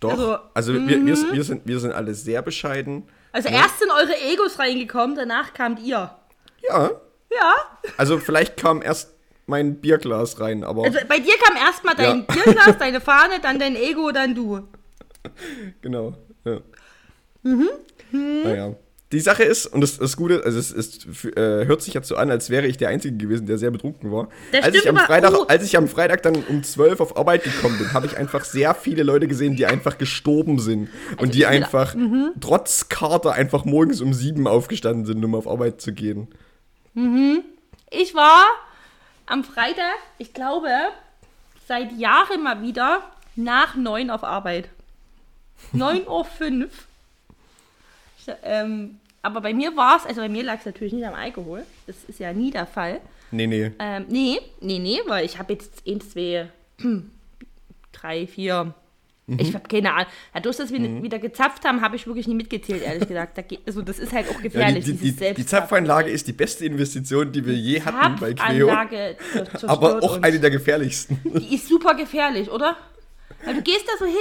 Doch. 0.00 0.10
Also, 0.10 0.36
Also, 0.52 0.74
wir, 0.74 0.86
wir, 0.86 1.32
wir, 1.32 1.42
sind, 1.44 1.62
wir 1.66 1.80
sind 1.80 1.92
alle 1.92 2.14
sehr 2.14 2.42
bescheiden. 2.42 3.04
Also 3.32 3.48
erst 3.48 3.80
sind 3.80 3.90
eure 3.90 4.14
Egos 4.32 4.58
reingekommen, 4.60 5.16
danach 5.16 5.54
kamt 5.54 5.80
ihr. 5.80 6.14
Ja. 6.68 6.90
Ja. 7.32 7.54
Also 7.96 8.18
vielleicht 8.18 8.56
kam 8.56 8.80
erst 8.80 9.10
mein 9.46 9.80
Bierglas 9.80 10.38
rein, 10.38 10.62
aber 10.62 10.84
Also 10.84 11.00
bei 11.08 11.18
dir 11.18 11.34
kam 11.42 11.56
erstmal 11.56 11.96
dein 11.96 12.20
Ja. 12.20 12.34
Bierglas, 12.44 12.78
deine 12.78 13.00
Fahne, 13.00 13.40
dann 13.42 13.58
dein 13.58 13.74
Ego, 13.74 14.12
dann 14.12 14.34
du. 14.36 14.68
genau. 15.82 16.14
Ja. 16.44 16.60
Mhm. 17.42 17.68
Naja. 18.12 18.74
Die 19.14 19.20
Sache 19.20 19.44
ist, 19.44 19.66
und 19.66 19.80
das, 19.80 19.96
das 19.98 20.16
Gute, 20.16 20.42
also 20.44 20.58
es, 20.58 20.72
es 20.72 21.24
äh, 21.36 21.66
hört 21.66 21.82
sich 21.82 21.94
jetzt 21.94 22.08
so 22.08 22.16
an, 22.16 22.32
als 22.32 22.50
wäre 22.50 22.66
ich 22.66 22.78
der 22.78 22.88
Einzige 22.88 23.16
gewesen, 23.16 23.46
der 23.46 23.58
sehr 23.58 23.70
betrunken 23.70 24.10
war. 24.10 24.28
Das 24.50 24.64
als, 24.64 24.74
ich 24.74 24.88
am 24.88 24.96
Freitag, 24.96 25.32
oh. 25.32 25.44
als 25.46 25.62
ich 25.64 25.76
am 25.76 25.86
Freitag 25.86 26.24
dann 26.24 26.34
um 26.34 26.64
12 26.64 26.98
auf 26.98 27.16
Arbeit 27.16 27.44
gekommen 27.44 27.78
bin, 27.78 27.92
habe 27.92 28.06
ich 28.06 28.16
einfach 28.16 28.44
sehr 28.44 28.74
viele 28.74 29.04
Leute 29.04 29.28
gesehen, 29.28 29.54
die 29.54 29.66
einfach 29.66 29.98
gestorben 29.98 30.58
sind. 30.58 30.88
und 31.18 31.34
die 31.34 31.46
einfach 31.46 31.94
trotz 32.40 32.88
Kater 32.88 33.34
einfach 33.34 33.64
morgens 33.64 34.00
um 34.00 34.12
7 34.12 34.48
aufgestanden 34.48 35.06
sind, 35.06 35.24
um 35.24 35.36
auf 35.36 35.46
Arbeit 35.46 35.80
zu 35.80 35.92
gehen. 35.92 36.26
Ich 37.90 38.14
war 38.16 38.44
am 39.26 39.44
Freitag, 39.44 39.94
ich 40.18 40.34
glaube, 40.34 40.68
seit 41.68 41.92
Jahren 41.92 42.42
mal 42.42 42.62
wieder 42.62 43.02
nach 43.36 43.76
neun 43.76 44.10
auf 44.10 44.24
Arbeit. 44.24 44.70
9.05 45.72 46.64
Uhr. 46.64 46.68
Ähm, 48.42 48.98
aber 49.24 49.40
bei 49.40 49.52
mir 49.54 49.76
war 49.76 49.96
es, 49.96 50.06
also 50.06 50.20
bei 50.20 50.28
mir 50.28 50.42
lag 50.44 50.58
es 50.60 50.66
natürlich 50.66 50.92
nicht 50.92 51.06
am 51.06 51.14
Alkohol. 51.14 51.62
Das 51.86 51.96
ist 52.06 52.18
ja 52.20 52.32
nie 52.32 52.50
der 52.50 52.66
Fall. 52.66 53.00
Nee, 53.30 53.46
nee. 53.46 53.72
Ähm, 53.78 54.04
nee, 54.08 54.38
nee, 54.60 54.78
nee, 54.78 55.00
weil 55.06 55.24
ich 55.24 55.38
habe 55.38 55.54
jetzt 55.54 55.82
eins, 55.88 56.10
zwei, 56.10 56.48
drei, 57.92 58.26
vier. 58.26 58.74
Ich 59.38 59.54
habe 59.54 59.66
keine 59.66 59.94
Ahnung. 59.94 60.06
Dadurch, 60.34 60.58
dass 60.58 60.70
wir 60.70 61.02
wieder 61.02 61.18
gezapft 61.18 61.64
haben, 61.64 61.80
habe 61.80 61.96
ich 61.96 62.06
wirklich 62.06 62.28
nie 62.28 62.34
mitgezählt, 62.34 62.82
ehrlich 62.82 63.08
gesagt. 63.08 63.38
Da 63.38 63.42
geht, 63.42 63.60
also 63.66 63.80
das 63.80 63.98
ist 63.98 64.12
halt 64.12 64.28
auch 64.28 64.34
Ja, 64.34 64.40
gefährlich. 64.42 64.84
die, 64.84 64.92
die, 64.92 65.12
die, 65.12 65.32
die. 65.34 65.46
Zapfanlage 65.46 66.10
ist 66.10 66.28
die 66.28 66.34
beste 66.34 66.66
Investition, 66.66 67.32
die 67.32 67.46
wir 67.46 67.54
je 67.54 67.80
hatten 67.80 68.20
bei 68.20 68.34
zerstört 68.34 69.64
Aber 69.64 70.02
auch 70.02 70.16
uns. 70.16 70.24
eine 70.24 70.38
der 70.40 70.50
gefährlichsten. 70.50 71.18
Die 71.24 71.54
ist 71.54 71.68
super 71.68 71.94
gefährlich, 71.94 72.50
oder? 72.50 72.76
Weil 73.46 73.54
du 73.54 73.62
gehst 73.62 73.86
da 73.88 73.92
so 73.98 74.04
hin, 74.04 74.14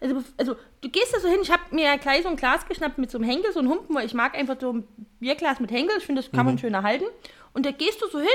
also, 0.00 0.22
also 0.36 0.56
du 0.82 0.88
gehst 0.88 1.14
da 1.14 1.20
so 1.20 1.28
hin, 1.28 1.38
ich 1.42 1.50
habe 1.50 1.62
mir 1.70 1.96
gleich 1.98 2.22
so 2.22 2.28
ein 2.28 2.36
Glas 2.36 2.66
geschnappt 2.68 2.98
mit 2.98 3.10
so 3.10 3.18
einem 3.18 3.28
Henkel, 3.28 3.52
so 3.52 3.60
ein 3.60 3.68
Humpen, 3.68 3.94
weil 3.96 4.06
ich 4.06 4.14
mag 4.14 4.36
einfach 4.36 4.56
so 4.60 4.72
ein 4.72 4.88
Bierglas 5.20 5.60
mit 5.60 5.70
Henkel, 5.70 5.96
ich 5.98 6.04
finde, 6.06 6.22
das 6.22 6.30
kann 6.30 6.40
Mhm. 6.40 6.46
man 6.52 6.58
schön 6.58 6.74
erhalten. 6.74 7.04
Und 7.54 7.64
da 7.64 7.70
gehst 7.70 8.02
du 8.02 8.08
so 8.08 8.18
hin, 8.20 8.28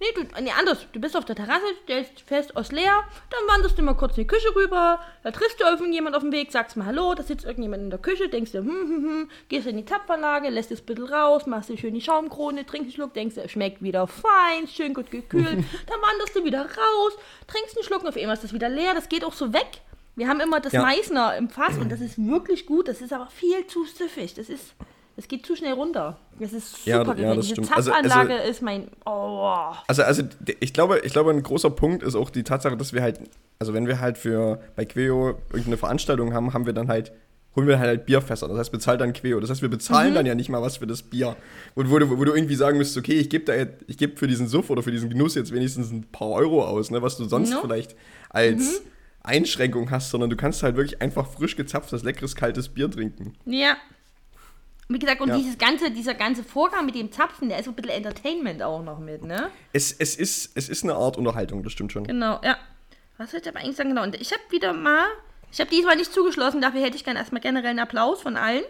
nee, 0.00 0.06
du, 0.14 0.42
nee, 0.42 0.50
anders, 0.58 0.86
du 0.92 1.00
bist 1.00 1.16
auf 1.16 1.24
der 1.24 1.34
Terrasse, 1.36 1.64
stellst 1.84 2.20
fest, 2.20 2.54
aus 2.56 2.72
leer, 2.72 3.04
dann 3.30 3.40
wanderst 3.48 3.78
du 3.78 3.82
mal 3.82 3.94
kurz 3.94 4.18
in 4.18 4.24
die 4.24 4.26
Küche 4.26 4.54
rüber, 4.54 5.00
da 5.22 5.30
triffst 5.30 5.58
du 5.60 5.64
irgendjemand 5.64 6.14
auf 6.14 6.22
dem 6.22 6.32
Weg, 6.32 6.52
sagst 6.52 6.76
mal 6.76 6.84
Hallo, 6.84 7.14
da 7.14 7.22
sitzt 7.22 7.46
irgendjemand 7.46 7.84
in 7.84 7.90
der 7.90 7.98
Küche, 8.00 8.28
denkst 8.28 8.52
dir, 8.52 8.58
hm, 8.58 8.66
hm, 8.68 9.04
hm, 9.04 9.30
gehst 9.48 9.66
in 9.66 9.78
die 9.78 9.86
Zapfanlage, 9.86 10.50
lässt 10.50 10.70
das 10.70 10.82
bisschen 10.82 11.06
raus, 11.06 11.46
machst 11.46 11.70
dir 11.70 11.78
schön 11.78 11.94
die 11.94 12.02
Schaumkrone, 12.02 12.66
trinkst 12.66 12.88
einen 12.88 12.92
Schluck, 12.92 13.14
denkst 13.14 13.36
dir, 13.36 13.48
schmeckt 13.48 13.82
wieder 13.82 14.06
fein, 14.06 14.68
schön 14.68 14.92
gut 14.92 15.10
gekühlt, 15.10 15.56
dann 15.86 16.00
wanderst 16.02 16.36
du 16.36 16.44
wieder 16.44 16.62
raus, 16.66 17.12
trinkst 17.46 17.76
einen 17.78 17.84
Schluck 17.84 18.02
und 18.02 18.08
auf 18.08 18.16
einmal 18.16 18.34
ist 18.34 18.44
das 18.44 18.52
wieder 18.52 18.68
leer, 18.68 18.92
das 18.94 19.08
geht 19.08 19.24
auch 19.24 19.32
so 19.32 19.54
weg. 19.54 19.80
Wir 20.16 20.28
haben 20.28 20.40
immer 20.40 20.60
das 20.60 20.72
Ja. 20.72 20.82
Meißner 20.82 21.36
im 21.36 21.48
Fass 21.48 21.76
und 21.78 21.90
das 21.90 22.00
ist 22.00 22.18
wirklich 22.18 22.66
gut, 22.66 22.88
das 22.88 23.00
ist 23.00 23.12
aber 23.12 23.28
viel 23.28 23.66
zu 23.66 23.84
süffig, 23.84 24.34
das 24.34 24.48
ist, 24.48 24.74
das 25.16 25.28
geht 25.28 25.44
zu 25.46 25.56
schnell 25.56 25.72
runter. 25.74 26.18
Das 26.38 26.52
ist 26.52 26.84
super 26.84 26.90
Ja, 26.90 27.14
ja, 27.14 27.34
Diese 27.36 27.50
stimmt. 27.52 27.72
Also- 27.76 27.90
Zapfanlage 27.90 28.34
also- 28.34 28.50
ist 28.50 28.62
mein, 28.62 28.88
oh, 29.06 29.48
Also, 29.86 30.02
also 30.02 30.22
ich 30.60 30.72
glaube, 30.72 31.00
ich 31.04 31.12
glaube, 31.12 31.30
ein 31.30 31.42
großer 31.42 31.70
Punkt 31.70 32.02
ist 32.02 32.14
auch 32.16 32.30
die 32.30 32.42
Tatsache, 32.44 32.76
dass 32.76 32.92
wir 32.92 33.02
halt, 33.02 33.20
also 33.58 33.74
wenn 33.74 33.86
wir 33.86 34.00
halt 34.00 34.18
für 34.18 34.60
bei 34.76 34.84
Queo 34.84 35.38
irgendeine 35.50 35.76
Veranstaltung 35.76 36.32
haben, 36.34 36.52
haben 36.52 36.66
wir 36.66 36.72
dann 36.72 36.88
halt, 36.88 37.12
holen 37.56 37.68
wir 37.68 37.78
halt 37.78 38.04
Bierfässer. 38.06 38.48
Das 38.48 38.58
heißt, 38.58 38.72
bezahlt 38.72 39.00
dann 39.00 39.12
Queo. 39.12 39.38
Das 39.38 39.48
heißt, 39.50 39.62
wir 39.62 39.68
bezahlen 39.68 40.10
Mhm. 40.10 40.14
dann 40.16 40.26
ja 40.26 40.34
nicht 40.34 40.48
mal 40.48 40.60
was 40.60 40.78
für 40.78 40.88
das 40.88 41.02
Bier. 41.04 41.36
Und 41.76 41.88
wo, 41.88 41.98
du, 42.00 42.10
wo 42.18 42.24
du 42.24 42.34
irgendwie 42.34 42.56
sagen 42.56 42.78
müsstest, 42.78 42.98
okay, 42.98 43.14
ich 43.20 43.30
gebe 43.30 43.76
ich 43.86 43.96
gebe 43.96 44.16
für 44.16 44.26
diesen 44.26 44.48
Suff 44.48 44.70
oder 44.70 44.82
für 44.82 44.90
diesen 44.90 45.08
Genuss 45.08 45.36
jetzt 45.36 45.52
wenigstens 45.52 45.92
ein 45.92 46.02
paar 46.10 46.30
Euro 46.30 46.64
aus, 46.64 46.90
ne, 46.90 47.00
was 47.02 47.16
du 47.16 47.24
sonst 47.26 47.50
No. 47.52 47.60
vielleicht 47.62 47.94
als 48.30 48.82
Einschränkung 49.24 49.90
hast, 49.90 50.10
sondern 50.10 50.30
du 50.30 50.36
kannst 50.36 50.62
halt 50.62 50.76
wirklich 50.76 51.00
einfach 51.02 51.26
frisch 51.26 51.56
gezapftes, 51.56 52.02
leckeres, 52.04 52.36
kaltes 52.36 52.68
Bier 52.68 52.90
trinken. 52.90 53.34
Ja. 53.46 53.76
Wie 54.88 54.98
gesagt, 54.98 55.22
und 55.22 55.28
Ja. 55.30 55.36
dieses 55.38 55.56
ganze, 55.56 55.90
dieser 55.90 56.14
ganze 56.14 56.44
Vorgang 56.44 56.84
mit 56.84 56.94
dem 56.94 57.10
Zapfen, 57.10 57.48
der 57.48 57.58
ist 57.58 57.64
so 57.64 57.70
ein 57.70 57.74
bisschen 57.74 57.90
Entertainment 57.92 58.62
auch 58.62 58.82
noch 58.82 58.98
mit, 58.98 59.24
ne? 59.24 59.50
Es, 59.72 59.92
es, 59.92 60.14
ist, 60.14 60.54
es 60.56 60.68
ist 60.68 60.84
eine 60.84 60.94
Art 60.94 61.16
Unterhaltung, 61.16 61.62
das 61.62 61.72
stimmt 61.72 61.90
schon. 61.92 62.04
Genau, 62.04 62.38
ja. 62.44 62.58
Was 63.16 63.30
soll 63.30 63.40
ich 63.40 63.48
aber 63.48 63.60
eigentlich 63.60 63.76
sagen? 63.76 63.88
Genau. 63.90 64.02
Und 64.02 64.14
ich 64.20 64.30
habe 64.30 64.42
wieder 64.50 64.74
mal, 64.74 65.06
ich 65.50 65.58
habe 65.60 65.70
diesmal 65.70 65.96
nicht 65.96 66.12
zugeschlossen, 66.12 66.60
dafür 66.60 66.82
hätte 66.82 66.96
ich 66.96 67.04
gerne 67.04 67.18
erstmal 67.18 67.40
generell 67.40 67.70
einen 67.70 67.78
Applaus 67.78 68.20
von 68.20 68.36
allen. 68.36 68.64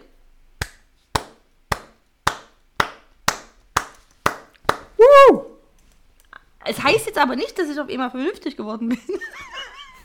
Es 6.67 6.83
heißt 6.83 7.07
jetzt 7.07 7.19
aber 7.19 7.37
nicht, 7.37 7.59
dass 7.59 7.69
ich 7.69 7.79
auf 7.79 7.89
einmal 7.91 8.11
vernünftig 8.11 8.57
geworden 8.57 8.89
bin. 8.89 8.99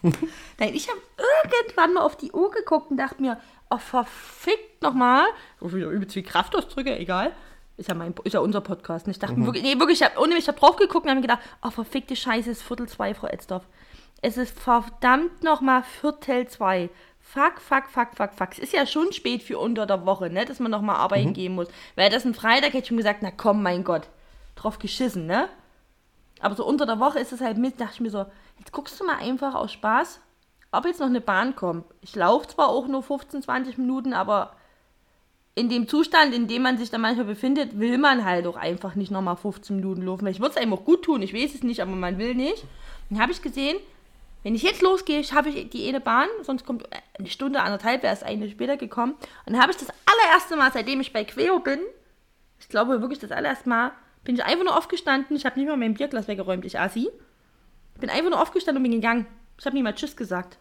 Nein, 0.02 0.74
ich 0.74 0.90
habe 0.90 1.00
irgendwann 1.52 1.94
mal 1.94 2.02
auf 2.02 2.18
die 2.18 2.32
Uhr 2.32 2.52
geguckt 2.52 2.92
und 2.92 2.98
dachte 2.98 3.22
mir, 3.22 3.40
oh 3.70 3.78
verfickt 3.78 4.82
nochmal. 4.82 5.26
So 5.60 5.74
wieder 5.74 5.90
übelst 5.90 6.14
viel 6.14 6.24
Kraftausdrücke, 6.24 6.98
egal. 6.98 7.32
Ist 7.78 7.88
ja, 7.88 7.96
mein, 7.96 8.14
ist 8.24 8.34
ja 8.34 8.42
unser 8.42 8.62
Podcast. 8.62 9.06
Und 9.06 9.12
ich 9.12 9.20
dachte 9.20 9.40
mir 9.40 9.46
wirklich, 9.46 9.64
nee, 9.64 9.80
wirklich, 9.80 10.02
ich 10.02 10.06
hab, 10.06 10.20
ohne 10.20 10.36
mich, 10.36 10.48
habe 10.48 10.60
drauf 10.60 10.76
geguckt 10.76 11.06
und 11.06 11.12
habe 11.12 11.22
mir 11.22 11.28
gedacht, 11.28 11.42
oh 11.64 11.70
verfickte 11.70 12.16
Scheiße, 12.16 12.52
es 12.52 12.58
ist 12.60 12.68
Viertel 12.68 12.90
zwei, 12.90 13.14
Frau 13.14 13.28
Etzdorf. 13.28 13.64
Es 14.22 14.36
ist 14.36 14.60
verdammt 14.60 15.44
nochmal 15.44 15.84
Viertel 15.84 16.48
zwei. 16.48 16.90
Fuck, 17.22 17.62
fuck, 17.62 17.86
fuck, 17.88 18.10
fuck, 18.16 18.34
fuck. 18.34 18.50
Es 18.52 18.60
ist 18.60 18.74
ja 18.74 18.86
schon 18.86 19.14
spät 19.14 19.44
für 19.44 19.60
unter 19.60 19.86
der 19.86 20.06
Woche, 20.06 20.30
ne, 20.30 20.46
dass 20.46 20.60
man 20.60 20.72
nochmal 20.72 20.98
arbeiten 20.98 21.34
gehen 21.34 21.54
muss. 21.56 21.68
Wäre 21.96 22.10
das 22.10 22.26
ein 22.26 22.34
Freitag, 22.34 22.70
hätte 22.70 22.80
ich 22.80 22.88
schon 22.88 22.98
gesagt, 22.98 23.20
na 23.22 23.32
komm, 23.32 23.64
mein 23.64 23.84
Gott. 23.84 24.10
Drauf 24.56 24.80
geschissen, 24.80 25.26
ne? 25.26 25.48
Aber 26.40 26.56
so 26.56 26.66
unter 26.66 26.86
der 26.86 27.00
Woche 27.00 27.20
ist 27.20 27.32
es 27.32 27.42
halt 27.42 27.58
mit, 27.58 27.80
dachte 27.80 27.96
ich 27.96 28.00
mir 28.02 28.10
so, 28.10 28.26
jetzt 28.58 28.72
guckst 28.72 29.00
du 29.00 29.06
mal 29.06 29.18
einfach 29.18 29.56
aus 29.56 29.72
Spaß, 29.74 30.22
ob 30.72 30.86
jetzt 30.86 31.00
noch 31.00 31.08
eine 31.08 31.22
Bahn 31.22 31.56
kommt. 31.56 31.86
Ich 32.02 32.16
laufe 32.16 32.48
zwar 32.48 32.70
auch 32.70 32.88
nur 32.88 33.04
15, 33.04 33.42
20 33.42 33.78
Minuten, 33.78 34.14
aber 34.14 34.56
in 35.56 35.68
dem 35.68 35.88
Zustand, 35.88 36.34
in 36.34 36.48
dem 36.48 36.62
man 36.62 36.78
sich 36.78 36.90
dann 36.90 37.02
manchmal 37.02 37.26
befindet, 37.26 37.80
will 37.80 37.98
man 37.98 38.24
halt 38.24 38.48
auch 38.48 38.56
einfach 38.56 38.96
nicht 38.96 39.12
nochmal 39.12 39.36
15 39.36 39.76
Minuten 39.76 40.04
laufen. 40.04 40.28
Ich 40.28 40.40
würde 40.40 40.52
es 40.52 40.58
einem 40.58 40.74
auch 40.74 40.86
gut 40.86 41.04
tun, 41.04 41.22
ich 41.22 41.34
weiß 41.34 41.54
es 41.56 41.64
nicht, 41.64 41.82
aber 41.82 41.92
man 41.92 42.18
will 42.18 42.36
nicht. 42.36 42.64
Dann 43.10 43.20
habe 43.20 43.32
ich 43.32 43.42
gesehen, 43.42 43.78
wenn 44.44 44.56
ich 44.56 44.64
jetzt 44.64 44.82
losgehe, 44.82 45.24
schaffe 45.24 45.50
ich 45.50 45.70
die 45.70 45.88
eine 45.90 46.00
Bahn, 46.00 46.30
sonst 46.44 46.66
kommt 46.66 46.88
eine 47.18 47.28
Stunde, 47.28 47.62
anderthalb, 47.62 48.04
wäre 48.04 48.14
es 48.14 48.24
eine 48.24 48.50
später 48.50 48.78
gekommen. 48.78 49.14
Und 49.46 49.54
dann 49.54 49.62
habe 49.62 49.72
ich 49.72 49.78
das 49.78 49.90
allererste 50.06 50.56
Mal, 50.56 50.72
seitdem 50.72 51.02
ich 51.02 51.12
bei 51.12 51.26
Queo 51.26 51.60
bin, 51.60 51.80
ich 52.60 52.70
glaube 52.70 53.02
wirklich 53.02 53.20
das 53.20 53.32
allererste 53.32 53.68
Mal, 53.68 53.92
bin 54.24 54.36
ich 54.36 54.44
einfach 54.44 54.64
nur 54.66 54.78
aufgestanden. 54.78 55.36
Ich 55.36 55.46
habe 55.46 55.60
nicht 55.60 55.68
mal 55.68 55.78
mein 55.78 55.94
Bierglas 55.94 56.28
weggeräumt, 56.28 56.66
ich 56.66 56.80
Assi. 56.80 57.10
Ich 57.96 58.00
bin 58.02 58.10
einfach 58.10 58.30
nur 58.30 58.42
aufgestanden 58.42 58.84
und 58.84 58.90
bin 58.90 59.00
gegangen. 59.00 59.26
Ich 59.58 59.66
habe 59.66 59.76
nicht 59.76 59.84
mal 59.84 59.94
Tschüss 59.96 60.16
gesagt. 60.16 60.58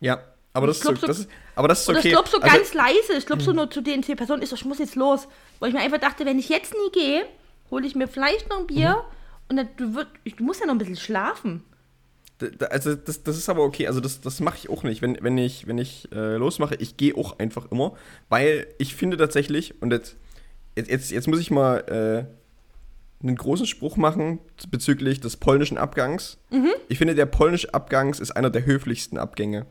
Ja, 0.00 0.20
aber 0.52 0.66
das, 0.66 0.78
ist, 0.78 0.84
so, 0.84 0.92
das 0.92 1.18
ist, 1.20 1.30
aber 1.54 1.68
das 1.68 1.80
ist 1.82 1.88
Und 1.88 1.96
okay. 1.96 2.08
ich 2.08 2.14
glaube 2.14 2.28
so 2.28 2.38
Also- 2.40 2.54
ganz 2.56 2.74
leise. 2.74 3.12
Ich 3.16 3.24
glaube 3.26 3.42
so 3.42 3.52
nur 3.52 3.70
zu 3.70 3.80
den 3.80 4.02
zwei 4.02 4.14
Personen, 4.14 4.42
ich 4.42 4.48
so, 4.50 4.56
ich 4.56 4.64
muss 4.64 4.78
jetzt 4.78 4.96
los. 4.96 5.26
Weil 5.60 5.68
ich 5.70 5.74
mir 5.74 5.80
einfach 5.80 5.98
dachte, 5.98 6.26
wenn 6.26 6.38
ich 6.38 6.48
jetzt 6.48 6.74
nie 6.74 6.90
gehe, 6.92 7.24
hole 7.70 7.86
ich 7.86 7.94
mir 7.94 8.08
vielleicht 8.08 8.50
noch 8.50 8.58
ein 8.60 8.66
Bier 8.66 8.90
Mhm. 8.96 9.48
und 9.48 9.56
dann, 9.56 9.68
du, 9.76 9.94
wirst, 9.94 10.08
du 10.36 10.44
musst 10.44 10.60
ja 10.60 10.66
noch 10.66 10.74
ein 10.74 10.78
bisschen 10.78 10.96
schlafen. 10.96 11.64
Also 12.70 12.96
das, 12.96 13.22
das 13.22 13.36
ist 13.38 13.48
aber 13.48 13.62
okay, 13.62 13.86
also 13.86 14.00
das, 14.00 14.20
das 14.20 14.40
mache 14.40 14.56
ich 14.58 14.68
auch 14.68 14.82
nicht. 14.82 15.00
Wenn, 15.00 15.16
wenn 15.22 15.38
ich, 15.38 15.68
wenn 15.68 15.78
ich 15.78 16.10
äh, 16.12 16.34
losmache, 16.36 16.74
ich 16.74 16.96
gehe 16.96 17.14
auch 17.16 17.38
einfach 17.38 17.70
immer, 17.70 17.96
weil 18.28 18.66
ich 18.78 18.96
finde 18.96 19.16
tatsächlich, 19.16 19.80
und 19.80 19.92
jetzt, 19.92 20.16
jetzt- 20.74 20.90
jetzt, 20.90 21.10
jetzt 21.12 21.28
muss 21.28 21.38
ich 21.38 21.52
mal 21.52 21.78
äh, 22.28 22.41
einen 23.22 23.36
großen 23.36 23.66
Spruch 23.66 23.96
machen 23.96 24.38
bezüglich 24.70 25.20
des 25.20 25.36
polnischen 25.36 25.78
Abgangs. 25.78 26.38
Ich 26.88 26.98
finde, 26.98 27.14
der 27.14 27.26
polnische 27.26 27.72
Abgang 27.74 28.10
ist 28.14 28.30
einer 28.32 28.50
der 28.50 28.64
höflichsten 28.66 29.18
Abgänge. 29.18 29.66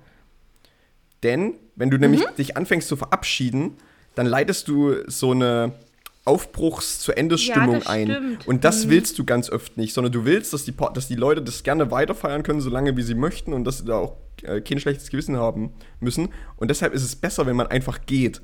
Denn, 1.24 1.56
wenn 1.76 1.90
du 1.92 1.98
nämlich 1.98 2.26
dich 2.38 2.58
anfängst 2.58 2.88
zu 2.88 2.96
verabschieden, 2.96 3.78
dann 4.16 4.26
leitest 4.26 4.68
du 4.68 4.96
so 5.08 5.32
eine 5.32 5.74
Aufbruchs-zu-Ende-Stimmung 6.26 7.74
Ja, 7.74 7.80
das 7.80 7.88
ein. 7.88 8.08
stimmt. 8.12 8.48
Und 8.48 8.64
das 8.64 8.90
willst 8.90 9.18
du 9.20 9.26
ganz 9.26 9.50
oft 9.50 9.78
nicht, 9.78 9.94
sondern 9.94 10.12
du 10.14 10.26
willst, 10.26 10.54
dass 10.54 10.66
die, 10.66 10.74
dass 10.94 11.08
die 11.08 11.16
Leute 11.16 11.42
das 11.42 11.64
gerne 11.64 11.92
weiterfeiern 11.92 12.44
können, 12.44 12.62
solange 12.62 12.96
wie 12.98 13.02
sie 13.02 13.16
möchten 13.16 13.54
und 13.54 13.64
dass 13.64 13.80
sie 13.80 13.86
da 13.86 13.96
auch 13.98 14.18
äh, 14.44 14.62
kein 14.62 14.80
schlechtes 14.80 15.10
Gewissen 15.10 15.38
haben 15.38 15.74
müssen. 16.00 16.30
Und 16.58 16.70
deshalb 16.70 16.94
ist 16.94 17.04
es 17.04 17.16
besser, 17.16 17.46
wenn 17.46 17.56
man 17.56 17.68
einfach 17.68 18.06
geht, 18.06 18.42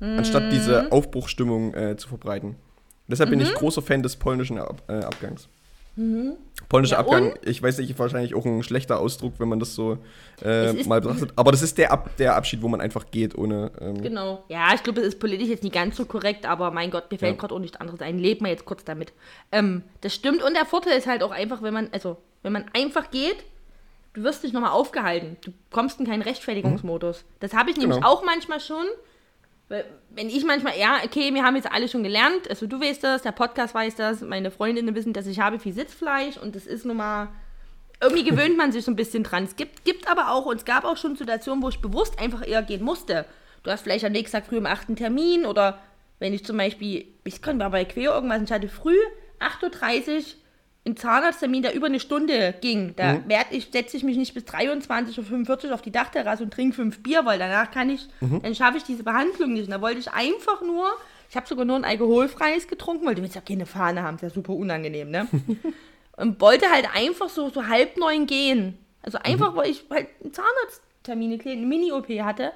anstatt 0.00 0.44
Mhm. 0.44 0.50
diese 0.50 0.92
Aufbruchsstimmung 0.92 1.74
äh, 1.74 1.96
zu 1.96 2.08
verbreiten. 2.08 2.56
Deshalb 3.08 3.30
bin 3.30 3.40
ich 3.40 3.52
großer 3.54 3.82
Fan 3.82 4.02
des 4.02 4.16
polnischen 4.16 4.58
Ab 4.58 4.82
äh, 4.88 4.92
Abgangs. 4.94 5.48
Polnischer 6.68 6.94
Ja, 6.94 7.00
Abgang, 7.00 7.32
und? 7.32 7.38
ich 7.48 7.60
weiß 7.60 7.78
nicht, 7.78 7.98
wahrscheinlich 7.98 8.34
auch 8.36 8.44
ein 8.46 8.62
schlechter 8.62 9.00
Ausdruck, 9.00 9.32
wenn 9.38 9.48
man 9.48 9.58
das 9.58 9.74
so 9.74 9.98
äh, 10.44 10.66
Es 10.78 10.86
mal 10.86 11.00
betrachtet. 11.00 11.32
Aber 11.34 11.50
das 11.50 11.60
ist 11.62 11.76
der, 11.76 11.90
Ab 11.90 12.10
der 12.18 12.36
Abschied, 12.36 12.62
wo 12.62 12.68
man 12.68 12.80
einfach 12.80 13.06
geht, 13.10 13.36
ohne. 13.36 13.72
Ähm, 13.80 14.00
Genau. 14.00 14.44
Ja, 14.48 14.72
ich 14.74 14.82
glaube, 14.84 15.00
das 15.00 15.08
ist 15.08 15.18
politisch 15.18 15.48
jetzt 15.48 15.64
nicht 15.64 15.74
ganz 15.74 15.96
so 15.96 16.04
korrekt, 16.04 16.46
aber 16.46 16.70
mein 16.70 16.92
Gott, 16.92 17.10
mir 17.10 17.18
fällt 17.18 17.34
Ja. 17.34 17.40
gerade 17.40 17.54
auch 17.54 17.58
nichts 17.58 17.80
anderes 17.80 18.00
ein. 18.00 18.18
Leben 18.18 18.44
wir 18.44 18.52
jetzt 18.52 18.64
kurz 18.64 18.84
damit. 18.84 19.12
Ähm, 19.50 19.82
das 20.02 20.14
stimmt 20.14 20.42
und 20.44 20.54
der 20.54 20.66
Vorteil 20.66 20.96
ist 20.96 21.08
halt 21.08 21.24
auch 21.24 21.32
einfach, 21.32 21.62
wenn 21.62 21.74
man, 21.74 21.88
also, 21.90 22.16
wenn 22.44 22.52
man 22.52 22.66
einfach 22.74 23.10
geht, 23.10 23.38
du 24.12 24.22
wirst 24.22 24.44
nicht 24.44 24.52
nochmal 24.52 24.70
aufgehalten. 24.70 25.36
Du 25.44 25.52
kommst 25.72 25.98
in 25.98 26.06
keinen 26.06 26.22
Rechtfertigungsmodus. 26.22 27.24
Das 27.40 27.54
habe 27.54 27.70
ich 27.70 27.76
nämlich 27.76 27.96
Genau. 27.96 28.08
auch 28.08 28.24
manchmal 28.24 28.60
schon. 28.60 28.84
Wenn 29.68 30.28
ich 30.30 30.44
manchmal, 30.44 30.78
ja, 30.78 31.00
okay, 31.04 31.34
wir 31.34 31.44
haben 31.44 31.56
jetzt 31.56 31.70
alle 31.70 31.88
schon 31.88 32.02
gelernt, 32.02 32.48
also 32.48 32.66
du 32.66 32.80
weißt 32.80 33.04
das, 33.04 33.22
der 33.22 33.32
Podcast 33.32 33.74
weiß 33.74 33.96
das, 33.96 34.22
meine 34.22 34.50
Freundinnen 34.50 34.94
wissen, 34.94 35.12
dass 35.12 35.26
ich 35.26 35.40
habe 35.40 35.58
viel 35.58 35.74
Sitzfleisch 35.74 36.38
und 36.38 36.56
das 36.56 36.66
ist 36.66 36.86
nun 36.86 36.96
mal, 36.96 37.28
irgendwie 38.00 38.24
gewöhnt 38.24 38.56
man 38.56 38.72
sich 38.72 38.84
so 38.84 38.90
ein 38.90 38.96
bisschen 38.96 39.24
dran. 39.24 39.44
Es 39.44 39.56
gibt, 39.56 39.84
gibt 39.84 40.08
aber 40.10 40.30
auch, 40.30 40.46
und 40.46 40.56
es 40.56 40.64
gab 40.64 40.84
auch 40.84 40.96
schon 40.96 41.16
Situationen, 41.16 41.62
wo 41.62 41.68
ich 41.68 41.80
bewusst 41.80 42.18
einfach 42.18 42.46
eher 42.46 42.62
gehen 42.62 42.82
musste. 42.82 43.26
Du 43.62 43.70
hast 43.70 43.82
vielleicht 43.82 44.04
am 44.04 44.12
nächsten 44.12 44.36
Tag 44.36 44.46
früh 44.46 44.56
um 44.56 44.66
8. 44.66 44.88
einen 44.88 44.96
Termin 44.96 45.44
oder 45.44 45.78
wenn 46.18 46.32
ich 46.32 46.44
zum 46.44 46.56
Beispiel, 46.56 47.06
ich 47.24 47.42
konnte 47.42 47.62
mir 47.62 47.70
bei 47.70 47.84
Quer 47.84 48.14
irgendwas, 48.14 48.42
ich 48.42 48.50
hatte 48.50 48.68
früh 48.68 48.96
8.30 49.40 50.16
Uhr 50.16 50.24
einen 50.88 50.96
Zahnarzttermin, 50.96 51.62
der 51.62 51.74
über 51.74 51.86
eine 51.86 52.00
Stunde 52.00 52.54
ging. 52.60 52.94
Da 52.96 53.14
Mhm. 53.14 53.24
ich, 53.50 53.68
setze 53.72 53.96
ich 53.96 54.02
mich 54.02 54.16
nicht 54.16 54.34
bis 54.34 54.44
23.45 54.44 55.68
Uhr 55.68 55.74
auf 55.74 55.82
die 55.82 55.90
Dachterrasse 55.92 56.42
und 56.42 56.52
trinke 56.52 56.74
fünf 56.76 57.02
Bier, 57.02 57.24
weil 57.24 57.38
danach 57.38 57.70
kann 57.70 57.90
ich, 57.90 58.06
Mhm. 58.20 58.42
dann 58.42 58.54
schaffe 58.54 58.78
ich 58.78 58.84
diese 58.84 59.02
Behandlung 59.04 59.52
nicht. 59.52 59.64
Und 59.66 59.70
da 59.70 59.80
wollte 59.80 60.00
ich 60.00 60.10
einfach 60.12 60.60
nur, 60.62 60.86
ich 61.30 61.36
habe 61.36 61.46
sogar 61.46 61.64
nur 61.64 61.76
ein 61.76 61.84
alkoholfreies 61.84 62.68
getrunken, 62.68 63.06
weil 63.06 63.14
du 63.14 63.22
willst 63.22 63.34
ja 63.34 63.40
keine 63.40 63.66
Fahne 63.66 64.02
haben, 64.02 64.16
ist 64.16 64.22
ja 64.22 64.30
super 64.30 64.54
unangenehm, 64.54 65.10
ne? 65.10 65.28
und 66.16 66.40
wollte 66.40 66.70
halt 66.70 66.88
einfach 66.94 67.28
so, 67.28 67.50
so 67.50 67.66
halb 67.66 67.96
neun 67.96 68.26
gehen. 68.26 68.78
Also 69.02 69.18
einfach, 69.18 69.54
weil 69.56 69.70
ich 69.70 69.84
halt 69.90 70.08
einen 70.22 70.32
Zahnarzttermin, 70.32 71.40
eine 71.40 71.66
Mini-OP 71.66 72.08
hatte. 72.22 72.52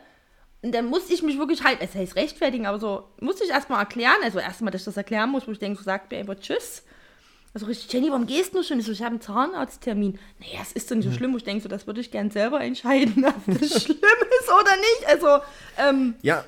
Und 0.63 0.73
dann 0.75 0.87
musste 0.87 1.13
ich 1.13 1.23
mich 1.23 1.39
wirklich 1.39 1.65
halt, 1.65 1.79
es 1.81 1.95
heißt 1.95 2.15
rechtfertigen, 2.17 2.67
aber 2.67 2.79
so 2.79 3.05
musste 3.21 3.45
ich 3.45 3.51
erstmal 3.51 3.81
erklären, 3.81 4.15
also 4.23 4.39
erstmal, 4.39 4.71
dass 4.71 4.83
ich 4.83 4.85
das 4.87 4.97
erklären 4.97 5.31
muss, 5.31 5.47
wo 5.47 5.53
ich 5.53 5.59
denke, 5.59 5.79
so 5.79 5.85
sagt 5.85 6.11
mir 6.11 6.19
einfach 6.19 6.37
Tschüss. 6.39 6.85
Also 7.55 7.67
richtig, 7.67 7.93
Jenny, 7.93 8.09
warum 8.11 8.27
gehst 8.27 8.55
du 8.55 8.63
schon? 8.63 8.79
Ich 8.81 8.87
so, 8.87 8.93
ich 8.93 9.01
habe 9.01 9.11
einen 9.11 9.21
Zahnarzttermin. 9.21 10.19
Naja, 10.41 10.61
es 10.63 10.73
ist 10.73 10.91
doch 10.91 10.97
nicht 10.97 11.09
so 11.11 11.15
schlimm, 11.15 11.37
ich 11.37 11.45
denke, 11.45 11.63
so, 11.63 11.69
das 11.69 11.87
würde 11.87 12.01
ich 12.01 12.11
gern 12.11 12.31
selber 12.31 12.61
entscheiden, 12.63 13.25
ob 13.27 13.59
das 13.59 13.83
schlimm 13.85 13.99
ist 13.99 14.49
oder 14.49 14.77
nicht. 14.77 15.07
Also, 15.09 15.27
ähm, 15.79 16.15
Ja, 16.23 16.45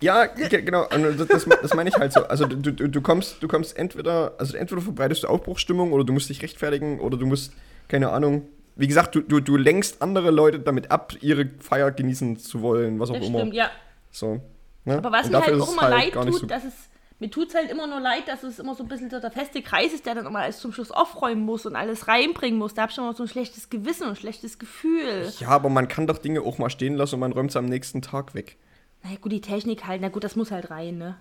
ja, 0.00 0.26
ge- 0.26 0.62
genau. 0.62 0.86
Das, 0.86 1.26
das, 1.26 1.44
das 1.44 1.74
meine 1.74 1.90
ich 1.90 1.96
halt 1.96 2.12
so. 2.12 2.22
Also 2.24 2.46
du, 2.46 2.72
du, 2.72 2.88
du 2.88 3.00
kommst, 3.02 3.42
du 3.42 3.48
kommst 3.48 3.76
entweder, 3.76 4.32
also 4.38 4.56
entweder 4.56 4.80
verbreitest 4.80 5.24
du 5.24 5.26
Aufbruchsstimmung 5.28 5.92
oder 5.92 6.04
du 6.04 6.12
musst 6.12 6.28
dich 6.30 6.40
rechtfertigen 6.42 7.00
oder 7.00 7.16
du 7.18 7.26
musst, 7.26 7.52
keine 7.88 8.10
Ahnung. 8.10 8.48
Wie 8.76 8.86
gesagt, 8.86 9.14
du, 9.14 9.20
du, 9.20 9.40
du 9.40 9.56
lenkst 9.56 10.00
andere 10.02 10.30
Leute 10.30 10.58
damit 10.60 10.90
ab, 10.90 11.12
ihre 11.20 11.50
Feier 11.60 11.90
genießen 11.90 12.38
zu 12.38 12.62
wollen, 12.62 12.98
was 12.98 13.10
auch 13.10 13.14
das 13.14 13.26
immer. 13.26 13.40
stimmt, 13.40 13.54
ja. 13.54 13.70
So. 14.10 14.40
Ne? 14.84 14.98
Aber 14.98 15.12
was 15.12 15.26
Und 15.26 15.32
mir 15.32 15.40
halt 15.44 15.60
auch 15.60 15.72
immer 15.72 15.88
leid 15.90 16.12
gar 16.12 16.24
nicht 16.24 16.32
tut, 16.32 16.40
so- 16.42 16.46
dass 16.46 16.64
es, 16.64 16.72
mir 17.20 17.30
tut 17.30 17.48
es 17.48 17.54
halt 17.54 17.70
immer 17.70 17.86
nur 17.86 18.00
leid, 18.00 18.26
dass 18.26 18.42
es 18.42 18.58
immer 18.58 18.74
so 18.74 18.82
ein 18.82 18.88
bisschen 18.88 19.08
so 19.10 19.20
der 19.20 19.30
feste 19.30 19.62
Kreis 19.62 19.92
ist, 19.92 20.04
der 20.06 20.14
dann 20.14 20.26
immer 20.26 20.40
alles 20.40 20.58
zum 20.58 20.72
Schluss 20.72 20.90
aufräumen 20.90 21.44
muss 21.44 21.64
und 21.64 21.76
alles 21.76 22.08
reinbringen 22.08 22.58
muss. 22.58 22.74
Da 22.74 22.82
hab 22.82 22.90
ich 22.90 22.96
schon 22.96 23.04
mal 23.04 23.14
so 23.14 23.22
ein 23.22 23.28
schlechtes 23.28 23.70
Gewissen 23.70 24.04
und 24.04 24.10
ein 24.10 24.16
schlechtes 24.16 24.58
Gefühl. 24.58 25.32
Ja, 25.38 25.48
aber 25.48 25.68
man 25.68 25.88
kann 25.88 26.06
doch 26.06 26.18
Dinge 26.18 26.42
auch 26.42 26.58
mal 26.58 26.70
stehen 26.70 26.94
lassen 26.96 27.14
und 27.14 27.20
man 27.20 27.32
räumt 27.32 27.52
sie 27.52 27.58
am 27.58 27.66
nächsten 27.66 28.02
Tag 28.02 28.34
weg. 28.34 28.56
Na 29.02 29.10
ja, 29.10 29.16
gut, 29.20 29.32
die 29.32 29.40
Technik 29.40 29.86
halt, 29.86 30.00
na 30.00 30.08
gut, 30.08 30.24
das 30.24 30.34
muss 30.36 30.50
halt 30.50 30.70
rein, 30.70 30.98
ne? 30.98 31.16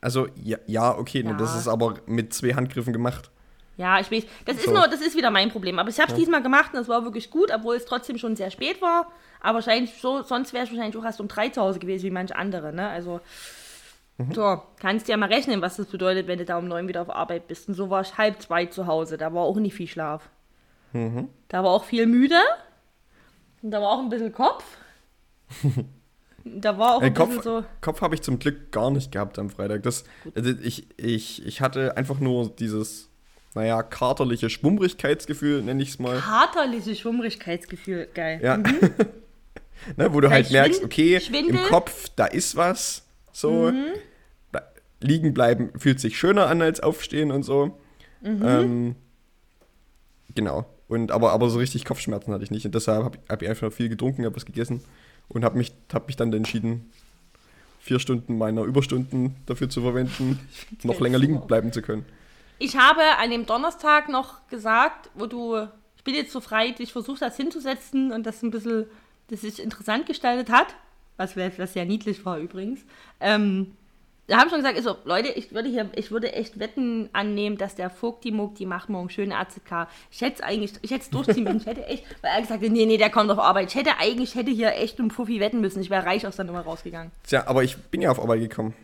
Also, 0.00 0.28
ja, 0.36 0.58
ja 0.66 0.96
okay, 0.96 1.22
Ja. 1.24 1.32
das 1.34 1.56
ist 1.56 1.68
aber 1.68 1.94
mit 2.06 2.32
zwei 2.34 2.54
Handgriffen 2.54 2.92
gemacht. 2.92 3.30
Ja, 3.78 3.98
ich 4.00 4.10
weiß, 4.12 4.24
das 4.44 4.56
ist 4.56 4.66
So. 4.66 4.72
nur, 4.72 4.86
das 4.86 5.00
ist 5.00 5.16
wieder 5.16 5.30
mein 5.30 5.50
Problem. 5.50 5.78
Aber 5.78 5.88
ich 5.88 5.98
habe 5.98 6.12
es 6.12 6.18
diesmal 6.18 6.42
gemacht 6.42 6.72
und 6.72 6.78
das 6.78 6.88
war 6.88 7.04
wirklich 7.04 7.30
gut, 7.30 7.50
obwohl 7.52 7.74
es 7.76 7.86
trotzdem 7.86 8.18
schon 8.18 8.36
sehr 8.36 8.50
spät 8.50 8.82
war. 8.82 9.10
Aber 9.40 9.54
wahrscheinlich 9.56 9.92
so, 10.00 10.22
sonst 10.22 10.52
wäre 10.52 10.64
ich 10.64 10.70
wahrscheinlich 10.70 10.96
auch 10.96 11.04
erst 11.04 11.20
um 11.20 11.28
drei 11.28 11.48
zu 11.48 11.62
Hause 11.62 11.78
gewesen, 11.78 12.04
wie 12.04 12.10
manche 12.10 12.36
andere, 12.36 12.72
ne? 12.72 12.88
Also, 12.88 13.20
so, 14.32 14.62
kannst 14.78 15.08
dir 15.08 15.12
ja 15.12 15.16
mal 15.16 15.28
rechnen, 15.32 15.60
was 15.62 15.76
das 15.76 15.86
bedeutet, 15.86 16.26
wenn 16.28 16.38
du 16.38 16.44
da 16.44 16.58
um 16.58 16.68
neun 16.68 16.86
wieder 16.86 17.02
auf 17.02 17.10
Arbeit 17.10 17.48
bist. 17.48 17.68
Und 17.68 17.74
so 17.74 17.90
war 17.90 18.02
ich 18.02 18.16
halb 18.18 18.40
zwei 18.40 18.66
zu 18.66 18.86
Hause. 18.86 19.18
Da 19.18 19.32
war 19.34 19.42
auch 19.42 19.56
nicht 19.56 19.74
viel 19.74 19.88
Schlaf. 19.88 20.28
Da 20.92 21.64
war 21.64 21.70
auch 21.70 21.84
viel 21.84 22.06
müde. 22.06 22.36
Und 23.62 23.70
da 23.70 23.80
war 23.80 23.90
auch 23.90 24.00
ein 24.00 24.10
bisschen 24.10 24.32
Kopf. 24.32 24.64
da 26.44 26.78
war 26.78 26.96
auch 26.96 27.02
Äh, 27.02 27.06
ein 27.06 27.14
Kopf 27.14 27.28
bisschen 27.28 27.42
so. 27.42 27.64
Kopf 27.80 28.00
habe 28.02 28.14
ich 28.14 28.22
zum 28.22 28.38
Glück 28.38 28.70
gar 28.72 28.90
nicht 28.90 29.10
gehabt 29.12 29.38
am 29.38 29.50
Freitag. 29.50 29.82
Das, 29.84 30.04
also 30.34 30.50
ich, 30.62 30.86
ich, 30.98 31.44
ich 31.46 31.60
hatte 31.60 31.96
einfach 31.96 32.20
nur 32.20 32.50
dieses, 32.50 33.08
naja, 33.54 33.82
katerliche 33.82 34.50
Schwummrigkeitsgefühl, 34.50 35.62
nenne 35.62 35.82
ich 35.82 35.90
es 35.90 35.98
mal. 35.98 36.18
Katerliches 36.18 36.98
Schwummrigkeitsgefühl. 37.00 38.08
Geil. 38.14 38.40
Ja. 38.42 38.56
ne, 39.96 40.12
wo 40.12 40.20
du 40.20 40.30
halt 40.30 40.46
Vielleicht 40.46 40.82
merkst, 40.82 40.84
okay, 40.84 41.16
im 41.48 41.56
Kopf, 41.68 42.08
da 42.16 42.26
ist 42.26 42.56
was. 42.56 43.06
So. 43.32 43.72
Da, 44.52 44.62
liegen 45.00 45.34
bleiben 45.34 45.70
fühlt 45.78 46.00
sich 46.00 46.18
schöner 46.18 46.46
an 46.46 46.62
als 46.62 46.80
aufstehen 46.80 47.30
und 47.30 47.42
so. 47.42 47.78
Ähm, 48.24 48.96
genau. 50.34 50.66
Und, 50.88 51.10
aber, 51.10 51.32
aber 51.32 51.48
so 51.48 51.58
richtig 51.58 51.84
Kopfschmerzen 51.84 52.32
hatte 52.32 52.44
ich 52.44 52.50
nicht. 52.50 52.66
Und 52.66 52.74
deshalb 52.74 53.04
habe 53.04 53.18
hab 53.28 53.42
ich 53.42 53.48
einfach 53.48 53.72
viel 53.72 53.88
getrunken, 53.88 54.24
habe 54.24 54.36
was 54.36 54.44
gegessen 54.44 54.84
und 55.28 55.44
habe 55.44 55.56
mich, 55.56 55.72
hab 55.92 56.06
mich 56.06 56.16
dann 56.16 56.32
entschieden, 56.32 56.90
vier 57.80 57.98
Stunden 57.98 58.38
meiner 58.38 58.62
Überstunden 58.62 59.34
dafür 59.46 59.68
zu 59.68 59.80
verwenden, 59.80 60.38
noch 60.82 61.00
länger 61.00 61.18
liegen 61.18 61.46
bleiben 61.46 61.72
zu 61.72 61.82
können. 61.82 62.04
Ich 62.58 62.76
habe 62.76 63.00
an 63.18 63.30
dem 63.30 63.46
Donnerstag 63.46 64.08
noch 64.08 64.46
gesagt, 64.48 65.10
wo 65.14 65.26
du, 65.26 65.66
ich 65.96 66.04
bin 66.04 66.14
jetzt 66.14 66.32
so 66.32 66.40
frei, 66.40 66.74
ich 66.78 66.92
versuche 66.92 67.18
das 67.18 67.36
hinzusetzen 67.36 68.12
und 68.12 68.24
das 68.24 68.42
ein 68.42 68.50
bisschen, 68.50 68.86
das 69.28 69.40
sich 69.40 69.60
interessant 69.60 70.06
gestaltet 70.06 70.50
hat, 70.50 70.68
was, 71.16 71.36
was 71.36 71.72
sehr 71.72 71.84
niedlich 71.84 72.24
war 72.24 72.38
übrigens. 72.38 72.80
Ähm, 73.20 73.76
da 74.28 74.38
haben 74.38 74.48
schon 74.50 74.58
gesagt, 74.58 74.76
also, 74.76 74.96
Leute, 75.04 75.28
ich 75.28 75.52
würde 75.52 75.68
hier, 75.68 75.90
ich 75.96 76.10
würde 76.10 76.32
echt 76.32 76.58
Wetten 76.58 77.10
annehmen, 77.12 77.58
dass 77.58 77.74
der 77.74 77.90
Vogt 77.90 78.24
die 78.24 78.30
Muck, 78.30 78.54
die 78.54 78.66
macht 78.66 78.88
morgen 78.88 79.10
schöne 79.10 79.36
ACK. 79.36 79.88
Ich 80.10 80.20
hätte 80.20 80.36
es 80.36 80.40
eigentlich, 80.40 80.72
ich 80.82 80.90
hätte 80.90 81.02
es 81.02 81.10
durchziehen 81.10 81.44
müssen. 81.44 81.58
Ich 81.58 81.66
hätte 81.66 81.84
echt, 81.86 82.04
weil 82.22 82.30
er 82.30 82.40
gesagt 82.40 82.62
hat, 82.62 82.70
nee, 82.70 82.86
nee, 82.86 82.96
der 82.96 83.10
kommt 83.10 83.30
auf 83.30 83.38
Arbeit. 83.38 83.68
Ich 83.70 83.74
hätte 83.74 83.98
eigentlich, 83.98 84.30
ich 84.30 84.34
hätte 84.36 84.50
hier 84.50 84.74
echt 84.76 85.00
um 85.00 85.10
Fuffi 85.10 85.40
wetten 85.40 85.60
müssen. 85.60 85.82
Ich 85.82 85.90
wäre 85.90 86.06
reich 86.06 86.26
aus 86.26 86.36
der 86.36 86.44
Nummer 86.44 86.60
rausgegangen. 86.60 87.10
Tja, 87.26 87.46
aber 87.46 87.64
ich 87.64 87.76
bin 87.76 88.00
ja 88.00 88.10
auf 88.10 88.20
Arbeit 88.20 88.40
gekommen. 88.40 88.74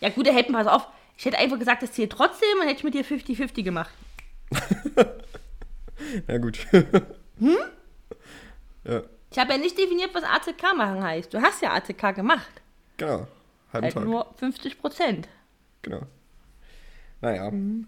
Ja, 0.00 0.10
gut, 0.10 0.26
der 0.26 0.34
hätten, 0.34 0.52
pass 0.52 0.66
auf. 0.66 0.86
Ich 1.16 1.24
hätte 1.24 1.38
einfach 1.38 1.58
gesagt, 1.58 1.82
das 1.82 1.92
zählt 1.92 2.12
trotzdem 2.12 2.58
und 2.60 2.66
hätte 2.66 2.78
ich 2.78 2.84
mit 2.84 2.94
dir 2.94 3.04
50-50 3.04 3.62
gemacht. 3.62 3.90
Ja, 6.28 6.38
gut. 6.38 6.58
hm? 7.38 7.56
Ja, 8.84 9.02
Ich 9.32 9.38
habe 9.38 9.52
ja 9.52 9.58
nicht 9.58 9.76
definiert, 9.78 10.10
was 10.14 10.22
ACK 10.24 10.76
machen 10.76 11.02
heißt. 11.02 11.32
Du 11.34 11.40
hast 11.40 11.62
ja 11.62 11.72
ACK 11.72 12.14
gemacht. 12.14 12.50
genau. 12.96 13.26
Halben 13.72 13.84
Halt 13.86 13.94
Tag. 13.94 14.04
nur 14.04 14.26
50 14.36 14.78
Prozent. 14.78 15.28
Genau. 15.80 16.02
Naja. 17.22 17.50
Mhm. 17.50 17.86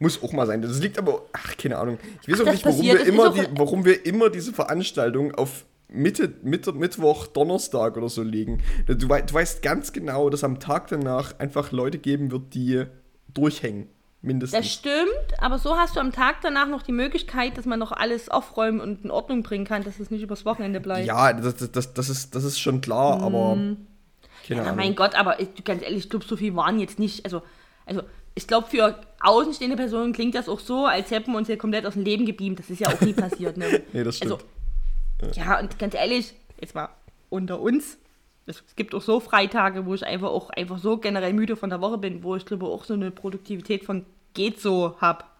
Muss 0.00 0.20
auch 0.22 0.32
mal 0.32 0.46
sein. 0.46 0.62
Das 0.62 0.80
liegt 0.80 0.98
aber, 0.98 1.22
ach, 1.32 1.56
keine 1.56 1.78
Ahnung. 1.78 1.98
Ich 2.22 2.28
weiß 2.28 2.40
Ach, 2.40 2.46
auch 2.48 2.52
nicht, 2.52 2.64
warum 2.64 2.78
passiert. 2.78 2.98
wir, 2.98 3.04
Das 3.04 3.08
immer 3.08 3.32
die, 3.32 3.46
warum 3.58 3.84
wir 3.84 4.04
immer 4.06 4.30
diese 4.30 4.52
Veranstaltung 4.52 5.34
auf 5.34 5.64
Mitte, 5.88 6.32
Mitte, 6.42 6.72
Mittwoch, 6.72 7.26
Donnerstag 7.28 7.96
oder 7.96 8.08
so 8.08 8.22
legen. 8.22 8.62
Du, 8.86 8.94
du 8.96 9.08
weißt 9.08 9.62
ganz 9.62 9.92
genau, 9.92 10.28
dass 10.30 10.42
am 10.42 10.58
Tag 10.58 10.88
danach 10.88 11.38
einfach 11.38 11.70
Leute 11.70 11.98
geben 11.98 12.30
wird, 12.32 12.54
die 12.54 12.84
durchhängen. 13.32 13.88
Mindestens. 14.20 14.58
Das 14.58 14.72
stimmt, 14.72 15.40
aber 15.40 15.58
so 15.58 15.76
hast 15.76 15.94
du 15.94 16.00
am 16.00 16.10
Tag 16.10 16.40
danach 16.42 16.66
noch 16.66 16.82
die 16.82 16.92
Möglichkeit, 16.92 17.56
dass 17.56 17.66
man 17.66 17.78
noch 17.78 17.92
alles 17.92 18.28
aufräumen 18.28 18.80
und 18.80 19.04
in 19.04 19.12
Ordnung 19.12 19.44
bringen 19.44 19.64
kann, 19.64 19.84
dass 19.84 20.00
es 20.00 20.10
nicht 20.10 20.22
übers 20.22 20.44
Wochenende 20.44 20.80
bleibt. 20.80 21.06
ja, 21.06 21.32
das, 21.32 21.70
das, 21.70 21.94
das, 21.94 22.08
ist, 22.08 22.34
das 22.34 22.42
ist 22.44 22.58
schon 22.58 22.80
klar, 22.80 23.22
aber. 23.22 23.56
Keine 24.46 24.64
Ja, 24.64 24.72
mein 24.72 24.96
Gott, 24.96 25.14
aber 25.14 25.40
ich, 25.40 25.64
ganz 25.64 25.82
ehrlich, 25.82 26.04
ich 26.04 26.10
glaube, 26.10 26.24
so 26.24 26.36
viel 26.36 26.56
waren 26.56 26.80
jetzt 26.80 26.98
nicht. 26.98 27.24
Also, 27.24 27.42
also 27.86 28.02
ich 28.34 28.46
glaube, 28.46 28.68
für 28.68 28.98
außenstehende 29.20 29.76
Personen 29.76 30.12
klingt 30.12 30.34
das 30.34 30.48
auch 30.48 30.60
so, 30.60 30.86
als 30.86 31.10
hätten 31.10 31.32
wir 31.32 31.38
uns 31.38 31.46
hier 31.48 31.58
komplett 31.58 31.86
aus 31.86 31.94
dem 31.94 32.02
Leben 32.02 32.24
gebeamt. 32.24 32.58
Das 32.58 32.70
ist 32.70 32.80
ja 32.80 32.88
auch 32.88 33.00
nie 33.00 33.12
passiert. 33.12 33.56
Ne? 33.56 33.82
Nee, 33.92 34.04
das 34.04 34.16
stimmt. 34.16 34.44
Also, 35.22 35.40
ja, 35.40 35.58
und 35.60 35.78
ganz 35.78 35.94
ehrlich, 35.94 36.34
jetzt 36.60 36.74
mal 36.74 36.88
unter 37.28 37.60
uns. 37.60 37.98
Es 38.48 38.64
gibt 38.76 38.94
auch 38.94 39.02
so 39.02 39.20
Freitage, 39.20 39.84
wo 39.86 39.94
ich 39.94 40.04
einfach 40.04 40.30
auch 40.30 40.50
einfach 40.50 40.78
so 40.78 40.96
generell 40.96 41.32
müde 41.34 41.54
von 41.56 41.70
der 41.70 41.80
Woche 41.80 41.98
bin, 41.98 42.22
wo 42.22 42.34
ich 42.34 42.46
glaube 42.46 42.66
auch 42.66 42.84
so 42.84 42.94
eine 42.94 43.10
Produktivität 43.10 43.84
von 43.84 44.04
geht 44.34 44.60
so 44.60 44.96
hab. 45.00 45.36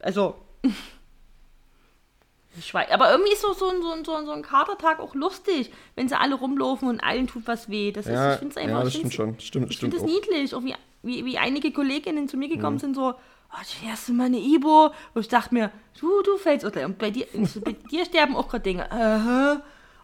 Also, 0.00 0.34
ich 2.58 2.72
weiß, 2.72 2.90
aber 2.90 3.10
irgendwie 3.10 3.32
ist 3.32 3.42
so, 3.42 3.52
so, 3.52 3.68
ein- 3.68 3.82
so, 3.82 3.92
ein- 3.92 4.04
so, 4.04 4.14
ein- 4.14 4.24
so 4.26 4.32
ein 4.32 4.42
Katertag 4.42 4.98
auch 5.00 5.14
lustig, 5.14 5.70
wenn 5.94 6.08
sie 6.08 6.18
alle 6.18 6.34
rumlaufen 6.36 6.88
und 6.88 7.00
allen 7.00 7.26
tut 7.26 7.46
was 7.46 7.68
weh. 7.68 7.92
Das 7.92 8.06
ist, 8.06 8.12
ja, 8.12 8.32
ich 8.32 8.38
finde 8.38 8.52
es 8.52 8.56
einfach 8.56 8.78
ja, 8.78 8.84
das 8.84 8.94
stimmt 8.94 9.14
schon. 9.14 9.40
Stimmt, 9.40 9.70
ich 9.70 9.78
finde 9.78 9.96
es 9.98 10.02
niedlich, 10.02 10.54
auch 10.54 10.62
wie, 10.64 10.74
wie, 11.02 11.24
wie 11.24 11.38
einige 11.38 11.70
Kolleginnen 11.72 12.28
zu 12.28 12.36
mir 12.36 12.48
gekommen 12.48 12.78
sind, 12.78 12.94
so, 12.94 13.10
oh, 13.10 13.56
du 13.82 13.88
hast 13.90 14.08
mal 14.08 14.24
eine 14.24 14.38
Ibo, 14.38 14.90
wo 15.14 15.20
ich 15.20 15.28
dachte 15.28 15.52
mir, 15.54 15.70
du, 16.00 16.22
du 16.22 16.36
fällst 16.38 16.64
und 16.64 16.98
bei 16.98 17.10
dir, 17.10 17.26
bei 17.64 17.72
dir 17.72 18.04
sterben 18.06 18.34
auch 18.34 18.48
gerade 18.48 18.62
Dinge. 18.64 18.90
Aha. 18.90 19.60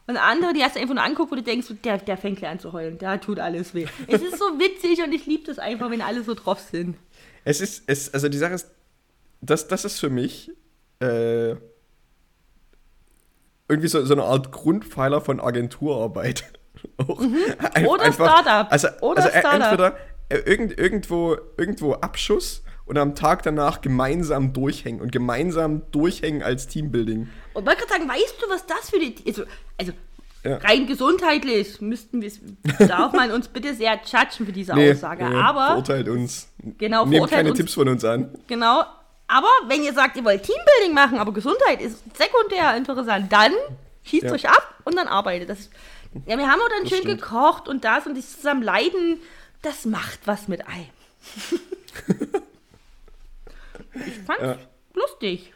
Und 0.06 0.16
andere, 0.16 0.52
die 0.52 0.62
hast 0.64 0.74
du 0.76 0.80
einfach 0.80 0.94
nur 0.94 1.04
anguckt, 1.04 1.30
wo 1.30 1.36
du 1.36 1.42
denkst, 1.42 1.68
der, 1.84 1.98
der 1.98 2.16
fängt 2.16 2.38
gleich 2.38 2.50
an 2.50 2.58
zu 2.58 2.72
heulen, 2.72 2.98
da 2.98 3.18
tut 3.18 3.38
alles 3.38 3.72
weh. 3.74 3.86
es 4.08 4.20
ist 4.20 4.38
so 4.38 4.44
witzig 4.58 5.02
und 5.04 5.12
ich 5.12 5.26
liebe 5.26 5.44
das 5.44 5.58
einfach, 5.58 5.90
wenn 5.90 6.00
alle 6.02 6.22
so 6.24 6.34
drauf 6.34 6.58
sind. 6.60 6.96
Es 7.44 7.60
ist, 7.60 7.84
es, 7.86 8.12
also 8.12 8.28
die 8.28 8.38
Sache 8.38 8.54
ist, 8.54 8.68
das, 9.40 9.68
das 9.68 9.84
ist 9.84 9.98
für 10.00 10.10
mich 10.10 10.50
äh, 11.00 11.54
irgendwie 13.68 13.88
so, 13.88 14.04
so 14.04 14.12
eine 14.14 14.24
Art 14.24 14.52
Grundpfeiler 14.52 15.20
von 15.20 15.40
Agenturarbeit. 15.40 16.44
Auch 16.98 17.20
ein- 17.20 17.30
Mhm. 17.82 17.88
Oder 17.88 18.12
Startup. 18.12 18.70
Also, 18.72 18.88
Oder 19.00 19.22
also 19.24 19.28
äh, 19.36 19.38
Startup. 19.40 19.62
entweder 19.70 19.96
äh, 20.28 20.38
irgend, 20.50 20.78
irgendwo, 20.78 21.36
irgendwo 21.56 21.94
Abschuss 21.94 22.62
und 22.86 22.98
am 22.98 23.14
Tag 23.14 23.42
danach 23.42 23.80
gemeinsam 23.80 24.52
durchhängen 24.52 25.00
und 25.00 25.12
gemeinsam 25.12 25.82
durchhängen 25.92 26.42
als 26.42 26.66
Teambuilding. 26.66 27.28
Und 27.54 27.66
wollte 27.66 27.80
gerade 27.80 27.92
sagen, 27.92 28.08
weißt 28.08 28.36
du, 28.40 28.48
was 28.50 28.66
das 28.66 28.90
für 28.90 28.98
die. 28.98 29.14
Also, 29.26 29.44
also 29.78 29.92
Ja. 30.44 30.56
rein 30.56 30.86
gesundheitlich 30.88 31.80
müssten 31.80 32.20
wir 32.20 32.32
darf 32.88 33.12
man 33.12 33.30
uns 33.30 33.46
bitte 33.48 33.74
sehr 33.74 33.94
judgen 34.04 34.46
für 34.46 34.52
diese 34.52 34.74
Nee, 34.74 34.92
Aussage. 34.92 35.28
nee, 35.28 35.36
aber 35.36 35.66
verurteilt 35.68 36.08
uns. 36.08 36.48
Genau, 36.78 37.06
Nehmt 37.06 37.30
keine 37.30 37.50
uns. 37.50 37.58
Tipps 37.58 37.74
von 37.74 37.88
uns 37.88 38.04
an. 38.04 38.28
genau. 38.48 38.82
Aber 39.28 39.48
wenn 39.68 39.82
ihr 39.82 39.94
sagt, 39.94 40.16
ihr 40.16 40.24
wollt 40.24 40.42
Teambuilding 40.42 40.92
machen, 40.94 41.18
aber 41.18 41.32
Gesundheit 41.32 41.80
ist 41.80 42.02
sekundär 42.18 42.76
interessant, 42.76 43.32
dann 43.32 43.52
schießt 44.02 44.24
Ja. 44.24 44.32
euch 44.32 44.48
ab 44.48 44.74
und 44.84 44.96
dann 44.96 45.06
arbeitet. 45.08 45.48
Das 45.48 45.70
ja, 46.26 46.36
wir 46.36 46.46
haben 46.48 46.60
auch 46.60 46.68
dann 46.68 46.82
Das 46.82 46.90
schön 46.90 46.98
stimmt. 47.02 47.22
gekocht 47.22 47.68
und 47.68 47.84
das 47.84 48.06
und 48.06 48.18
das 48.18 48.36
zusammen 48.36 48.62
leiden, 48.62 49.20
das 49.62 49.86
macht 49.86 50.18
was 50.26 50.48
mit 50.48 50.66
Ei. 50.68 50.90
ich 53.94 54.18
fand's 54.18 54.42
Ja. 54.42 54.58
lustig. 54.94 55.52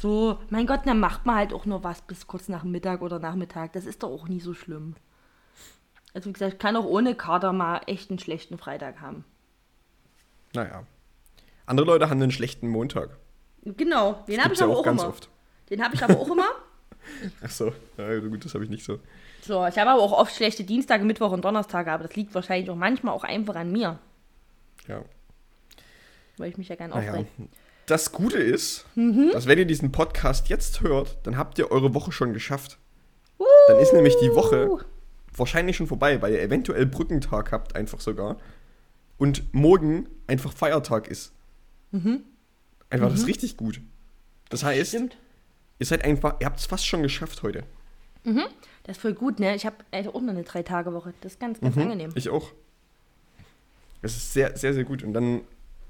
So, 0.00 0.38
mein 0.48 0.66
Gott, 0.66 0.80
dann 0.86 0.98
macht 0.98 1.26
man 1.26 1.36
halt 1.36 1.52
auch 1.52 1.66
nur 1.66 1.84
was 1.84 2.00
bis 2.02 2.26
kurz 2.26 2.48
nach 2.48 2.64
Mittag 2.64 3.02
oder 3.02 3.18
Nachmittag. 3.18 3.72
Das 3.74 3.84
ist 3.84 4.02
doch 4.02 4.10
auch 4.10 4.28
nie 4.28 4.40
so 4.40 4.54
schlimm. 4.54 4.94
Also 6.14 6.28
wie 6.28 6.32
gesagt, 6.32 6.54
ich 6.54 6.58
kann 6.58 6.76
auch 6.76 6.86
ohne 6.86 7.14
Kater 7.14 7.52
mal 7.52 7.82
echt 7.86 8.10
einen 8.10 8.18
schlechten 8.18 8.56
Freitag 8.58 9.00
haben. 9.00 9.24
Naja. 10.54 10.84
Andere 11.66 11.86
Leute 11.86 12.08
haben 12.10 12.20
einen 12.20 12.32
schlechten 12.32 12.68
Montag. 12.68 13.10
Genau, 13.62 14.24
den 14.26 14.42
habe 14.42 14.54
ich 14.54 14.62
aber 14.62 14.70
ja 14.72 14.76
auch, 14.76 14.80
auch 14.80 14.84
ganz 14.84 15.02
immer. 15.02 15.10
oft. 15.10 15.28
Den 15.68 15.84
habe 15.84 15.94
ich 15.94 16.02
aber 16.02 16.18
auch 16.18 16.30
immer. 16.30 16.48
Ach 17.44 17.50
so, 17.50 17.72
ja, 17.98 18.18
gut, 18.20 18.44
das 18.44 18.54
habe 18.54 18.64
ich 18.64 18.70
nicht 18.70 18.84
so. 18.84 18.98
So, 19.42 19.64
ich 19.66 19.78
habe 19.78 19.90
aber 19.90 20.00
auch 20.02 20.12
oft 20.12 20.34
schlechte 20.34 20.64
Dienstage, 20.64 21.04
Mittwoch 21.04 21.30
und 21.30 21.44
Donnerstage, 21.44 21.92
aber 21.92 22.04
das 22.04 22.16
liegt 22.16 22.34
wahrscheinlich 22.34 22.70
auch 22.70 22.74
manchmal 22.76 23.14
auch 23.14 23.24
einfach 23.24 23.54
an 23.54 23.70
mir, 23.70 23.98
Ja. 24.88 25.02
Weil 26.40 26.50
ich 26.50 26.58
mich 26.58 26.68
ja 26.68 26.76
gern 26.76 26.90
Naja. 26.90 27.12
aufreg. 27.12 27.26
Das 27.86 28.12
Gute 28.12 28.38
ist, 28.38 28.86
Mhm. 28.94 29.30
dass 29.32 29.46
wenn 29.46 29.58
ihr 29.58 29.64
diesen 29.66 29.92
Podcast 29.92 30.48
jetzt 30.48 30.80
hört, 30.80 31.18
dann 31.24 31.36
habt 31.36 31.58
ihr 31.58 31.70
eure 31.70 31.94
Woche 31.94 32.12
schon 32.12 32.32
geschafft. 32.32 32.78
Dann 33.68 33.78
ist 33.78 33.92
nämlich 33.92 34.16
die 34.22 34.34
Woche 34.34 34.68
wahrscheinlich 35.36 35.76
schon 35.76 35.86
vorbei, 35.86 36.20
weil 36.22 36.32
ihr 36.34 36.42
eventuell 36.42 36.86
Brückentag 36.86 37.52
habt, 37.52 37.74
einfach 37.76 38.00
sogar. 38.00 38.36
Und 39.18 39.52
morgen 39.54 40.08
einfach 40.26 40.52
Feiertag 40.52 41.08
ist. 41.08 41.32
Einfach, 41.92 43.10
das 43.10 43.20
ist 43.20 43.26
richtig 43.26 43.56
gut. 43.56 43.80
Das 44.48 44.62
heißt, 44.64 44.92
Mhm. 44.94 44.96
Stimmt. 44.98 45.16
ihr 45.78 45.86
seid 45.86 46.04
einfach, 46.04 46.36
ihr 46.40 46.46
habt 46.46 46.58
es 46.60 46.66
fast 46.66 46.86
schon 46.86 47.02
geschafft 47.02 47.42
heute. 47.42 47.64
Das 48.24 48.96
ist 48.96 49.00
voll 49.00 49.14
gut, 49.14 49.38
ne? 49.40 49.54
Ich 49.56 49.66
habe 49.66 49.76
auch 49.92 50.20
noch 50.20 50.28
eine 50.30 50.42
Drei-Tage-Woche. 50.42 51.14
Das 51.22 51.32
ist 51.32 51.40
ganz, 51.40 51.60
ganz 51.60 51.76
angenehm. 51.76 52.10
Mhm. 52.10 52.16
Ich 52.16 52.28
auch. 52.28 52.50
Das 54.02 54.16
ist 54.16 54.32
sehr, 54.32 54.56
sehr, 54.56 54.74
sehr 54.74 54.84
gut. 54.84 55.02
Und 55.02 55.12
dann 55.12 55.42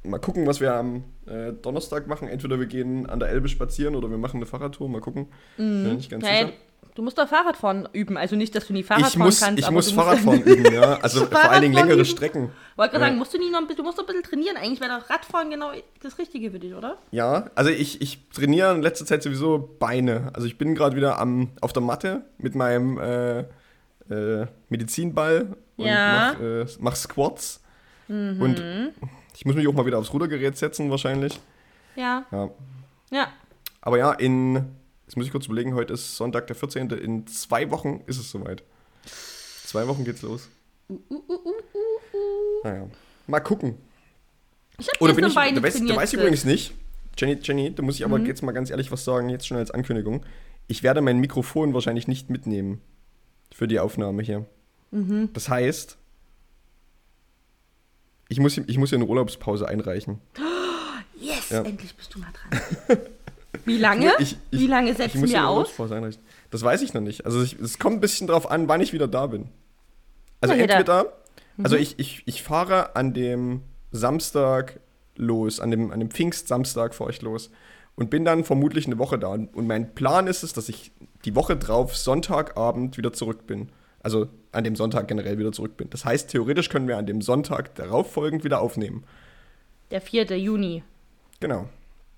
mal 0.02 0.18
gucken, 0.18 0.46
was 0.46 0.60
wir 0.60 0.74
am 0.74 1.04
äh, 1.26 1.52
Donnerstag 1.52 2.06
machen. 2.06 2.28
Entweder 2.28 2.58
wir 2.58 2.66
gehen 2.66 3.08
an 3.08 3.20
der 3.20 3.28
Elbe 3.28 3.48
spazieren 3.48 3.94
oder 3.96 4.10
wir 4.10 4.18
machen 4.18 4.36
eine 4.36 4.46
Fahrradtour. 4.46 4.88
Mal 4.88 5.00
gucken. 5.00 5.28
Bin 5.56 5.96
nicht 5.96 6.10
ganz 6.10 6.24
ja, 6.26 6.36
sicher. 6.46 6.52
du 6.94 7.02
musst 7.02 7.18
doch 7.18 7.28
Fahrradfahren 7.28 7.88
üben. 7.92 8.16
Also 8.16 8.34
nicht, 8.36 8.54
dass 8.54 8.66
du 8.66 8.72
nie 8.72 8.82
Fahrrad 8.82 9.08
Ich 9.08 9.12
fahren 9.14 9.22
muss, 9.26 9.40
kannst. 9.40 9.58
ich 9.58 9.70
muss 9.70 9.90
Fahrradfahren 9.92 10.42
üben, 10.42 10.72
ja. 10.72 10.94
Also 11.02 11.26
vor 11.26 11.50
allen 11.50 11.62
Dingen 11.62 11.74
längere 11.74 11.94
üben? 11.96 12.04
Strecken. 12.06 12.50
Wollte 12.76 12.92
gerade 12.92 13.04
Ja. 13.04 13.08
sagen, 13.08 13.18
musst 13.18 13.34
du, 13.34 13.38
nie 13.38 13.50
noch 13.50 13.58
ein 13.58 13.66
bisschen, 13.66 13.78
du 13.78 13.82
musst 13.84 13.98
doch 13.98 14.04
ein 14.04 14.06
bisschen 14.06 14.22
trainieren. 14.22 14.56
Eigentlich 14.56 14.80
wäre 14.80 14.98
doch 14.98 15.10
Radfahren 15.10 15.50
genau 15.50 15.70
das 16.02 16.18
Richtige 16.18 16.50
für 16.50 16.58
dich, 16.58 16.74
oder? 16.74 16.96
Ja, 17.10 17.50
also 17.54 17.70
ich, 17.70 18.00
ich 18.00 18.28
trainiere 18.30 18.74
in 18.74 18.82
letzter 18.82 19.04
Zeit 19.06 19.22
sowieso 19.22 19.76
Beine. 19.78 20.30
Also 20.32 20.46
ich 20.46 20.56
bin 20.56 20.74
gerade 20.74 20.96
wieder 20.96 21.18
am, 21.18 21.50
auf 21.60 21.72
der 21.74 21.82
Matte 21.82 22.22
mit 22.38 22.54
meinem 22.54 22.98
äh, 22.98 23.40
äh, 24.10 24.46
Medizinball 24.70 25.56
und 25.76 25.86
Ja. 25.86 26.32
mach, 26.34 26.40
äh, 26.40 26.66
mach 26.80 26.96
Squats. 26.96 27.62
Mhm. 28.10 28.42
Und 28.42 28.62
ich 29.36 29.44
muss 29.44 29.54
mich 29.54 29.66
auch 29.68 29.72
mal 29.72 29.86
wieder 29.86 29.98
aufs 29.98 30.12
Rudergerät 30.12 30.56
setzen 30.56 30.90
wahrscheinlich. 30.90 31.38
Ja. 31.96 32.26
Ja. 32.32 32.50
Ja. 33.10 33.28
Aber 33.80 33.98
ja, 33.98 34.12
in, 34.12 34.56
jetzt 35.06 35.16
muss 35.16 35.26
ich 35.26 35.32
kurz 35.32 35.46
überlegen, 35.46 35.74
heute 35.74 35.92
ist 35.94 36.16
Sonntag 36.16 36.46
der 36.48 36.56
14. 36.56 36.90
In 36.90 37.26
zwei 37.26 37.70
Wochen 37.70 38.02
ist 38.06 38.18
es 38.18 38.30
soweit. 38.30 38.62
Zwei 39.64 39.86
Wochen 39.86 40.04
geht's 40.04 40.22
los. 40.22 40.48
Uh, 40.88 40.98
Naja. 42.64 42.88
Mal 43.26 43.40
gucken. 43.40 43.76
Ich 44.78 44.88
habe 44.88 44.98
Oder 45.04 45.14
bin 45.14 45.26
ich, 45.26 45.34
Beine 45.34 45.56
du 45.60 45.62
weißt, 45.62 45.76
du 45.76 45.78
trainiert. 45.80 45.96
weißt 45.98 46.12
übrigens 46.14 46.44
nicht, 46.44 46.74
Jenny, 47.16 47.38
Jenny, 47.42 47.74
da 47.74 47.82
muss 47.82 47.96
ich 47.96 48.04
aber 48.04 48.18
Mhm. 48.18 48.26
jetzt 48.26 48.42
mal 48.42 48.52
ganz 48.52 48.70
ehrlich 48.70 48.90
was 48.90 49.04
sagen, 49.04 49.28
jetzt 49.28 49.46
schon 49.46 49.56
als 49.56 49.70
Ankündigung. 49.70 50.24
Ich 50.68 50.82
werde 50.82 51.00
mein 51.00 51.18
Mikrofon 51.18 51.74
wahrscheinlich 51.74 52.08
nicht 52.08 52.30
mitnehmen 52.30 52.80
für 53.52 53.68
die 53.68 53.78
Aufnahme 53.78 54.22
hier. 54.22 54.46
Mhm. 54.90 55.30
Das 55.32 55.48
heißt, 55.48 55.96
ich 58.30 58.40
muss, 58.40 58.56
ich 58.56 58.78
muss 58.78 58.88
hier 58.88 58.98
eine 58.98 59.06
Urlaubspause 59.06 59.68
einreichen. 59.68 60.18
Yes, 61.20 61.50
Ja. 61.50 61.62
endlich 61.62 61.94
bist 61.94 62.14
du 62.14 62.18
mal 62.20 62.28
dran. 62.32 62.98
Wie 63.66 63.76
lange? 63.76 64.12
Ich, 64.20 64.36
ich, 64.50 64.60
Wie 64.60 64.66
lange 64.66 64.94
setzen 64.94 65.28
wir 65.28 65.46
aus? 65.48 65.78
Einreichen. 65.78 66.22
Das 66.50 66.62
weiß 66.62 66.80
ich 66.82 66.94
noch 66.94 67.00
nicht. 67.02 67.26
Also 67.26 67.42
es 67.42 67.78
kommt 67.78 67.96
ein 67.96 68.00
bisschen 68.00 68.26
drauf 68.26 68.50
an, 68.50 68.68
wann 68.68 68.80
ich 68.80 68.92
wieder 68.92 69.08
da 69.08 69.26
bin. 69.26 69.48
Also 70.40 70.54
jeder- 70.54 70.74
entweder, 70.74 71.12
also 71.62 71.76
Mhm. 71.76 71.82
ich, 71.82 71.98
ich, 71.98 72.22
ich 72.26 72.42
fahre 72.42 72.96
an 72.96 73.12
dem 73.12 73.62
Samstag 73.92 74.80
los, 75.16 75.60
an 75.60 75.70
dem, 75.70 75.90
an 75.90 76.00
dem 76.00 76.10
Pfingstsamstag 76.10 76.94
fahre 76.94 77.10
ich 77.10 77.20
los 77.22 77.50
und 77.96 78.08
bin 78.08 78.24
dann 78.24 78.44
vermutlich 78.44 78.86
eine 78.86 78.98
Woche 78.98 79.18
da. 79.18 79.28
Und 79.30 79.66
mein 79.66 79.94
Plan 79.94 80.26
ist 80.28 80.42
es, 80.42 80.52
dass 80.54 80.68
ich 80.70 80.92
die 81.26 81.34
Woche 81.34 81.56
drauf 81.56 81.96
Sonntagabend 81.96 82.96
wieder 82.96 83.12
zurück 83.12 83.46
bin. 83.46 83.68
Also 84.02 84.28
an 84.52 84.64
dem 84.64 84.76
Sonntag 84.76 85.08
generell 85.08 85.38
wieder 85.38 85.52
zurück 85.52 85.76
bin. 85.76 85.90
Das 85.90 86.04
heißt, 86.04 86.30
theoretisch 86.30 86.68
können 86.68 86.88
wir 86.88 86.96
an 86.96 87.06
dem 87.06 87.20
Sonntag 87.20 87.74
darauf 87.74 88.12
folgend 88.12 88.44
wieder 88.44 88.60
aufnehmen. 88.60 89.04
Der 89.90 90.00
4. 90.00 90.38
Juni. 90.38 90.82
Genau. 91.40 91.68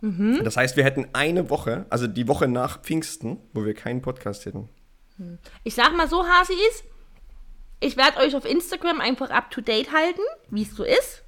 Mhm. 0.01 0.43
Das 0.45 0.57
heißt, 0.57 0.77
wir 0.77 0.85
hätten 0.85 1.09
eine 1.13 1.51
Woche, 1.51 1.87
also 1.91 2.07
die 2.07 2.29
Woche 2.29 2.49
nach 2.49 2.83
Pfingsten, 2.83 3.39
wo 3.53 3.65
wir 3.65 3.75
keinen 3.75 4.03
Podcast 4.03 4.47
hätten. 4.47 4.69
Ich 5.65 5.75
sag 5.75 5.97
mal 5.97 6.09
so, 6.09 6.27
Hasi 6.27 6.55
ist, 6.71 6.85
ich 7.81 7.97
werde 7.97 8.19
euch 8.19 8.35
auf 8.35 8.45
Instagram 8.45 9.01
einfach 9.01 9.31
up 9.31 9.51
to 9.51 9.61
date 9.61 9.93
halten, 9.93 10.23
wie 10.51 10.63
es 10.63 10.75
so 10.75 10.85
ist. 10.85 11.23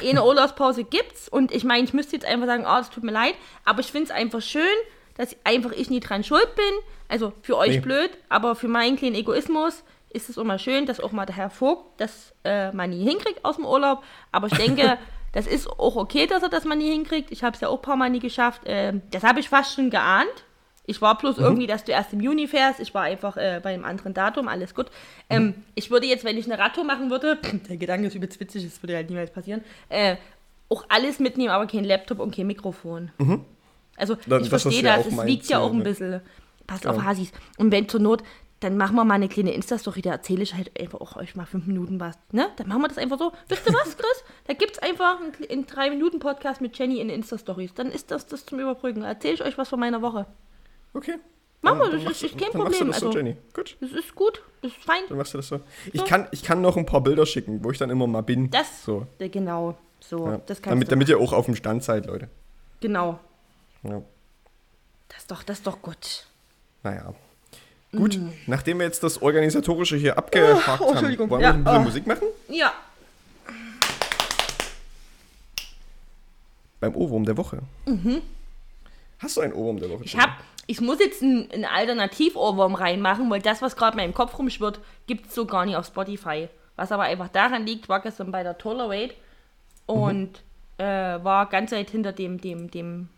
Eine 0.00 0.24
Urlaubspause 0.24 0.84
gibt's 0.84 1.28
und 1.28 1.52
ich 1.52 1.64
meine, 1.64 1.84
ich 1.84 1.94
müsste 1.94 2.16
jetzt 2.16 2.26
einfach 2.26 2.46
sagen, 2.46 2.64
oh, 2.66 2.78
es 2.80 2.90
tut 2.90 3.04
mir 3.04 3.12
leid, 3.12 3.34
aber 3.64 3.80
ich 3.80 3.90
finde 3.90 4.04
es 4.04 4.10
einfach 4.10 4.42
schön, 4.42 4.76
dass 5.16 5.36
einfach 5.44 5.72
ich 5.72 5.90
nie 5.90 6.00
dran 6.00 6.24
schuld 6.24 6.54
bin. 6.54 6.64
Also 7.08 7.32
für 7.42 7.56
euch 7.56 7.76
Nee. 7.76 7.80
blöd, 7.80 8.10
aber 8.28 8.54
für 8.56 8.68
meinen 8.68 8.96
kleinen 8.96 9.14
Egoismus 9.16 9.82
ist 10.10 10.28
es 10.30 10.36
immer 10.36 10.58
schön, 10.58 10.86
dass 10.86 11.00
auch 11.00 11.12
mal 11.12 11.26
der 11.26 11.36
Herr 11.36 11.50
Vogt 11.50 12.00
das 12.00 12.34
äh, 12.44 12.72
man 12.72 12.90
nie 12.90 13.04
hinkriegt 13.04 13.44
aus 13.44 13.56
dem 13.56 13.64
Urlaub. 13.66 14.02
Aber 14.32 14.46
ich 14.46 14.54
denke, 14.56 14.98
das 15.32 15.46
ist 15.46 15.68
auch 15.68 15.96
okay, 15.96 16.26
dass 16.26 16.42
er 16.42 16.48
das 16.48 16.64
mal 16.64 16.74
nie 16.76 16.90
hinkriegt. 16.90 17.30
Ich 17.30 17.44
habe 17.44 17.54
es 17.54 17.60
ja 17.60 17.68
auch 17.68 17.76
ein 17.78 17.82
paar 17.82 17.96
Mal 17.96 18.10
nie 18.10 18.20
geschafft. 18.20 18.62
Ähm, 18.64 19.02
das 19.10 19.22
habe 19.22 19.40
ich 19.40 19.48
fast 19.48 19.74
schon 19.74 19.90
geahnt. 19.90 20.44
Ich 20.88 21.02
war 21.02 21.18
bloß 21.18 21.38
irgendwie, 21.38 21.66
dass 21.66 21.82
du 21.84 21.90
erst 21.90 22.12
im 22.12 22.20
Juni 22.20 22.46
fährst. 22.46 22.78
Ich 22.78 22.94
war 22.94 23.02
einfach 23.02 23.36
äh, 23.36 23.60
bei 23.60 23.74
einem 23.74 23.84
anderen 23.84 24.14
Datum, 24.14 24.46
alles 24.46 24.72
gut. 24.72 24.86
Ähm, 25.28 25.64
ich 25.74 25.90
würde 25.90 26.06
jetzt, 26.06 26.24
wenn 26.24 26.38
ich 26.38 26.46
eine 26.46 26.58
Radtour 26.62 26.84
machen 26.84 27.10
würde, 27.10 27.36
der 27.68 27.76
Gedanke 27.76 28.06
ist 28.06 28.14
übelst 28.14 28.38
witzig, 28.38 28.64
das 28.64 28.80
würde 28.82 28.94
halt 28.94 29.10
niemals 29.10 29.32
passieren, 29.32 29.64
äh, 29.88 30.16
auch 30.68 30.84
alles 30.88 31.18
mitnehmen, 31.18 31.50
aber 31.50 31.66
kein 31.66 31.84
Laptop 31.84 32.20
und 32.20 32.34
kein 32.34 32.46
Mikrofon. 32.46 33.10
Also 33.96 34.16
Da- 34.26 34.38
ich 34.38 34.48
das, 34.48 34.62
verstehe 34.62 34.82
das, 34.82 35.06
es 35.06 35.12
meinen, 35.14 35.26
wiegt 35.28 35.46
ja 35.48 35.58
auch 35.60 35.70
ein 35.72 35.78
ne? 35.78 35.84
bisschen. 35.84 36.20
Passt 36.66 36.84
Ja. 36.84 36.90
auf 36.90 37.02
Hasis. 37.02 37.30
Und 37.58 37.70
wenn 37.72 37.88
zur 37.88 38.00
Not, 38.00 38.22
dann 38.60 38.76
machen 38.76 38.96
wir 38.96 39.04
mal 39.04 39.14
eine 39.14 39.28
kleine 39.28 39.52
Insta-Story, 39.52 40.00
da 40.02 40.10
erzähle 40.12 40.42
ich 40.42 40.54
halt 40.54 40.78
einfach 40.80 41.00
auch 41.00 41.16
euch 41.16 41.36
mal 41.36 41.44
fünf 41.44 41.66
Minuten 41.66 42.00
was. 42.00 42.16
Ne? 42.32 42.48
Dann 42.56 42.68
machen 42.68 42.80
wir 42.82 42.88
das 42.88 42.98
einfach 42.98 43.18
so. 43.18 43.32
Wisst 43.48 43.66
ihr 43.66 43.74
was, 43.74 43.96
Chris? 43.96 44.24
Da 44.46 44.54
gibt 44.54 44.72
es 44.72 44.78
einfach 44.78 45.20
einen, 45.20 45.32
einen 45.50 45.66
drei 45.66 45.90
Minuten 45.90 46.18
Podcast 46.18 46.60
mit 46.60 46.76
Jenny 46.78 47.00
in 47.00 47.10
Insta-Stories. 47.10 47.74
Dann 47.74 47.90
ist 47.92 48.10
das 48.10 48.26
das 48.26 48.46
zum 48.46 48.58
Überbrücken. 48.58 49.02
Da 49.02 49.08
erzähle 49.08 49.34
ich 49.34 49.44
euch 49.44 49.58
was 49.58 49.68
von 49.68 49.78
meiner 49.78 50.00
Woche. 50.02 50.26
Okay. 50.94 51.16
Machen 51.62 51.78
wir, 51.78 51.90
Dann- 51.90 52.04
das 52.04 52.20
dann 52.20 52.30
ist, 52.30 52.38
kein 52.38 52.52
dann 52.52 52.62
machst 52.62 52.80
du 52.80 52.84
Problem. 52.84 52.86
das 52.88 53.00
so, 53.00 53.06
Also, 53.08 53.18
Jenny. 53.18 53.36
Gut, 53.54 53.76
das 53.80 53.90
ist 53.92 54.14
gut, 54.14 54.42
das 54.62 54.70
ist 54.72 54.84
fein. 54.84 55.02
dann 55.08 55.18
machst 55.18 55.34
du 55.34 55.38
das 55.38 55.48
so. 55.48 55.60
Ich 55.92 56.04
kann, 56.04 56.26
ich 56.30 56.42
kann 56.42 56.60
noch 56.62 56.76
ein 56.76 56.86
paar 56.86 57.00
Bilder 57.02 57.26
schicken, 57.26 57.62
wo 57.64 57.70
ich 57.70 57.78
dann 57.78 57.90
immer 57.90 58.06
mal 58.06 58.22
bin. 58.22 58.50
Das, 58.50 58.84
So. 58.84 59.06
genau, 59.18 59.76
so, 60.00 60.26
Ja. 60.26 60.36
das 60.46 60.62
kannst 60.62 60.66
damit, 60.72 60.88
du 60.88 60.90
damit 60.90 61.08
ihr 61.08 61.18
auch 61.18 61.32
auf 61.32 61.46
dem 61.46 61.56
Stand 61.56 61.82
seid, 61.82 62.06
Leute. 62.06 62.28
Genau, 62.80 63.18
Ja. 63.88 64.02
das 65.08 65.18
ist 65.18 65.30
doch, 65.30 65.42
das 65.42 65.58
ist 65.58 65.66
doch 65.66 65.80
gut. 65.82 66.26
Naja. 66.82 67.14
Gut, 67.92 68.18
nachdem 68.46 68.78
wir 68.78 68.86
jetzt 68.86 69.02
das 69.02 69.22
Organisatorische 69.22 69.96
hier 69.96 70.18
abgehakt. 70.18 70.80
Oh, 70.80 70.86
haben, 70.86 70.88
Entschuldigung. 70.90 71.30
wollen 71.30 71.40
Ja, 71.40 71.52
wir 71.52 71.54
ein 71.54 71.64
bisschen 71.64 71.80
oh. 71.80 71.84
Musik 71.84 72.06
machen? 72.06 72.28
Ja, 72.48 72.74
Beim 76.80 76.94
Ohrwurm 76.94 77.24
der 77.24 77.36
Woche. 77.36 77.62
Hast 79.18 79.36
du 79.36 79.40
einen 79.40 79.54
Ohrwurm 79.54 79.78
der 79.78 79.88
Woche? 79.90 80.00
Mhm. 80.00 80.04
ich 80.04 80.16
hab, 80.16 80.30
ich 80.66 80.80
muss 80.80 80.98
jetzt 81.00 81.22
einen, 81.22 81.50
einen 81.50 81.64
Alternativ-Ohrwurm 81.64 82.74
reinmachen, 82.74 83.30
weil 83.30 83.40
das, 83.40 83.62
was 83.62 83.76
gerade 83.76 83.96
in 83.96 84.04
meinem 84.04 84.14
Kopf 84.14 84.38
rumschwirrt, 84.38 84.80
gibt 85.06 85.28
es 85.28 85.34
so 85.34 85.46
gar 85.46 85.64
nicht 85.64 85.76
auf 85.76 85.86
Spotify. 85.86 86.48
Was 86.76 86.92
aber 86.92 87.04
einfach 87.04 87.28
daran 87.28 87.66
liegt, 87.66 87.88
war 87.88 88.00
gestern 88.00 88.30
bei 88.30 88.42
der 88.42 88.58
Tolerate 88.58 89.14
und 89.86 90.42
äh, 90.76 90.84
war 90.84 91.48
ganz 91.48 91.72
weit 91.72 91.90
hinter 91.90 92.12
dem, 92.12 92.40
dem, 92.40 92.70
dem 92.70 93.08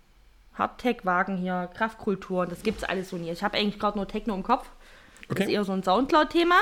Hardtech-Wagen 0.58 1.36
hier, 1.36 1.70
Kraftkultur. 1.74 2.42
Und 2.42 2.52
das 2.52 2.62
gibt's 2.62 2.84
alles 2.84 3.10
so 3.10 3.16
nie. 3.16 3.30
Ich 3.30 3.42
habe 3.42 3.56
eigentlich 3.56 3.78
gerade 3.78 3.96
nur 3.96 4.08
Techno 4.08 4.34
im 4.34 4.42
Kopf. 4.42 4.66
Das 5.28 5.30
Okay. 5.36 5.42
ist 5.44 5.48
eher 5.50 5.64
so 5.64 5.72
ein 5.72 5.82
Soundcloud-Thema. 5.82 6.56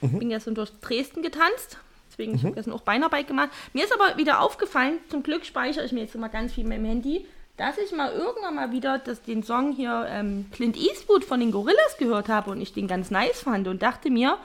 Bin 0.00 0.28
gestern 0.28 0.54
durch 0.54 0.70
Dresden 0.80 1.22
getanzt. 1.22 1.78
Deswegen, 2.10 2.34
ich 2.34 2.44
habe 2.44 2.54
gestern 2.54 2.74
auch 2.74 2.82
Beinarbeit 2.82 3.26
gemacht. 3.26 3.48
Mir 3.72 3.84
ist 3.84 3.92
aber 3.92 4.18
wieder 4.18 4.40
aufgefallen, 4.40 4.98
zum 5.08 5.22
Glück 5.22 5.44
speichere 5.46 5.84
ich 5.84 5.92
mir 5.92 6.00
jetzt 6.02 6.14
immer 6.14 6.28
ganz 6.28 6.52
viel 6.52 6.64
mit 6.64 6.76
dem 6.78 6.84
Handy, 6.84 7.26
dass 7.56 7.78
ich 7.78 7.90
mal 7.92 8.12
irgendwann 8.12 8.54
mal 8.54 8.70
wieder 8.70 8.98
das, 8.98 9.22
den 9.22 9.42
Song 9.42 9.72
hier 9.72 10.06
ähm, 10.08 10.46
Clint 10.52 10.76
Eastwood 10.76 11.24
von 11.24 11.40
den 11.40 11.50
Gorillas 11.52 11.96
gehört 11.98 12.28
habe 12.28 12.50
und 12.50 12.60
ich 12.60 12.72
den 12.74 12.86
ganz 12.86 13.10
nice 13.10 13.40
fand 13.40 13.66
und 13.66 13.82
dachte 13.82 14.10
mir, 14.10 14.36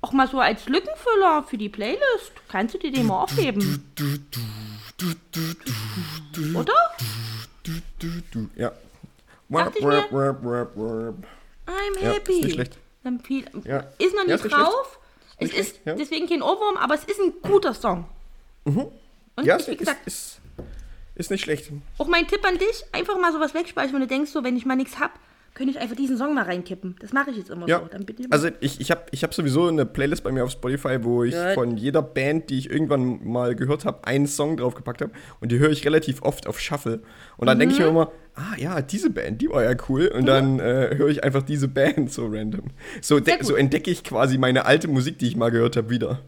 auch 0.00 0.12
mal 0.12 0.28
so 0.28 0.38
als 0.38 0.68
Lückenfüller 0.68 1.42
für 1.44 1.56
die 1.58 1.68
Playlist, 1.68 2.32
kannst 2.48 2.74
du 2.74 2.78
dir 2.78 2.92
den 2.92 3.06
mal 3.06 3.22
aufheben? 3.22 3.82
Oder? 6.54 6.72
Du, 7.98 8.08
du, 8.32 8.48
ja. 8.56 8.72
Ich 9.48 9.54
Warp, 9.54 9.82
warp, 10.12 10.42
warp, 10.44 10.76
warp. 10.76 11.14
I'm 11.66 12.02
Ja, 12.02 12.12
happy. 12.12 12.32
ist 12.38 12.42
nicht 12.44 12.52
schlecht. 12.54 12.78
Ja. 13.04 13.10
Ist 13.10 13.20
noch 13.60 13.64
Ja, 13.64 13.84
nicht 14.24 14.34
ist 14.36 14.44
nicht 14.44 14.56
drauf. 14.56 14.98
Es 15.36 15.40
Nicht 15.40 15.54
ist 15.58 15.68
schlecht, 15.70 15.86
ja. 15.86 15.94
deswegen 15.94 16.26
kein 16.28 16.42
Ohrwurm, 16.42 16.76
aber 16.76 16.94
es 16.94 17.04
ist 17.04 17.20
ein 17.20 17.32
guter 17.42 17.74
Song. 17.74 18.06
Und 18.64 18.90
Ja, 19.42 19.56
ich, 19.56 19.62
ist, 19.62 19.68
wie 19.68 19.72
ist, 19.72 19.78
gesagt, 19.78 20.06
ist, 20.06 20.40
ist 21.14 21.30
nicht 21.30 21.42
schlecht. 21.42 21.70
auch 21.98 22.06
mein 22.08 22.26
Tipp 22.26 22.44
an 22.46 22.58
dich, 22.58 22.84
einfach 22.92 23.18
mal 23.18 23.32
sowas 23.32 23.54
wegspeichern, 23.54 23.94
wenn 23.94 24.00
du 24.00 24.06
denkst, 24.06 24.30
so, 24.32 24.42
wenn 24.44 24.56
ich 24.56 24.66
mal 24.66 24.76
nichts 24.76 24.98
hab, 24.98 25.12
könnte 25.58 25.72
ich 25.72 25.80
einfach 25.80 25.96
diesen 25.96 26.16
Song 26.16 26.34
mal 26.34 26.44
reinkippen. 26.44 26.94
Das 27.00 27.12
mache 27.12 27.30
ich 27.32 27.36
jetzt 27.36 27.50
immer 27.50 27.68
Ja, 27.68 27.80
so. 27.80 27.86
Dann 27.90 28.06
ich 28.08 28.32
also 28.32 28.48
ich, 28.60 28.80
ich 28.80 28.92
habe 28.92 29.02
ich 29.10 29.24
hab 29.24 29.34
sowieso 29.34 29.66
eine 29.66 29.84
Playlist 29.84 30.22
bei 30.22 30.30
mir 30.30 30.44
auf 30.44 30.52
Spotify, 30.52 30.98
wo 31.02 31.24
ich 31.24 31.34
Gut. 31.34 31.54
von 31.54 31.76
jeder 31.76 32.00
Band, 32.00 32.48
die 32.48 32.58
ich 32.58 32.70
irgendwann 32.70 33.28
mal 33.28 33.56
gehört 33.56 33.84
habe, 33.84 34.06
einen 34.06 34.28
Song 34.28 34.56
draufgepackt 34.56 35.02
habe. 35.02 35.10
Und 35.40 35.50
die 35.50 35.58
höre 35.58 35.70
ich 35.70 35.84
relativ 35.84 36.22
oft 36.22 36.46
auf 36.46 36.60
Shuffle. 36.60 37.02
Und 37.38 37.48
dann 37.48 37.58
denke 37.58 37.74
ich 37.74 37.80
Mhm. 37.80 37.86
mir 37.86 37.90
immer, 37.90 38.12
ah 38.36 38.54
ja, 38.56 38.80
diese 38.80 39.10
Band, 39.10 39.42
die 39.42 39.50
war 39.50 39.64
ja 39.64 39.76
cool. 39.88 40.06
Und 40.06 40.26
dann 40.26 40.60
äh, 40.60 40.94
höre 40.96 41.08
ich 41.08 41.24
einfach 41.24 41.42
diese 41.42 41.66
Band 41.66 42.12
so 42.12 42.26
random. 42.28 42.66
So, 43.02 43.20
so 43.40 43.56
entdecke 43.56 43.90
ich 43.90 44.04
quasi 44.04 44.38
meine 44.38 44.64
alte 44.64 44.86
Musik, 44.86 45.18
die 45.18 45.26
ich 45.26 45.36
mal 45.36 45.50
gehört 45.50 45.76
habe, 45.76 45.90
wieder. 45.90 46.20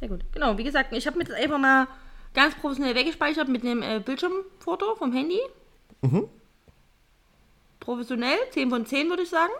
Sehr 0.00 0.08
gut. 0.08 0.20
Genau, 0.32 0.58
wie 0.58 0.64
gesagt, 0.64 0.92
ich 0.92 1.06
habe 1.06 1.16
mir 1.16 1.24
das 1.24 1.34
einfach 1.34 1.58
mal 1.58 1.88
ganz 2.34 2.54
professionell 2.56 2.94
weggespeichert 2.94 3.48
mit 3.48 3.64
einem 3.64 3.80
äh, 3.82 4.00
Bildschirmfoto 4.04 4.96
vom 4.96 5.12
Handy. 5.12 5.40
Mhm. 6.02 6.28
Professionell, 7.80 8.38
10 8.52 8.70
von 8.70 8.86
10 8.86 9.08
würde 9.08 9.22
ich 9.22 9.30
sagen. 9.30 9.52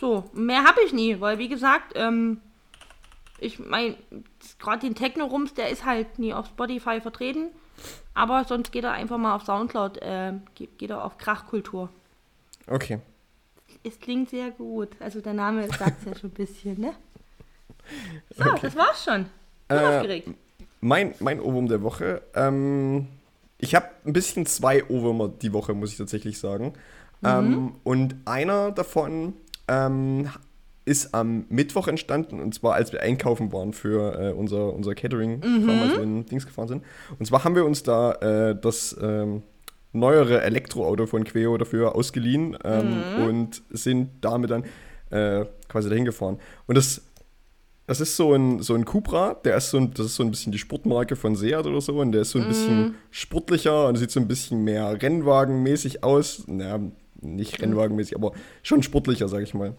So, 0.00 0.24
mehr 0.32 0.64
habe 0.64 0.80
ich 0.82 0.92
nie, 0.92 1.20
weil 1.20 1.38
wie 1.38 1.48
gesagt, 1.48 1.92
ähm, 1.94 2.40
ich 3.38 3.58
meine, 3.58 3.96
gerade 4.58 4.80
den 4.80 4.94
Techno-Rums, 4.94 5.54
der 5.54 5.68
ist 5.68 5.84
halt 5.84 6.18
nie 6.18 6.32
auf 6.34 6.46
Spotify 6.46 7.00
vertreten. 7.00 7.48
Aber 8.14 8.44
sonst 8.44 8.70
geht 8.72 8.84
er 8.84 8.92
einfach 8.92 9.18
mal 9.18 9.34
auf 9.34 9.44
Soundcloud, 9.44 9.98
äh, 9.98 10.32
geht, 10.54 10.78
geht 10.78 10.90
er 10.90 11.04
auf 11.04 11.18
Krachkultur. 11.18 11.90
Okay. 12.66 13.00
Es 13.82 13.98
klingt 14.00 14.30
sehr 14.30 14.50
gut. 14.52 14.90
Also 15.00 15.20
der 15.20 15.34
Name 15.34 15.68
sagt 15.68 15.98
es 16.00 16.04
ja 16.06 16.16
schon 16.16 16.30
ein 16.30 16.34
bisschen, 16.34 16.80
ne? 16.80 16.94
So, 18.36 18.44
Okay. 18.44 18.60
das 18.62 18.76
war's 18.76 19.04
schon. 19.04 19.26
Bin 19.68 19.78
Äh, 19.78 19.80
aufgeregt. 19.82 20.28
Mein, 20.80 21.14
mein 21.20 21.40
Ohrwurm 21.40 21.68
der 21.68 21.82
Woche. 21.82 22.22
Ähm, 22.34 23.08
ich 23.58 23.74
habe 23.74 23.86
ein 24.04 24.12
bisschen 24.12 24.46
zwei 24.46 24.84
Ohrwürmer 24.84 25.28
die 25.28 25.52
Woche, 25.52 25.74
muss 25.74 25.92
ich 25.92 25.98
tatsächlich 25.98 26.38
sagen. 26.38 26.74
Ähm, 27.24 27.76
und 27.84 28.16
einer 28.26 28.70
davon 28.70 29.34
ähm, 29.68 30.28
ist 30.84 31.14
am 31.14 31.46
Mittwoch 31.48 31.88
entstanden, 31.88 32.40
und 32.40 32.54
zwar 32.54 32.74
als 32.74 32.92
wir 32.92 33.00
einkaufen 33.00 33.52
waren 33.52 33.72
für 33.72 34.18
äh, 34.20 34.32
unser, 34.32 34.74
unser 34.74 34.94
Catering, 34.94 35.42
als 35.42 35.96
wir 35.96 36.02
in 36.02 36.26
Dings 36.26 36.44
gefahren 36.44 36.68
sind. 36.68 36.84
Und 37.18 37.24
zwar 37.24 37.44
haben 37.44 37.54
wir 37.54 37.64
uns 37.64 37.82
da 37.82 38.12
äh, 38.12 38.56
das 38.60 38.94
ähm, 39.00 39.42
neuere 39.92 40.42
Elektroauto 40.42 41.06
von 41.06 41.24
Queo 41.24 41.56
dafür 41.56 41.94
ausgeliehen 41.94 42.58
ähm, 42.64 43.26
und 43.26 43.62
sind 43.70 44.10
damit 44.20 44.50
dann 44.50 44.64
äh, 45.10 45.46
quasi 45.68 45.88
dahin 45.88 46.04
gefahren. 46.04 46.38
Und 46.66 46.76
das 46.76 47.02
das 47.86 48.00
ist 48.00 48.16
so 48.16 48.32
ein, 48.32 48.60
so 48.62 48.74
ein 48.74 48.84
Cupra, 48.84 49.34
der 49.44 49.56
ist 49.56 49.70
so 49.70 49.76
ein, 49.76 49.92
das 49.92 50.06
ist 50.06 50.16
so 50.16 50.22
ein 50.22 50.30
bisschen 50.30 50.52
die 50.52 50.58
Sportmarke 50.58 51.16
von 51.16 51.36
Seat 51.36 51.66
oder 51.66 51.80
so 51.80 52.00
und 52.00 52.12
der 52.12 52.22
ist 52.22 52.30
so 52.30 52.38
ein 52.38 52.48
bisschen 52.48 52.94
sportlicher 53.10 53.88
und 53.88 53.96
sieht 53.96 54.10
so 54.10 54.20
ein 54.20 54.28
bisschen 54.28 54.64
mehr 54.64 55.02
Rennwagenmäßig 55.02 56.02
aus. 56.02 56.44
Naja, 56.46 56.80
nicht 57.20 57.60
Rennwagenmäßig, 57.60 58.16
aber 58.16 58.32
schon 58.62 58.82
sportlicher, 58.82 59.28
sag 59.28 59.42
ich 59.42 59.52
mal. 59.52 59.74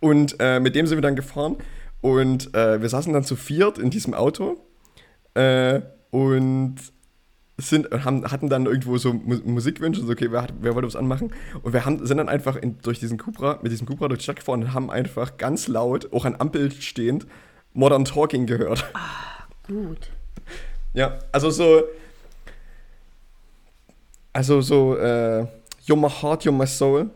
Und 0.00 0.36
äh, 0.38 0.60
mit 0.60 0.76
dem 0.76 0.86
sind 0.86 0.96
wir 0.98 1.02
dann 1.02 1.16
gefahren 1.16 1.56
und 2.00 2.54
äh, 2.54 2.80
wir 2.80 2.88
saßen 2.88 3.12
dann 3.12 3.24
zu 3.24 3.34
viert 3.34 3.78
in 3.78 3.90
diesem 3.90 4.14
Auto 4.14 4.58
äh, 5.34 5.80
und 6.10 6.76
sind, 7.60 7.88
haben, 8.04 8.24
hatten 8.30 8.48
dann 8.48 8.66
irgendwo 8.66 8.96
so 8.98 9.12
Mu 9.12 9.36
Musikwünsche, 9.44 10.00
so, 10.04 10.12
okay, 10.12 10.28
wer, 10.30 10.42
hat, 10.42 10.54
wer 10.60 10.74
wollte 10.74 10.86
was 10.86 10.96
anmachen? 10.96 11.32
Und 11.62 11.72
wir 11.72 11.84
haben, 11.84 12.06
sind 12.06 12.18
dann 12.18 12.28
einfach 12.28 12.54
in, 12.56 12.78
durch 12.82 13.00
diesen 13.00 13.18
Cupra, 13.18 13.58
mit 13.62 13.72
diesem 13.72 13.86
Cupra 13.86 14.06
durch 14.08 14.20
die 14.20 14.24
Stadt 14.24 14.36
gefahren 14.36 14.62
und 14.62 14.74
haben 14.74 14.90
einfach 14.90 15.36
ganz 15.38 15.66
laut, 15.68 16.12
auch 16.12 16.24
an 16.24 16.36
Ampel 16.38 16.70
stehend, 16.72 17.26
Modern 17.74 18.04
Talking 18.04 18.46
gehört. 18.46 18.84
Gut. 19.66 20.10
Ja, 20.94 21.18
also 21.32 21.50
so, 21.50 21.82
also 24.32 24.60
so, 24.60 24.96
äh, 24.96 25.46
You're 25.86 25.96
my 25.96 26.08
heart, 26.08 26.44
you're 26.44 26.52
my 26.52 26.66
soul. 26.66 27.10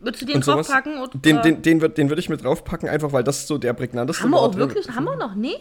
Würdest 0.00 0.22
du 0.22 0.26
den 0.26 0.40
draufpacken? 0.40 0.98
Oder? 1.00 1.10
Den, 1.18 1.42
den, 1.42 1.62
den, 1.62 1.80
würd- 1.80 1.94
den 1.94 2.08
würde 2.08 2.20
ich 2.20 2.28
mit 2.28 2.42
draufpacken, 2.44 2.88
einfach 2.88 3.12
weil 3.12 3.24
das 3.24 3.46
so 3.46 3.56
der 3.58 3.72
prägnanteste 3.72 4.22
haben 4.24 4.30
wir 4.30 4.40
auch 4.40 4.54
wirklich? 4.56 4.88
Haben 4.88 5.04
wir 5.04 5.16
noch? 5.16 5.34
Nee? 5.34 5.54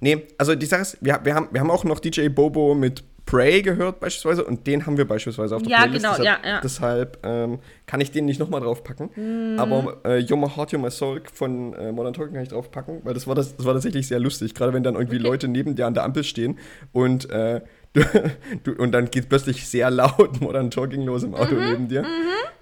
Nee, 0.00 0.26
also 0.38 0.54
die 0.54 0.66
Sache 0.66 0.82
ist, 0.82 0.98
wir, 1.00 1.20
wir, 1.24 1.34
haben, 1.34 1.48
wir 1.52 1.60
haben 1.60 1.70
auch 1.70 1.84
noch 1.84 1.98
DJ 2.00 2.28
Bobo 2.28 2.74
mit 2.74 3.02
Prey 3.26 3.60
gehört 3.60 3.98
beispielsweise 4.00 4.44
und 4.44 4.66
den 4.68 4.86
haben 4.86 4.96
wir 4.96 5.04
beispielsweise 5.06 5.56
auf 5.56 5.62
der 5.62 5.70
Ja, 5.72 5.78
Playlist. 5.82 6.04
genau, 6.04 6.16
deshalb, 6.16 6.44
ja, 6.44 6.50
ja. 6.50 6.60
Deshalb 6.62 7.18
ähm, 7.24 7.58
kann 7.86 8.00
ich 8.00 8.12
den 8.12 8.24
nicht 8.24 8.38
nochmal 8.38 8.60
draufpacken. 8.60 9.10
Mhm. 9.16 9.58
Aber 9.58 9.98
äh, 10.04 10.18
You're 10.20 10.36
My 10.36 10.48
Heart, 10.48 10.72
You're 10.72 10.78
My 10.78 10.90
Soul 10.92 11.22
von 11.32 11.72
äh, 11.74 11.90
Modern 11.90 12.14
Talking 12.14 12.34
kann 12.34 12.44
ich 12.44 12.48
draufpacken, 12.50 13.00
weil 13.02 13.14
das 13.14 13.26
war, 13.26 13.34
das, 13.34 13.56
das 13.56 13.66
war 13.66 13.74
tatsächlich 13.74 14.06
sehr 14.06 14.20
lustig. 14.20 14.54
Gerade 14.54 14.72
wenn 14.72 14.84
dann 14.84 14.94
irgendwie 14.94 15.16
Okay. 15.16 15.26
Leute 15.26 15.48
neben 15.48 15.74
dir 15.74 15.86
an 15.86 15.94
der 15.94 16.04
Ampel 16.04 16.22
stehen 16.24 16.58
und, 16.92 17.28
äh, 17.30 17.62
du, 18.62 18.72
und 18.74 18.92
dann 18.92 19.10
geht 19.10 19.28
plötzlich 19.28 19.66
sehr 19.68 19.90
laut 19.90 20.40
Modern 20.40 20.70
Talking 20.70 21.02
los 21.02 21.22
im 21.24 21.34
Auto 21.34 21.54
Mhm, 21.56 21.64
neben 21.64 21.88
dir. 21.88 22.04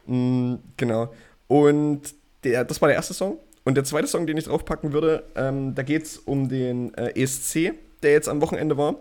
Mm, 0.07 0.55
genau. 0.77 1.13
Und 1.47 2.03
der, 2.45 2.65
das 2.65 2.81
war 2.81 2.89
der 2.89 2.97
erste 2.97 3.13
Song. 3.15 3.39
Und 3.65 3.77
der 3.77 3.85
zweite 3.85 4.07
Song, 4.07 4.27
den 4.27 4.37
ich 4.37 4.45
draufpacken 4.45 4.93
würde, 4.93 5.25
ähm, 5.37 5.75
da 5.75 5.83
geht 5.83 6.05
es 6.05 6.19
um 6.19 6.49
den 6.49 6.93
äh, 6.95 7.21
ESC, 7.21 7.73
der 8.05 8.13
jetzt 8.13 8.29
am 8.29 8.41
Wochenende 8.41 8.77
war. 8.79 8.95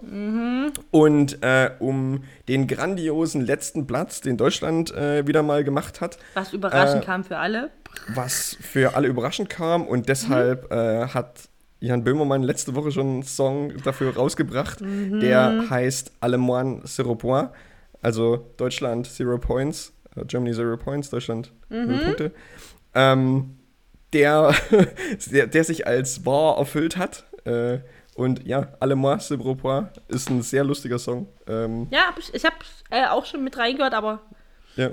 Und 0.91 1.43
äh, 1.43 1.71
um 1.79 2.23
den 2.47 2.67
grandiosen 2.67 3.45
letzten 3.45 3.85
Platz, 3.85 4.21
den 4.21 4.37
Deutschland 4.37 4.91
äh, 4.95 5.27
wieder 5.27 5.43
mal 5.43 5.63
gemacht 5.63 6.01
hat, 6.01 6.17
Was 6.33 6.53
überraschend 6.53 7.03
Äh, 7.03 7.05
kam 7.05 7.23
für 7.23 7.37
alle. 7.37 7.69
was 8.15 8.57
für 8.59 8.95
alle 8.95 9.07
überraschend 9.07 9.49
kam. 9.49 9.85
Und 9.85 10.09
deshalb 10.09 10.71
äh, 10.71 11.07
hat 11.07 11.41
Jan 11.79 12.03
Böhmermann 12.03 12.43
letzte 12.43 12.75
Woche 12.75 12.91
schon 12.91 13.07
einen 13.07 13.23
Song 13.23 13.73
dafür 13.83 14.15
rausgebracht, 14.15 14.79
der 14.81 15.69
heißt 15.69 16.13
Allemagne 16.21 16.81
Zero 16.85 17.15
Point, 17.15 17.49
also 18.01 18.45
Deutschland 18.58 19.06
Zero 19.08 19.37
Points, 19.37 19.91
äh, 20.15 20.23
Germany 20.25 20.54
Zero 20.54 20.77
Points, 20.77 21.10
Deutschland 21.10 21.51
null 21.69 21.97
Punkte. 22.06 22.31
Ähm, 22.95 23.58
der, 24.13 24.54
der, 25.31 25.47
der 25.47 25.63
sich 25.65 25.85
als 25.87 26.25
wahr 26.25 26.58
erfüllt 26.58 26.95
hat. 26.97 27.25
Äh, 27.45 27.79
und 28.15 28.45
ja, 28.45 28.73
Allemagne 28.79 29.19
Zero 29.19 29.55
Point 29.55 29.89
ist 30.07 30.29
ein 30.29 30.41
sehr 30.41 30.63
lustiger 30.63 30.99
Song. 30.99 31.27
Ähm, 31.47 31.87
Ja, 31.91 32.07
hab 32.07 32.19
ich, 32.19 32.33
ich 32.33 32.45
habe 32.45 32.55
äh, 32.89 33.07
auch 33.07 33.25
schon 33.25 33.43
mit 33.43 33.57
reingehört, 33.57 33.93
aber 33.93 34.21
ja. 34.75 34.91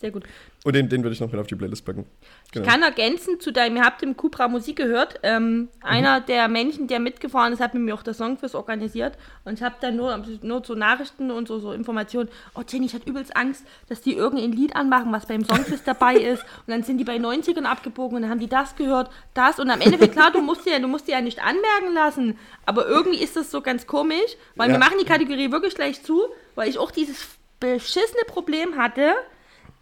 Sehr 0.00 0.10
gut. 0.10 0.24
Und 0.64 0.74
den, 0.74 0.88
den 0.88 1.02
würde 1.02 1.12
ich 1.12 1.20
noch 1.20 1.30
mit 1.30 1.38
auf 1.40 1.46
die 1.46 1.54
Playlist 1.54 1.84
packen. 1.84 2.06
Genau. 2.52 2.66
Ich 2.66 2.70
kann 2.70 2.82
ergänzen 2.82 3.40
zu 3.40 3.50
deinem, 3.50 3.76
ihr 3.76 3.82
habt 3.82 4.02
im 4.02 4.14
Cupra 4.14 4.46
Musik 4.46 4.76
gehört, 4.76 5.18
ähm, 5.22 5.68
einer 5.80 6.20
der 6.20 6.48
Menschen, 6.48 6.86
der 6.86 7.00
mitgefahren 7.00 7.52
ist, 7.54 7.60
hat 7.60 7.72
mit 7.72 7.82
mir 7.82 7.94
auch 7.94 8.02
das 8.02 8.18
Songquiz 8.18 8.54
organisiert. 8.54 9.14
Und 9.46 9.54
ich 9.54 9.62
habe 9.62 9.76
dann 9.80 9.96
nur, 9.96 10.22
nur 10.42 10.62
so 10.62 10.74
Nachrichten 10.74 11.30
und 11.30 11.48
so, 11.48 11.58
so 11.60 11.72
Informationen, 11.72 12.28
oh 12.54 12.60
Jenny, 12.68 12.86
ich 12.86 12.94
hatte 12.94 13.08
übelst 13.08 13.34
Angst, 13.36 13.64
dass 13.88 14.02
die 14.02 14.14
irgendein 14.14 14.52
Lied 14.52 14.76
anmachen, 14.76 15.10
was 15.12 15.24
beim 15.26 15.44
Songquiz 15.44 15.82
dabei 15.82 16.14
ist. 16.32 16.42
Und 16.66 16.68
dann 16.74 16.82
sind 16.82 16.98
die 16.98 17.04
bei 17.04 17.16
90ern 17.16 17.64
abgebogen 17.64 18.16
und 18.16 18.22
dann 18.22 18.30
haben 18.30 18.40
die 18.40 18.48
das 18.48 18.76
gehört, 18.76 19.10
das. 19.32 19.58
Und 19.58 19.70
am 19.70 19.80
Ende 19.80 19.98
wird 19.98 20.12
klar, 20.12 20.30
du 20.30 20.42
musst 20.42 20.66
dir, 20.66 20.78
du 20.78 20.88
musst 20.88 21.08
dir 21.08 21.12
ja 21.12 21.20
nicht 21.22 21.38
anmerken 21.42 21.94
lassen, 21.94 22.38
aber 22.66 22.86
irgendwie 22.86 23.22
ist 23.22 23.34
das 23.34 23.50
so 23.50 23.62
ganz 23.62 23.86
komisch, 23.86 24.36
weil 24.56 24.68
Ja. 24.68 24.74
wir 24.74 24.78
machen 24.78 24.98
die 25.00 25.06
Kategorie 25.06 25.50
wirklich 25.50 25.74
gleich 25.74 26.02
zu, 26.02 26.20
weil 26.54 26.68
ich 26.68 26.76
auch 26.78 26.90
dieses 26.90 27.16
beschissene 27.60 28.24
Problem 28.26 28.76
hatte, 28.76 29.14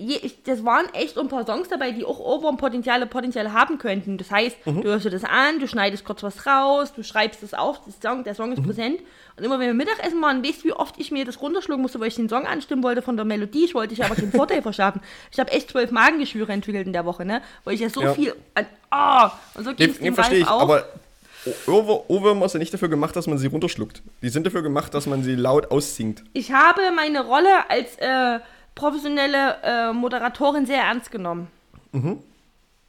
je, 0.01 0.17
ich, 0.23 0.43
das 0.45 0.65
waren 0.65 0.87
echt 0.95 1.19
ein 1.19 1.29
paar 1.29 1.45
Songs 1.47 1.69
dabei, 1.69 1.91
die 1.93 2.05
auch 2.05 2.19
Ohrwurmpotenziale 2.19 3.07
potenziell 3.07 3.51
haben 3.53 3.79
könnten. 3.79 4.19
Das 4.19 4.31
heißt, 4.31 4.57
du 4.65 4.83
hörst 4.85 5.05
dir 5.05 5.11
das 5.11 5.25
an, 5.25 5.59
du 5.61 5.69
schneidest 5.69 6.05
kurz 6.05 6.23
was 6.23 6.47
raus, 6.47 6.93
du 6.95 7.03
schreibst 7.03 7.43
das 7.43 7.55
auf, 7.55 7.81
das 7.85 7.95
Song, 8.03 8.25
der 8.25 8.35
Song 8.35 8.53
ist 8.53 8.63
präsent. 8.63 9.01
Und 9.37 9.45
immer 9.45 9.59
wenn 9.59 9.67
wir 9.69 9.75
Mittagessen 9.75 10.21
waren, 10.23 10.45
weißt 10.45 10.61
du, 10.65 10.69
wie 10.69 10.73
oft 10.73 10.97
ich 10.99 11.11
mir 11.11 11.25
das 11.25 11.41
runterschlucken 11.41 11.83
musste, 11.83 12.01
weil 12.01 12.09
ich 12.09 12.15
den 12.17 12.29
Song 12.29 12.47
anstimmen 12.47 12.83
wollte 12.83 13.03
von 13.03 13.17
der 13.17 13.25
Melodie. 13.25 13.65
Ich 13.65 13.75
wollte 13.75 13.95
ich 13.95 14.05
aber 14.05 14.15
keinen 14.15 14.33
Vorteil 14.33 14.63
verschaffen. 14.63 15.01
Ich 15.33 15.39
habe 15.39 15.51
echt 15.53 15.71
zwölf 15.71 15.91
Magengeschwüre 15.91 16.53
entwickelt 16.53 16.87
in 16.87 16.93
der 16.93 17.05
Woche, 17.07 17.25
ne? 17.25 17.43
Weil 17.65 17.75
ich 17.75 17.81
ja 17.81 17.89
so 17.91 18.03
Ja. 18.03 18.15
viel 18.15 18.35
an. 18.55 18.67
Oh, 18.93 19.59
und 19.59 19.65
so 19.65 19.75
ging 19.75 19.91
es 19.91 19.99
nee, 20.01 20.07
dem 20.07 20.15
verstehe 20.15 20.39
ich, 20.41 20.49
auch. 20.49 20.61
aber 20.63 20.85
Ohrwür- 21.67 22.03
Ohrwürmer 22.09 22.49
sind 22.51 22.61
nicht 22.61 22.75
dafür 22.75 22.89
gemacht, 22.91 23.17
dass 23.17 23.27
man 23.27 23.39
sie 23.39 23.47
runterschluckt. 23.47 24.03
Die 24.21 24.29
sind 24.29 24.45
dafür 24.47 24.61
gemacht, 24.63 24.93
dass 24.93 25.07
man 25.07 25.23
sie 25.23 25.37
laut 25.37 25.71
aussingt. 25.71 26.23
ich 26.35 26.53
habe 26.53 26.81
meine 26.95 27.25
Rolle 27.25 27.49
als 27.71 27.97
äh, 27.97 28.41
professionelle 28.75 29.57
äh, 29.63 29.93
Moderatorin 29.93 30.67
sehr 30.67 30.83
ernst 30.83 31.11
genommen. 31.11 31.49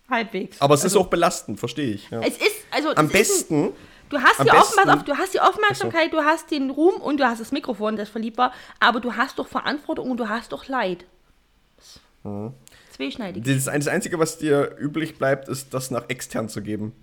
Halbwegs. 0.10 0.60
Aber 0.62 0.74
es 0.76 0.84
Also- 0.84 1.00
ist 1.00 1.06
auch 1.06 1.10
belastend, 1.10 1.60
verstehe 1.60 1.94
ich. 1.94 2.10
Ja. 2.10 2.22
Es 2.22 2.36
ist, 2.38 2.56
also 2.72 2.90
Am 2.96 3.06
es 3.08 3.12
ist 3.30 3.52
ein, 3.52 3.70
besten, 3.70 3.74
du 4.10 4.20
hast 4.22 4.40
am 4.40 4.46
die 4.46 4.52
Aufmerksamkeit, 4.52 4.96
besten- 4.96 5.06
du 5.12 5.18
hast 5.18 5.34
die 5.34 5.40
Aufmerksamkeit, 5.40 6.14
du 6.14 6.22
hast 6.24 6.52
den 6.52 6.70
Ruhm 6.70 6.96
und 7.02 7.20
du 7.20 7.26
hast 7.26 7.40
das 7.42 7.52
Mikrofon, 7.52 7.96
das 7.96 8.10
verliebt 8.10 8.38
war, 8.38 8.54
aber 8.80 9.00
du 9.00 9.16
hast 9.16 9.40
doch 9.40 9.48
Verantwortung 9.48 10.12
und 10.12 10.18
du 10.18 10.28
hast 10.30 10.52
doch 10.52 10.68
Leid. 10.68 11.06
Mhm. 12.24 12.54
Zweischneidig. 12.92 13.44
das, 13.44 13.66
das 13.66 13.88
Einzige, 13.88 14.20
was 14.20 14.38
dir 14.38 14.76
übrig 14.78 15.18
bleibt, 15.18 15.48
ist, 15.48 15.74
das 15.74 15.90
nach 15.92 16.10
extern 16.10 16.50
zu 16.50 16.62
geben. 16.62 16.94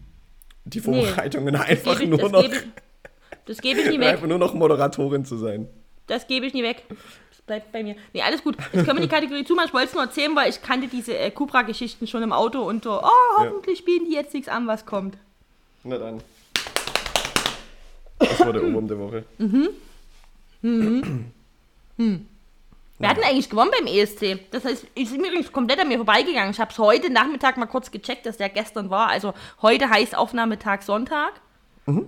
Die 0.64 0.80
Vorbereitungen 0.80 1.56
einfach 1.56 1.98
Gebe 1.98 2.10
nur 2.10 2.18
das 2.20 2.30
noch, 2.30 2.42
gebe 2.42 2.54
ich- 2.56 2.62
Das 3.46 3.58
gebe 3.62 3.80
ich 3.80 3.88
nie 3.88 3.98
weg. 4.00 4.08
einfach 4.12 4.26
nur 4.28 4.38
noch 4.38 4.52
Moderatorin 4.54 5.24
zu 5.24 5.38
sein. 5.38 5.66
Das 6.06 6.26
gebe 6.26 6.46
ich 6.46 6.52
nie 6.54 6.62
weg. 6.62 6.84
Bleibt 7.48 7.72
bei 7.72 7.82
mir. 7.82 7.96
Nee, 8.12 8.22
alles 8.22 8.44
gut. 8.44 8.56
Jetzt 8.72 8.84
können 8.84 8.98
wir 8.98 9.06
die 9.06 9.08
Kategorie 9.08 9.42
zumachen. 9.44 9.68
Ich 9.68 9.74
wollte 9.74 9.88
es 9.88 9.94
nur 9.94 10.02
erzählen, 10.04 10.36
weil 10.36 10.50
ich 10.50 10.62
kannte 10.62 10.86
diese 10.86 11.16
äh, 11.16 11.30
Cupra-Geschichten 11.30 12.06
schon 12.06 12.22
im 12.22 12.32
Auto 12.32 12.60
und 12.62 12.84
so, 12.84 13.00
oh, 13.02 13.38
hoffentlich 13.38 13.78
spielen 13.78 14.04
die 14.04 14.12
jetzt 14.12 14.34
nichts 14.34 14.48
an, 14.48 14.66
was 14.66 14.84
kommt. 14.86 15.16
Na 15.82 15.96
dann. 15.98 16.20
Das 18.18 18.40
war 18.40 18.52
der 18.52 18.62
Ohrwurm 18.64 18.86
der 18.86 18.98
Woche. 18.98 19.24
Wir 23.00 23.08
hatten 23.08 23.22
eigentlich 23.22 23.48
gewonnen 23.48 23.70
beim 23.76 23.86
ESC. 23.86 24.50
Das 24.50 24.64
heißt, 24.64 24.86
ich 24.94 25.10
bin 25.10 25.20
übrigens 25.24 25.52
komplett 25.52 25.78
an 25.80 25.88
mir 25.88 25.96
vorbeigegangen. 25.96 26.50
Ich 26.50 26.60
habe 26.60 26.70
es 26.72 26.78
heute 26.78 27.10
Nachmittag 27.10 27.56
mal 27.56 27.66
kurz 27.66 27.90
gecheckt, 27.90 28.26
dass 28.26 28.36
der 28.36 28.48
gestern 28.48 28.90
war. 28.90 29.08
Also 29.08 29.34
heute 29.62 29.88
heißt 29.88 30.16
Aufnahmetag 30.16 30.82
Sonntag. 30.82 31.32
Wir 31.86 32.04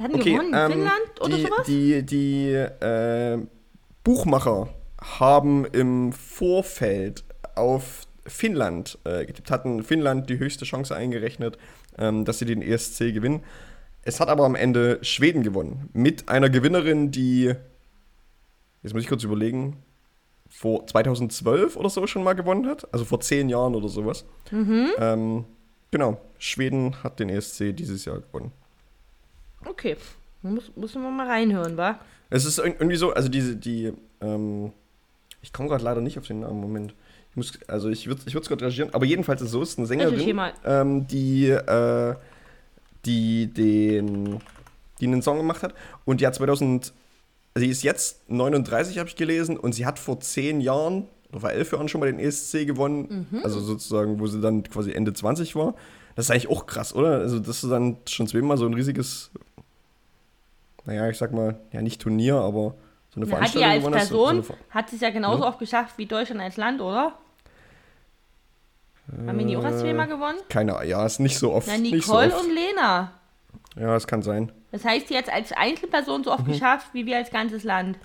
hatten 0.00 0.14
Okay, 0.14 0.32
gewonnen 0.32 0.48
in 0.48 0.58
ähm, 0.58 0.72
Finnland 0.72 1.20
oder 1.20 1.36
die, 1.36 1.42
sowas? 1.42 1.66
die, 1.66 2.02
die 2.02 2.48
äh, 2.52 3.38
Buchmacher 4.04 4.68
haben 5.00 5.64
im 5.64 6.12
Vorfeld 6.12 7.24
auf 7.54 8.06
Finnland 8.26 8.98
äh, 9.04 9.24
getippt, 9.26 9.50
hatten 9.50 9.82
Finnland 9.82 10.30
die 10.30 10.38
höchste 10.38 10.64
Chance 10.64 10.94
eingerechnet, 10.94 11.58
ähm, 11.98 12.24
dass 12.24 12.38
sie 12.38 12.44
den 12.44 12.62
ESC 12.62 13.12
gewinnen. 13.12 13.42
Es 14.02 14.20
hat 14.20 14.28
aber 14.28 14.44
am 14.44 14.54
Ende 14.54 14.98
Schweden 15.02 15.42
gewonnen. 15.42 15.88
Mit 15.94 16.28
einer 16.28 16.50
Gewinnerin, 16.50 17.10
die, 17.10 17.54
jetzt 18.82 18.92
muss 18.92 19.02
ich 19.02 19.08
kurz 19.08 19.24
überlegen, 19.24 19.82
vor 20.50 20.86
2012 20.86 21.76
oder 21.76 21.88
so 21.88 22.06
schon 22.06 22.22
mal 22.22 22.34
gewonnen 22.34 22.66
hat. 22.66 22.92
Also 22.92 23.04
vor 23.04 23.20
zehn 23.20 23.48
Jahren 23.48 23.74
oder 23.74 23.88
sowas. 23.88 24.24
Mhm. 24.50 24.90
Ähm, 24.98 25.44
genau, 25.90 26.20
Schweden 26.38 27.02
hat 27.02 27.18
den 27.18 27.30
ESC 27.30 27.74
dieses 27.74 28.04
Jahr 28.04 28.20
gewonnen. 28.20 28.52
Okay. 29.64 29.96
Muss, 30.44 30.70
müssen 30.76 31.02
wir 31.02 31.10
mal 31.10 31.26
reinhören, 31.26 31.76
wa? 31.76 31.98
Es 32.30 32.44
ist 32.44 32.60
irg- 32.60 32.74
irgendwie 32.78 32.96
so, 32.96 33.12
also 33.12 33.28
diese, 33.28 33.56
die, 33.56 33.92
ähm, 34.20 34.72
ich 35.42 35.52
komme 35.52 35.68
gerade 35.68 35.82
leider 35.84 36.00
nicht 36.00 36.18
auf 36.18 36.26
den 36.26 36.40
Namen, 36.40 36.60
Moment. 36.60 36.94
Ich 37.30 37.36
muss, 37.36 37.52
also 37.66 37.88
ich 37.88 38.06
würde 38.06 38.20
ich 38.26 38.34
es 38.34 38.46
gerade 38.48 38.62
reagieren, 38.62 38.90
aber 38.92 39.06
jedenfalls 39.06 39.40
ist 39.40 39.46
es 39.46 39.52
so, 39.52 39.62
es 39.62 39.70
ist 39.70 39.78
eine 39.78 39.86
Sängerin, 39.86 40.18
ähm, 40.64 41.06
die, 41.08 41.48
äh, 41.48 42.14
die 43.04 43.46
den, 43.48 44.38
die 45.00 45.06
einen 45.06 45.22
Song 45.22 45.38
gemacht 45.38 45.62
hat 45.62 45.74
und 46.04 46.20
die 46.20 46.26
hat 46.26 46.34
2000, 46.34 46.92
sie 47.54 47.68
ist 47.68 47.82
jetzt 47.82 48.28
39, 48.30 48.98
habe 48.98 49.08
ich 49.08 49.16
gelesen, 49.16 49.56
und 49.56 49.74
sie 49.74 49.84
hat 49.86 49.98
vor 49.98 50.20
zehn 50.20 50.60
Jahren 50.60 51.06
oder 51.30 51.40
vor 51.40 51.50
elf 51.50 51.72
Jahren 51.72 51.88
schon 51.88 52.00
mal 52.00 52.06
den 52.06 52.18
ESC 52.20 52.64
gewonnen, 52.66 53.26
Mhm. 53.30 53.40
also 53.42 53.60
sozusagen, 53.60 54.20
wo 54.20 54.26
sie 54.26 54.40
dann 54.40 54.62
quasi 54.62 54.92
Ende 54.92 55.12
20 55.12 55.56
war. 55.56 55.74
Das 56.16 56.26
ist 56.26 56.30
eigentlich 56.30 56.48
auch 56.48 56.66
krass, 56.66 56.94
oder? 56.94 57.18
Also 57.18 57.40
das 57.40 57.64
ist 57.64 57.70
dann 57.70 57.96
schon 58.08 58.28
zweimal 58.28 58.56
so 58.56 58.66
ein 58.66 58.74
riesiges, 58.74 59.30
naja, 60.86 61.08
ich 61.08 61.18
sag 61.18 61.32
mal, 61.32 61.58
ja 61.72 61.82
nicht 61.82 62.00
Turnier, 62.00 62.36
aber 62.36 62.74
so 63.14 63.20
eine 63.20 63.26
Na, 63.26 63.40
Hat 63.40 63.54
die 63.54 63.58
Veranstaltung 63.58 63.94
als 63.94 64.02
hast, 64.02 64.08
so- 64.10 64.26
so 64.26 64.32
Person, 64.34 64.56
hat 64.70 64.90
sie 64.90 64.96
es 64.96 65.02
ja 65.02 65.10
genauso 65.10 65.46
oft 65.46 65.58
geschafft 65.58 65.98
wie 65.98 66.06
Deutschland 66.06 66.40
als 66.40 66.56
Land, 66.56 66.80
oder? 66.80 67.12
Haben 69.26 69.38
wir 69.38 69.46
die 69.46 69.56
auch 69.56 69.64
erst 69.64 69.80
zweimal 69.80 70.06
gewonnen? 70.08 70.38
Keine 70.48 70.82
ja, 70.86 71.04
ist 71.04 71.20
nicht 71.20 71.38
so 71.38 71.52
oft. 71.52 71.68
Na, 71.68 71.74
Äh, 71.74 71.78
nicht 71.78 72.04
so 72.06 72.12
Nicole 72.12 72.34
oft. 72.34 72.44
und 72.44 72.54
Lena. 72.54 73.12
Ja, 73.76 73.94
es 73.96 74.06
kann 74.06 74.22
sein. 74.22 74.50
Das 74.72 74.84
heißt, 74.84 75.10
die 75.10 75.16
hat 75.16 75.24
es 75.24 75.32
als 75.32 75.52
Einzelperson 75.52 76.24
so 76.24 76.30
Mhm. 76.32 76.36
oft 76.38 76.46
geschafft, 76.46 76.88
wie 76.92 77.04
wir 77.06 77.16
als 77.18 77.30
ganzes 77.30 77.64
Land. 77.64 77.98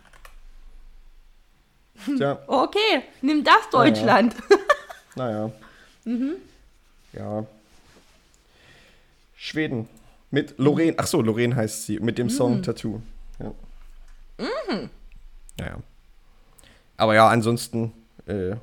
Tja, 2.17 2.39
Okay, 2.47 3.03
nimm 3.21 3.43
das 3.43 3.69
Deutschland. 3.71 4.35
naja. 5.15 5.51
Mhm. 6.05 6.35
Ja. 7.13 7.45
Schweden. 9.35 9.87
Mit 10.31 10.57
Lorraine. 10.57 10.93
Ach 10.97 11.07
so, 11.07 11.21
Lorraine 11.21 11.55
heißt 11.55 11.85
sie. 11.85 11.99
Mit 11.99 12.17
dem 12.17 12.27
Mhm. 12.27 12.31
Song 12.31 12.61
Tattoo. 12.63 13.01
Ja. 13.39 13.53
Naja. 15.57 15.77
Aber 16.97 17.15
ja, 17.15 17.27
ansonsten 17.29 17.93
äh, 18.27 18.55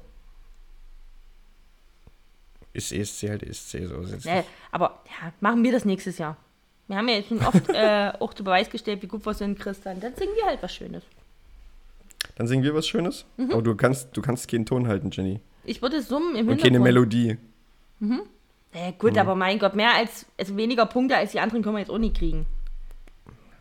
ist 2.73 2.93
ESC 2.93 3.29
halt 3.29 3.43
ESC. 3.43 3.87
So. 3.89 4.01
Nee, 4.29 4.45
aber 4.71 5.03
ja, 5.07 5.33
machen 5.41 5.63
wir 5.65 5.73
das 5.73 5.85
nächstes 5.85 6.19
Jahr. 6.19 6.37
Wir 6.89 6.97
haben 6.97 7.09
ja 7.09 7.15
jetzt 7.17 7.29
schon 7.29 7.45
oft 7.45 7.69
äh, 7.75 8.13
auch 8.21 8.33
zu 8.35 8.45
Beweis 8.45 8.71
gestellt, 8.71 9.03
wie 9.03 9.07
gut 9.09 9.25
wir 9.27 9.35
sind, 9.35 9.59
Christian. 9.59 9.99
Dann 10.01 10.15
singen 10.15 10.33
wir 10.37 10.45
halt 10.45 10.63
was 10.63 10.75
Schönes. 10.75 11.03
Dann 12.37 12.47
singen 12.47 12.63
wir 12.63 12.75
was 12.75 12.87
Schönes. 12.87 13.25
Mhm. 13.39 13.53
Aber 13.53 13.63
du 13.63 13.75
kannst, 13.75 14.17
du 14.17 14.23
kannst 14.23 14.49
keinen 14.49 14.67
Ton 14.67 14.87
halten, 14.87 15.11
Jenny. 15.11 15.41
Ich 15.65 15.83
würde 15.83 16.01
summen 16.03 16.37
im 16.37 16.49
Und 16.49 16.59
keine 16.63 16.79
Hintergrund. 16.79 16.85
Melodie. 16.85 17.39
Äh, 18.79 18.93
gut, 18.99 19.13
Mhm. 19.15 19.19
aber 19.19 19.35
mein 19.35 19.59
Gott, 19.59 19.75
mehr 19.75 19.95
als, 19.95 20.27
also 20.39 20.55
weniger 20.57 20.85
Punkte 20.87 21.17
als 21.17 21.33
die 21.33 21.41
anderen 21.41 21.63
können 21.63 21.77
wir 21.77 21.81
jetzt 21.81 21.91
auch 21.91 21.97
nicht 21.99 22.17
kriegen. 22.19 22.45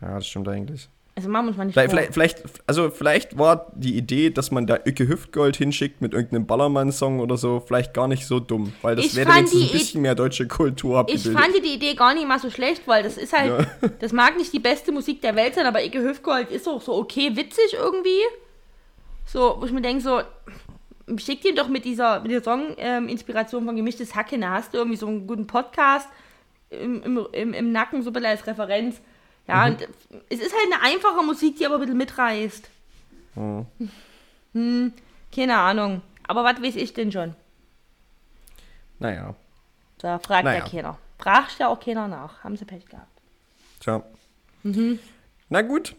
Ja, 0.02 0.14
das 0.16 0.26
stimmt 0.26 0.46
eigentlich. 0.48 0.88
Also 1.18 1.30
machen 1.30 1.46
wir 1.46 1.48
uns 1.48 1.56
mal 1.56 1.64
nicht 1.64 1.74
Vielleicht, 1.74 2.12
vielleicht, 2.12 2.42
also 2.66 2.90
vielleicht 2.90 3.38
war 3.38 3.72
die 3.74 3.96
Idee, 3.96 4.28
dass 4.28 4.50
man 4.50 4.66
da 4.66 4.76
Icke 4.84 5.08
Hüftgold 5.08 5.56
hinschickt 5.56 6.02
mit 6.02 6.12
irgendeinem 6.12 6.46
Ballermann-Song 6.46 7.20
oder 7.20 7.38
so, 7.38 7.60
vielleicht 7.66 7.94
gar 7.94 8.06
nicht 8.06 8.26
so 8.26 8.38
dumm. 8.38 8.74
Weil 8.82 8.96
das 8.96 9.06
Ich 9.06 9.14
wäre 9.16 9.34
wenigstens 9.34 9.62
ein 9.62 9.72
bisschen 9.72 10.02
mehr 10.02 10.14
deutsche 10.14 10.46
Kultur 10.46 10.92
Ich 11.08 11.14
abgebildet. 11.14 11.32
fand 11.40 11.64
die 11.64 11.72
Idee 11.74 11.94
gar 11.94 12.12
nicht 12.12 12.28
mal 12.28 12.38
so 12.38 12.50
schlecht, 12.50 12.86
weil 12.86 13.02
das 13.02 13.16
ist 13.16 13.32
halt, 13.32 13.66
das 14.00 14.12
mag 14.12 14.36
nicht 14.36 14.52
die 14.52 14.58
beste 14.58 14.92
Musik 14.92 15.22
der 15.22 15.34
Welt 15.36 15.54
sein, 15.54 15.64
aber 15.64 15.82
Icke 15.82 16.02
Hüftgold 16.02 16.50
ist 16.50 16.68
auch 16.68 16.82
so 16.82 16.92
okay 16.94 17.34
witzig 17.34 17.72
irgendwie. 17.72 18.20
So, 19.24 19.56
wo 19.58 19.64
ich 19.64 19.72
mir 19.72 19.80
denke, 19.80 20.02
so, 20.02 20.20
schick 21.18 21.42
dir 21.42 21.54
doch 21.54 21.68
mit 21.68 21.84
dieser, 21.84 22.20
mit 22.20 22.30
der 22.32 22.42
Song-Inspiration 22.42 23.64
von 23.64 23.76
Gemischtes 23.76 24.14
Hack 24.14 24.30
da 24.40 24.50
hast 24.50 24.74
du 24.74 24.78
irgendwie 24.78 24.96
so 24.96 25.06
einen 25.06 25.26
guten 25.26 25.46
Podcast 25.46 26.08
im, 26.70 27.02
im, 27.02 27.26
im, 27.32 27.52
im 27.54 27.72
Nacken, 27.72 28.02
so 28.02 28.10
ein 28.10 28.12
bisschen 28.12 28.26
als 28.28 28.46
Referenz. 28.46 29.00
Ja, 29.48 29.66
und 29.66 29.80
es 30.28 30.40
ist 30.40 30.52
halt 30.52 30.72
eine 30.72 30.82
einfache 30.82 31.22
Musik, 31.24 31.56
die 31.56 31.66
aber 31.66 31.76
ein 31.76 31.80
bisschen 31.80 31.96
mitreißt. 31.98 32.68
Hm, 34.52 34.92
keine 35.34 35.56
Ahnung. 35.58 36.02
Aber 36.26 36.42
was 36.44 36.60
weiß 36.62 36.76
ich 36.76 36.92
denn 36.94 37.12
schon? 37.12 37.34
naja, 38.98 39.34
Da 39.98 40.18
fragt 40.18 40.44
Naja. 40.44 40.64
ja 40.64 40.68
keiner. 40.70 40.98
Fragt 41.18 41.58
ja 41.58 41.68
auch 41.68 41.78
keiner 41.80 42.08
nach. 42.08 42.42
Haben 42.42 42.56
sie 42.56 42.64
Pech 42.64 42.86
gehabt. 42.86 43.20
tja. 43.80 44.02
Mhm. 44.62 44.98
Na 45.48 45.62
gut, 45.62 45.94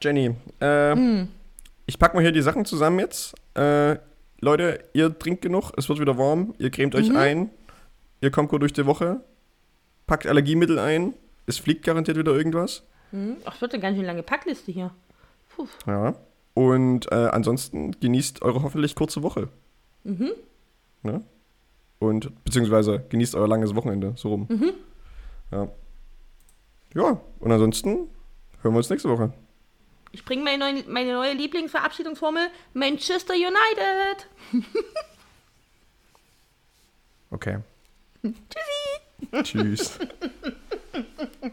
Jenny. 0.00 0.34
Äh, 0.60 0.92
Hm. 0.94 1.28
Ich 1.86 1.98
pack 1.98 2.14
mal 2.14 2.20
hier 2.22 2.32
die 2.32 2.40
Sachen 2.42 2.64
zusammen 2.64 2.98
jetzt. 3.00 3.34
Äh, 3.54 3.96
Leute, 4.40 4.84
ihr 4.92 5.18
trinkt 5.18 5.42
genug, 5.42 5.72
es 5.76 5.88
wird 5.88 5.98
wieder 6.00 6.18
warm, 6.18 6.54
ihr 6.58 6.70
cremt 6.70 6.94
euch 6.94 7.08
Mhm. 7.08 7.16
ein, 7.16 7.50
ihr 8.20 8.30
kommt 8.30 8.50
gut 8.50 8.62
durch 8.62 8.72
die 8.72 8.86
Woche, 8.86 9.20
packt 10.06 10.26
Allergiemittel 10.26 10.78
ein, 10.78 11.14
es 11.46 11.58
fliegt 11.58 11.84
garantiert 11.84 12.16
wieder 12.18 12.34
irgendwas. 12.34 12.82
Hm? 13.12 13.36
Ach, 13.44 13.54
es 13.54 13.60
wird 13.60 13.72
eine 13.72 13.82
ganz 13.82 13.96
schön 13.96 14.06
lange 14.06 14.22
Packliste 14.22 14.72
hier. 14.72 14.90
Puh. 15.54 15.66
Ja. 15.86 16.14
Und 16.54 17.10
äh, 17.12 17.14
ansonsten 17.14 17.92
genießt 18.00 18.42
eure 18.42 18.62
hoffentlich 18.62 18.94
kurze 18.94 19.22
Woche. 19.22 19.48
Mhm. 20.04 20.30
Ne? 21.02 21.22
Und 21.98 22.44
beziehungsweise 22.44 23.04
genießt 23.08 23.34
euer 23.34 23.48
langes 23.48 23.74
Wochenende, 23.74 24.12
so 24.16 24.28
rum. 24.30 24.46
Mhm. 24.48 24.72
Ja. 25.50 25.68
Ja, 26.94 27.20
und 27.40 27.52
ansonsten 27.52 28.08
hören 28.62 28.74
wir 28.74 28.78
uns 28.78 28.90
nächste 28.90 29.08
Woche. 29.08 29.32
Ich 30.16 30.24
bringe 30.24 30.42
meine, 30.44 30.56
neue, 30.56 30.82
meine 30.88 31.12
neue 31.12 31.34
Lieblingsverabschiedungsformel: 31.34 32.48
Manchester 32.72 33.34
United. 33.34 34.26
okay. 37.30 37.58
Tschüssi. 39.34 39.42
Tschüss. 39.42 39.98